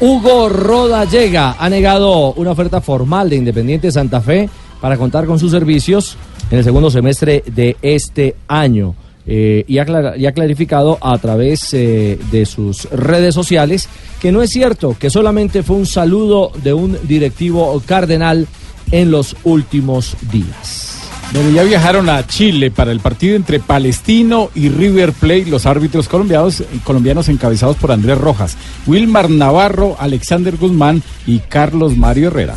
[0.00, 4.48] Hugo Rodallega ha negado una oferta formal de Independiente Santa Fe
[4.80, 6.16] para contar con sus servicios
[6.50, 8.94] en el segundo semestre de este año.
[9.26, 13.88] Eh, y, ha ha clarificado a través eh, de sus redes sociales
[14.20, 18.48] que no es cierto, que solamente fue un saludo de un directivo cardenal
[18.90, 20.99] en los últimos días.
[21.32, 26.08] Bueno, ya viajaron a Chile para el partido entre Palestino y River Plate, los árbitros
[26.08, 32.56] colombianos, colombianos encabezados por Andrés Rojas, Wilmar Navarro, Alexander Guzmán y Carlos Mario Herrera.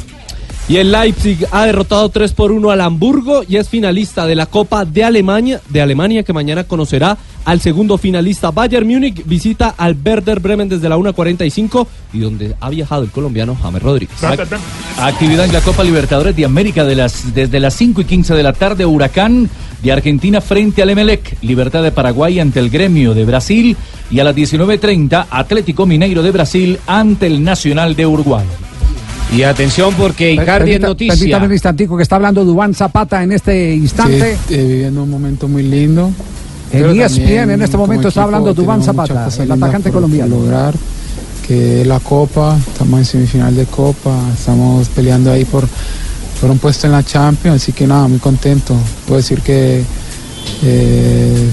[0.67, 4.45] Y el Leipzig ha derrotado 3 por 1 al Hamburgo y es finalista de la
[4.45, 9.97] Copa de Alemania, de Alemania que mañana conocerá al segundo finalista Bayern Múnich, visita al
[10.03, 14.17] Werder Bremen desde la 1.45 y donde ha viajado el colombiano James Rodríguez.
[14.97, 18.85] Actividad en la Copa Libertadores de América desde las 5 y 15 de la tarde,
[18.85, 19.49] Huracán
[19.81, 23.75] de Argentina frente al Emelec, Libertad de Paraguay ante el Gremio de Brasil
[24.09, 28.45] y a las 19.30 Atlético Mineiro de Brasil ante el Nacional de Uruguay.
[29.35, 31.15] Y atención porque Icardi es noticia.
[31.15, 34.37] Permítame un instantico que está hablando Dubán Zapata en este instante.
[34.47, 36.11] Sí, eh, viviendo un momento muy lindo.
[36.71, 40.35] En ESPN también, en este momento está hablando Dubán Zapata, el atacante por- por colombiano.
[40.35, 40.73] lograr
[41.47, 45.67] que la Copa, estamos en semifinal de Copa, estamos peleando ahí por,
[46.39, 48.75] por un puesto en la Champions, así que nada, muy contento.
[49.05, 49.83] Puedo decir que
[50.63, 51.49] eh,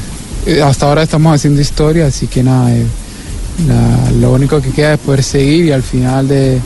[0.46, 2.84] eh, hasta ahora estamos haciendo historia, así que nada, eh,
[3.68, 6.58] la- lo único que queda es poder seguir y al final de-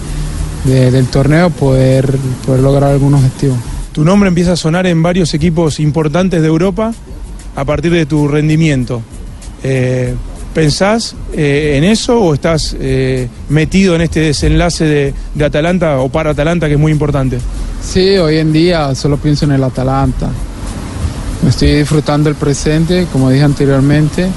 [0.64, 2.16] de- del torneo poder,
[2.46, 3.56] poder lograr algún objetivo.
[3.92, 6.92] Tu nombre empieza a sonar en varios equipos importantes de Europa
[7.56, 9.02] a partir de tu rendimiento.
[9.62, 10.14] Eh,
[10.52, 16.08] ¿Pensás eh, en eso o estás eh, metido en este desenlace de, de Atalanta o
[16.08, 17.38] para Atalanta que es muy importante?
[17.82, 20.28] Sí, hoy en día solo pienso en el Atalanta.
[21.48, 24.28] Estoy disfrutando el presente, como dije anteriormente,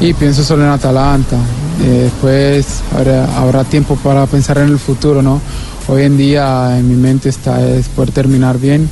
[0.00, 1.36] y pienso solo en Atalanta.
[1.84, 5.40] Eh, después habrá, habrá tiempo para pensar en el futuro, ¿no?
[5.88, 8.88] Hoy en día en mi mente está es poder terminar bien,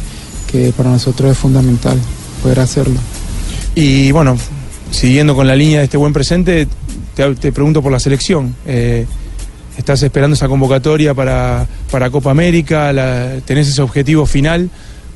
[0.51, 1.99] que para nosotros es fundamental
[2.43, 2.99] poder hacerlo.
[3.75, 4.37] Y bueno,
[4.91, 6.67] siguiendo con la línea de este buen presente,
[7.15, 8.55] te, te pregunto por la selección.
[8.67, 9.07] Eh,
[9.77, 12.91] ¿Estás esperando esa convocatoria para, para Copa América?
[12.95, 14.71] La- ¿Tenés ese objetivo final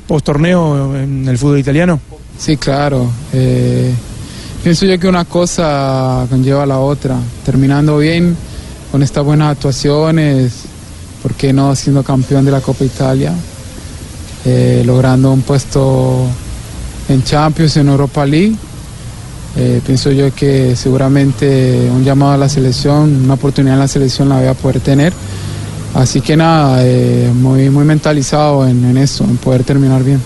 [0.07, 1.98] post torneo en el fútbol italiano?
[2.39, 3.11] Sí, claro.
[3.32, 3.90] Eh,
[4.62, 7.16] pienso yo que una cosa conlleva a la otra.
[7.47, 8.36] Terminando bien
[8.93, 10.52] con estas buenas actuaciones,
[11.22, 13.32] ¿por qué no siendo campeón de la Copa Italia?
[14.44, 16.26] Eh, logrando un puesto
[17.09, 18.55] en Champions, en Europa League.
[19.56, 24.28] Eh, pienso yo que seguramente un llamado a la selección, una oportunidad en la selección
[24.28, 25.12] la voy a poder tener.
[25.94, 30.20] Así que nada, eh, muy, muy mentalizado en, en eso, en poder terminar bien.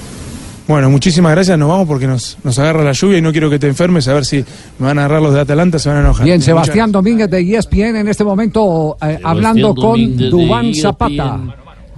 [0.67, 1.59] Bueno, muchísimas gracias.
[1.59, 4.09] Nos vamos porque nos, nos agarra la lluvia y no quiero que te enfermes.
[4.09, 4.45] A ver si
[4.79, 6.25] me van a agarrar los de Atalanta, se van a enojar.
[6.25, 10.31] Bien, Muchas Sebastián Domínguez de ESPN en este momento eh, hablando con Domínguez de E
[10.31, 11.41] Dubán Zapata.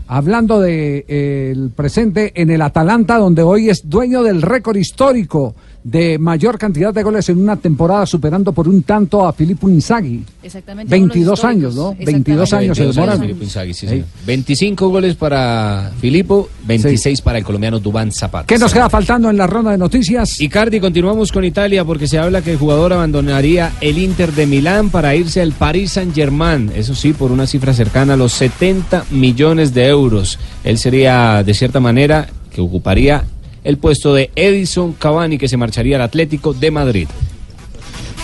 [0.08, 5.54] Hablando de eh, el presente en el Atalanta, donde hoy es dueño del récord histórico
[5.86, 10.24] de mayor cantidad de goles en una temporada, superando por un tanto a Filippo Inzaghi.
[10.42, 10.90] Exactamente.
[10.90, 11.92] 22 son los años, ¿no?
[11.92, 12.12] históricos.
[12.12, 13.20] 22 años se 22 demoran.
[13.20, 14.06] Filippo Inzaghi, sí, señor.
[14.26, 18.46] 25 goles para Filippo, 26 para el colombiano Dubán Zapata.
[18.48, 20.40] ¿Qué nos queda faltando en la ronda de noticias?
[20.40, 24.90] Icardi, continuamos con Italia porque se habla que el jugador abandonaría el Inter de Milán
[24.90, 26.72] para irse al Paris Saint-Germain.
[26.74, 30.40] Eso sí, por una cifra cercana a los 70 millones de euros.
[30.64, 33.22] Él sería, de cierta manera, que ocuparía
[33.66, 37.08] el puesto de Edison Cavani, que se marcharía al Atlético de Madrid.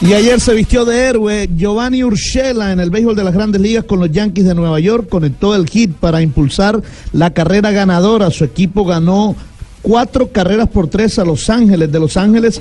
[0.00, 3.84] Y ayer se vistió de héroe Giovanni Urshela en el béisbol de las grandes ligas
[3.84, 5.08] con los Yankees de Nueva York.
[5.08, 6.80] Conectó el hit para impulsar
[7.12, 8.30] la carrera ganadora.
[8.30, 9.34] Su equipo ganó
[9.82, 11.90] cuatro carreras por tres a Los Ángeles.
[11.90, 12.60] De Los Ángeles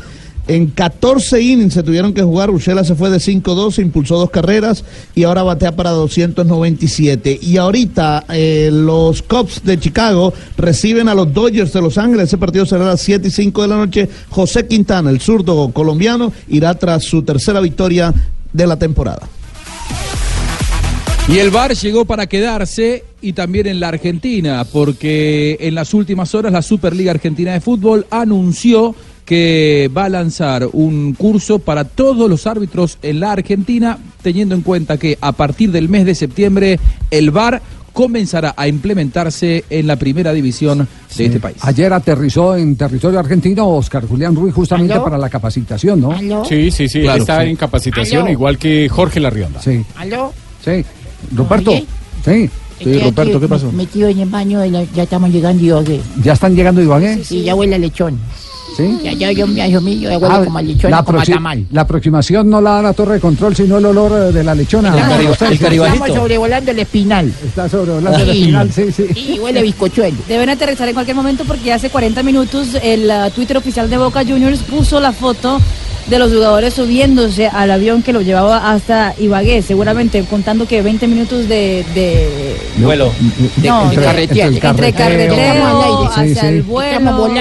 [0.51, 2.49] En 14 innings se tuvieron que jugar.
[2.49, 4.83] Urshela se fue de 5-2, impulsó dos carreras
[5.15, 7.39] y ahora batea para 297.
[7.41, 12.25] Y ahorita eh, los Cubs de Chicago reciben a los Dodgers de Los Ángeles.
[12.25, 14.09] Ese partido será a las 7 y 5 de la noche.
[14.29, 18.13] José Quintana, el zurdo colombiano, irá tras su tercera victoria
[18.51, 19.29] de la temporada.
[21.29, 26.35] Y el VAR llegó para quedarse y también en la Argentina, porque en las últimas
[26.35, 28.95] horas la Superliga Argentina de Fútbol anunció
[29.31, 34.61] que va a lanzar un curso para todos los árbitros en la Argentina, teniendo en
[34.61, 36.77] cuenta que a partir del mes de septiembre
[37.11, 37.61] el VAR
[37.93, 40.85] comenzará a implementarse en la primera división
[41.15, 41.55] de este país.
[41.61, 45.05] Ayer aterrizó en territorio argentino Oscar Julián Ruiz justamente ¿Aló?
[45.05, 46.43] para la capacitación, ¿no?
[46.43, 47.51] Sí, sí, sí, Claro, está sí.
[47.51, 48.31] en capacitación, Aló.
[48.33, 49.61] igual que Jorge Larrionda.
[49.61, 49.81] Sí.
[49.95, 50.33] ¿Aló?
[50.61, 50.83] Sí.
[51.33, 51.71] Ruperto.
[51.71, 51.85] Oye.
[52.25, 52.49] Sí.
[52.79, 56.01] Estoy aquí Metido en el baño, ya estamos llegando y Ibagué.
[56.21, 57.23] ¿Ya están llegando de Ibagué?
[57.23, 58.19] Sí, ya huele a lechón.
[58.77, 58.97] ¿Sí?
[59.03, 61.21] Ya, ya, yo, ya, yo, mío, ya huele Ah, como a lechón, la, como a
[61.23, 61.65] aproxi- tamal.
[61.71, 64.55] la aproximación no la da la torre de control, sino el olor eh, de la
[64.55, 64.95] lechona.
[64.97, 67.33] Estamos sobrevolando el espinal.
[67.45, 69.05] Está sobrevolando el espinal, sí, sí.
[69.35, 70.17] Y huele a bizcochuelo.
[70.27, 74.23] Deben aterrizar en cualquier momento porque hace 40 minutos el ah, Twitter oficial de Boca
[74.25, 75.59] Juniors puso la foto
[76.07, 81.07] de los jugadores subiéndose al avión que lo llevaba hasta Ibagué, seguramente contando que 20
[81.07, 81.85] minutos de...
[81.93, 83.11] de Vuelo.
[83.63, 85.51] no, entre- de- entre el entre
[86.31, 86.47] hacia sí.
[86.47, 86.99] el vuelo,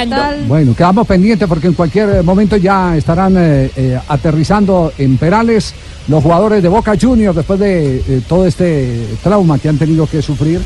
[0.08, 0.44] tal.
[0.46, 5.72] Bueno, quedamos pendientes porque en cualquier momento ya estarán eh, eh, aterrizando en Perales
[6.08, 10.22] los jugadores de Boca Juniors después de eh, todo este trauma que han tenido que
[10.22, 10.60] sufrir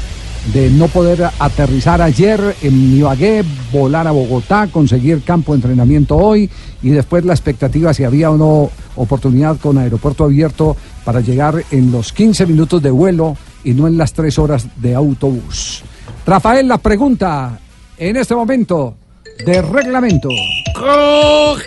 [0.53, 3.43] de no poder aterrizar ayer en Ibagué,
[3.73, 6.51] volar a Bogotá, conseguir campo de entrenamiento hoy
[6.85, 11.91] y después la expectativa si había o no oportunidad con aeropuerto abierto para llegar en
[11.91, 15.83] los 15 minutos de vuelo y no en las 3 horas de autobús.
[16.27, 17.59] Rafael, la pregunta
[17.97, 18.97] en este momento
[19.47, 20.29] de reglamento.
[20.75, 21.63] Cójame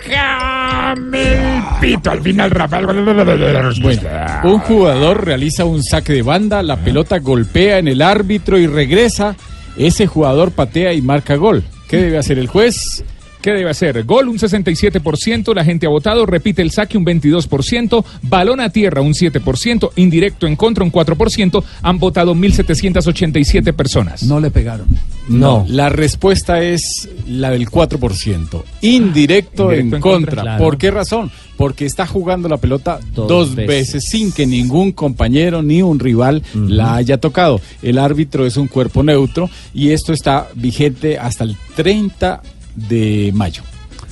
[1.32, 2.12] el pito.
[2.12, 2.86] Al final, Rafael.
[3.04, 4.42] La respuesta.
[4.44, 9.34] Un jugador realiza un saque de banda, la pelota golpea en el árbitro y regresa.
[9.76, 11.64] Ese jugador patea y marca gol.
[11.88, 13.04] ¿Qué debe hacer el juez?
[13.48, 14.04] ¿Qué debe hacer?
[14.04, 19.00] Gol un 67%, la gente ha votado, repite el saque un 22%, balón a tierra
[19.00, 24.22] un 7%, indirecto en contra un 4%, han votado 1.787 personas.
[24.24, 24.86] No le pegaron.
[25.30, 25.64] No.
[25.66, 27.98] La respuesta es la del 4%.
[28.82, 30.02] Indirecto, Indirecto en, en contra.
[30.02, 30.64] contra, claro.
[30.64, 31.30] ¿Por qué razón?
[31.56, 33.66] Porque está jugando la pelota Dos dos, veces.
[33.94, 34.04] veces.
[34.10, 37.62] sin que ningún compañero ni un rival la haya tocado.
[37.80, 42.42] El árbitro es un cuerpo neutro y esto está vigente hasta el 30
[42.88, 43.62] de mayo.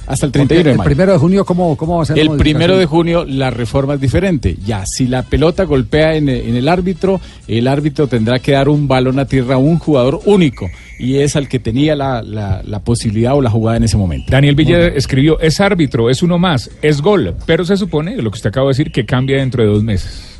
[0.08, 0.86] Hasta el 31 de el mayo.
[0.86, 3.94] primero de junio, ¿cómo, cómo va a ser la El primero de junio la reforma
[3.94, 4.56] es diferente.
[4.64, 8.86] Ya, si la pelota golpea en, en el árbitro, el árbitro tendrá que dar un
[8.86, 10.70] balón a tierra a un jugador único
[11.00, 14.30] y es al que tenía la, la- la posibilidad o la jugada en ese momento.
[14.30, 18.36] Daniel Villa escribió, es árbitro, es uno más, es gol, pero se supone, lo que
[18.36, 20.36] usted acaba de decir, que cambia dentro de dos meses.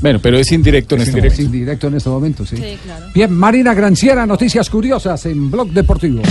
[0.00, 1.56] Bueno, pero es indirecto en Es este indirecto, momento.
[1.56, 2.56] indirecto en este momento, sí.
[2.56, 3.06] Sí, claro.
[3.14, 6.22] Bien, Marina Granciera, noticias curiosas en Blog Deportivo.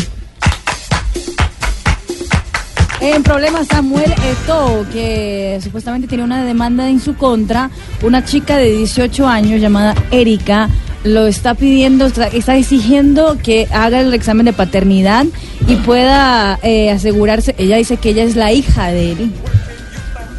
[3.00, 7.70] En problemas Samuel Eto'o, que supuestamente tiene una demanda en su contra,
[8.02, 10.70] una chica de 18 años llamada Erika
[11.04, 15.26] lo está pidiendo, está, exigiendo que haga el examen de paternidad
[15.68, 19.32] y pueda eh, asegurarse, ella dice que ella es la hija de él.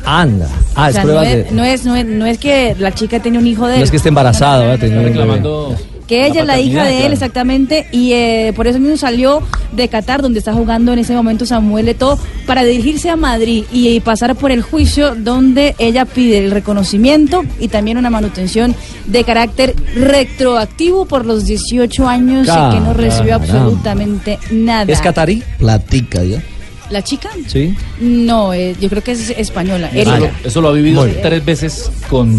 [0.04, 0.48] Anda.
[0.74, 1.40] Ah, O es sea, prueba no, de.
[1.40, 3.80] es, no, es, no, es, no es que la chica tenga un hijo de él.
[3.80, 5.02] No es que esté embarazada, bebé.
[5.04, 5.76] reclamando
[6.08, 7.12] Que ella es la hija de él, claro.
[7.12, 11.44] exactamente, y eh, por eso mismo salió de Qatar, donde está jugando en ese momento
[11.44, 16.38] Samuel Eto'o, para dirigirse a Madrid y, y pasar por el juicio donde ella pide
[16.38, 18.74] el reconocimiento y también una manutención
[19.06, 24.90] de carácter retroactivo por los 18 años y que no recibió absolutamente nada.
[24.90, 25.42] ¿Es catarí?
[25.58, 26.42] Platica ya.
[26.90, 27.28] ¿La chica?
[27.46, 27.74] Sí.
[28.00, 29.90] No, eh, yo creo que es española.
[29.92, 31.22] Eso eso lo ha vivido Muy bien.
[31.22, 32.38] tres veces con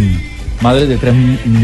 [0.61, 1.15] madres de tres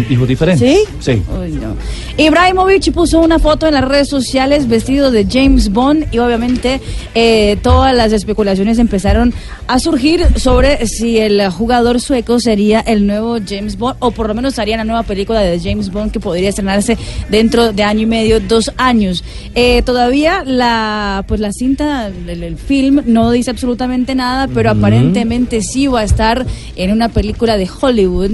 [0.10, 0.68] hijos diferentes.
[0.68, 0.84] ¿Sí?
[1.00, 1.22] Sí.
[1.42, 1.76] Uy, no.
[2.18, 6.80] Ibrahimovic puso una foto en las redes sociales vestido de James Bond y obviamente
[7.14, 9.34] eh, todas las especulaciones empezaron
[9.68, 14.34] a surgir sobre si el jugador sueco sería el nuevo James Bond o por lo
[14.34, 16.98] menos haría la nueva película de James Bond que podría estrenarse
[17.30, 19.24] dentro de año y medio, dos años.
[19.54, 25.62] Eh, todavía la pues la cinta, el, el film no dice absolutamente nada, pero aparentemente
[25.62, 26.46] sí va a estar
[26.76, 28.32] en una película de Hollywood.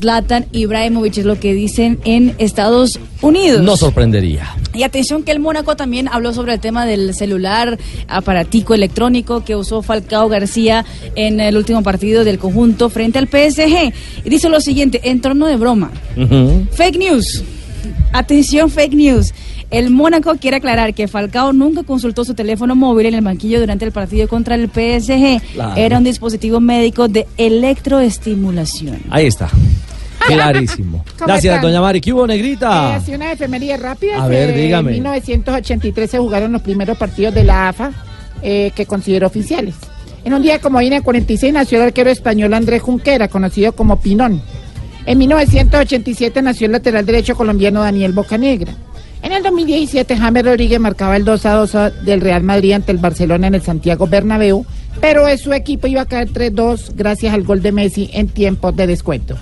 [0.00, 3.62] Zlatan Ibrahimovic es lo que dicen en Estados Unidos.
[3.62, 4.56] No sorprendería.
[4.72, 7.78] Y atención que el Mónaco también habló sobre el tema del celular
[8.08, 10.84] aparatico electrónico que usó Falcao García
[11.16, 13.92] en el último partido del conjunto frente al PSG.
[14.24, 15.90] Y dice lo siguiente, en torno de broma.
[16.72, 17.42] Fake news.
[18.12, 19.34] Atención, fake news.
[19.70, 23.84] El Mónaco quiere aclarar que Falcao nunca consultó su teléfono móvil en el banquillo durante
[23.84, 25.40] el partido contra el PSG.
[25.52, 25.76] Claro.
[25.76, 28.98] Era un dispositivo médico de electroestimulación.
[29.10, 29.48] Ahí está.
[30.26, 31.04] Clarísimo.
[31.18, 32.00] ¿Cómo Gracias, doña Mari.
[32.00, 32.92] ¿Qué hubo, negrita?
[32.92, 34.22] Eh, así una efemería rápida.
[34.22, 34.90] A ver, dígame.
[34.90, 37.92] En 1983 se jugaron los primeros partidos de la AFA
[38.42, 39.74] eh, que considero oficiales.
[40.24, 43.72] En un día como hoy, en el 46, nació el arquero español Andrés Junquera, conocido
[43.72, 44.42] como Pinón.
[45.06, 48.74] En 1987 nació el lateral derecho colombiano Daniel Bocanegra.
[49.22, 52.98] En el 2017, James Rodríguez marcaba el 2 a 2 del Real Madrid ante el
[52.98, 54.64] Barcelona en el Santiago Bernabéu,
[55.00, 58.86] pero su equipo iba a caer 3-2 gracias al gol de Messi en tiempos de
[58.86, 59.36] descuento.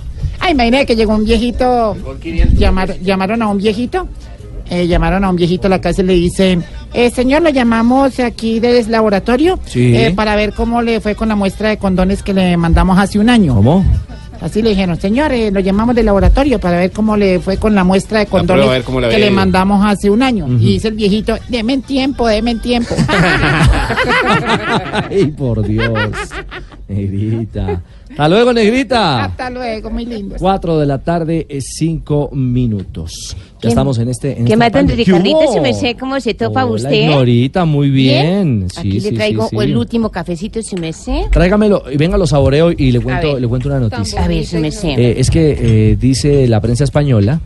[0.48, 1.94] Ay, imagínate que llegó un viejito,
[2.56, 4.08] llamar- llamaron a un viejito,
[4.70, 6.64] eh, llamaron a un viejito a la casa y le dicen,
[6.94, 9.94] eh, señor, lo llamamos aquí del laboratorio Sí.
[9.94, 13.18] eh, para ver cómo le fue con la muestra de condones que le mandamos hace
[13.18, 13.56] un año.
[13.56, 13.84] ¿Cómo?
[14.40, 17.74] Así le dijeron, señor, eh, lo llamamos del laboratorio para ver cómo le fue con
[17.74, 18.64] la muestra de condones
[19.10, 20.46] que le mandamos hace un año.
[20.48, 22.94] Y dice el viejito, deme en tiempo, deme en tiempo.
[25.10, 25.92] Ay, por Dios.
[26.89, 27.82] Negrita.
[28.10, 29.24] Hasta luego, negrita.
[29.24, 30.36] Hasta luego, muy lindo.
[30.39, 33.36] Cuatro de la tarde, eh, cinco minutos.
[33.36, 34.39] Ya ¿Qué- estamos en este.
[34.39, 34.89] En ¿Qué más, don.
[34.89, 35.39] Ricardito?
[35.40, 37.02] ¿Qué Si me sé cómo se topa Hola, usted.
[37.02, 38.69] Ignorita, muy bien.
[38.73, 39.65] Sí, Aquí sí, le traigo sí, sí.
[39.65, 41.27] el último cafecito, si me sé.
[41.31, 43.43] Tráigamelo y venga, lo saboreo y le cuento, ver.
[43.43, 44.24] le cuento una noticia.
[44.24, 44.93] A ver, si me sé.
[44.93, 47.40] Eh, es que eh, dice la prensa española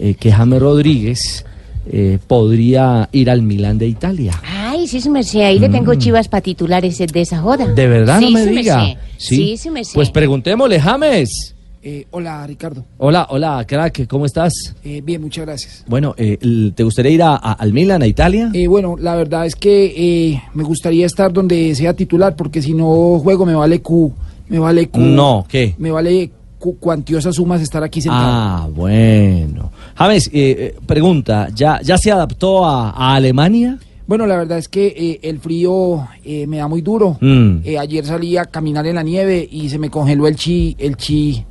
[0.00, 1.44] eh, que James Rodríguez
[1.92, 4.32] eh, podría ir al Milán de Italia.
[4.74, 5.44] Ay, sí, sí me sé.
[5.44, 7.64] Ahí le tengo chivas para titulares de esa joda.
[7.66, 7.74] Mm.
[7.76, 8.84] ¿De verdad sí, no me sí diga?
[8.84, 8.96] sé.
[9.18, 9.92] Sí, sí me sé.
[9.94, 11.54] Pues preguntémosle, James.
[11.80, 12.84] Eh, hola, Ricardo.
[12.98, 14.52] Hola, hola, crack, ¿cómo estás?
[14.82, 15.84] Eh, bien, muchas gracias.
[15.86, 16.38] Bueno, eh,
[16.74, 18.50] ¿te gustaría ir a- a- al Milan, a Italia?
[18.52, 22.72] Eh, bueno, la verdad es que eh, me gustaría estar donde sea titular, porque si
[22.72, 24.12] no juego me vale Q.
[24.48, 24.98] Me vale Q.
[24.98, 25.74] No, ¿qué?
[25.78, 28.24] Me vale cu- cuantiosas sumas estar aquí sentado.
[28.26, 29.70] Ah, bueno.
[29.94, 33.78] James, eh, pregunta, ¿ya, ¿ya se adaptó a, a Alemania?
[34.06, 37.16] Bueno, la verdad es que eh, el frío eh, me da muy duro.
[37.20, 37.58] Mm.
[37.64, 40.96] Eh, ayer salí a caminar en la nieve y se me congeló el chi, el
[40.96, 41.42] chi,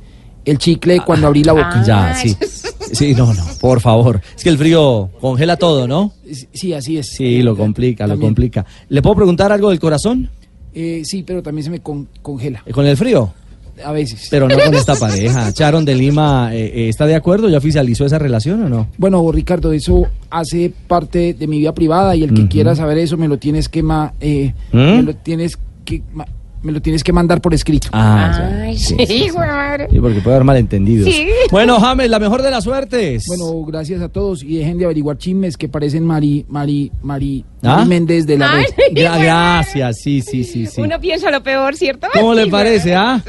[0.44, 1.82] el chicle cuando abrí la boca.
[1.86, 2.36] Ya, sí.
[2.92, 4.20] Sí, no, no, por favor.
[4.36, 6.12] Es que el frío congela todo, ¿no?
[6.52, 7.08] Sí, así es.
[7.08, 8.64] Sí, lo complica, lo complica.
[8.88, 10.30] ¿Le puedo preguntar algo del corazón?
[10.72, 12.62] Eh, sí, pero también se me con- congela.
[12.72, 13.32] ¿Con el frío?
[13.84, 14.28] A veces.
[14.30, 15.52] Pero no con esta pareja.
[15.52, 17.48] Charon de Lima, eh, eh, ¿está de acuerdo?
[17.48, 18.88] ¿Ya oficializó esa relación o no?
[18.98, 23.16] Bueno, Ricardo, eso hace parte de mi vida privada y el que quiera saber eso
[23.16, 24.78] me lo tienes que ma- eh, ¿Mm?
[24.78, 26.26] me lo tienes que ma-
[26.62, 27.88] me lo tienes que mandar por escrito.
[27.92, 28.60] Ah.
[28.62, 29.86] Ay, Sí, sí, sí, madre.
[30.00, 31.12] Porque puede haber malentendidos.
[31.12, 31.28] Sí.
[31.50, 33.24] Bueno, James, la mejor de las suertes.
[33.26, 37.76] Bueno, gracias a todos y dejen de averiguar chismes que parecen Mari Mari Mari, ¿Ah?
[37.76, 38.94] Mari Méndez de la Ay, red.
[38.96, 40.80] Gra- gracias, sí, sí, sí, sí.
[40.80, 42.06] Uno piensa lo peor, ¿cierto?
[42.14, 43.22] ¿Cómo le parece, ah?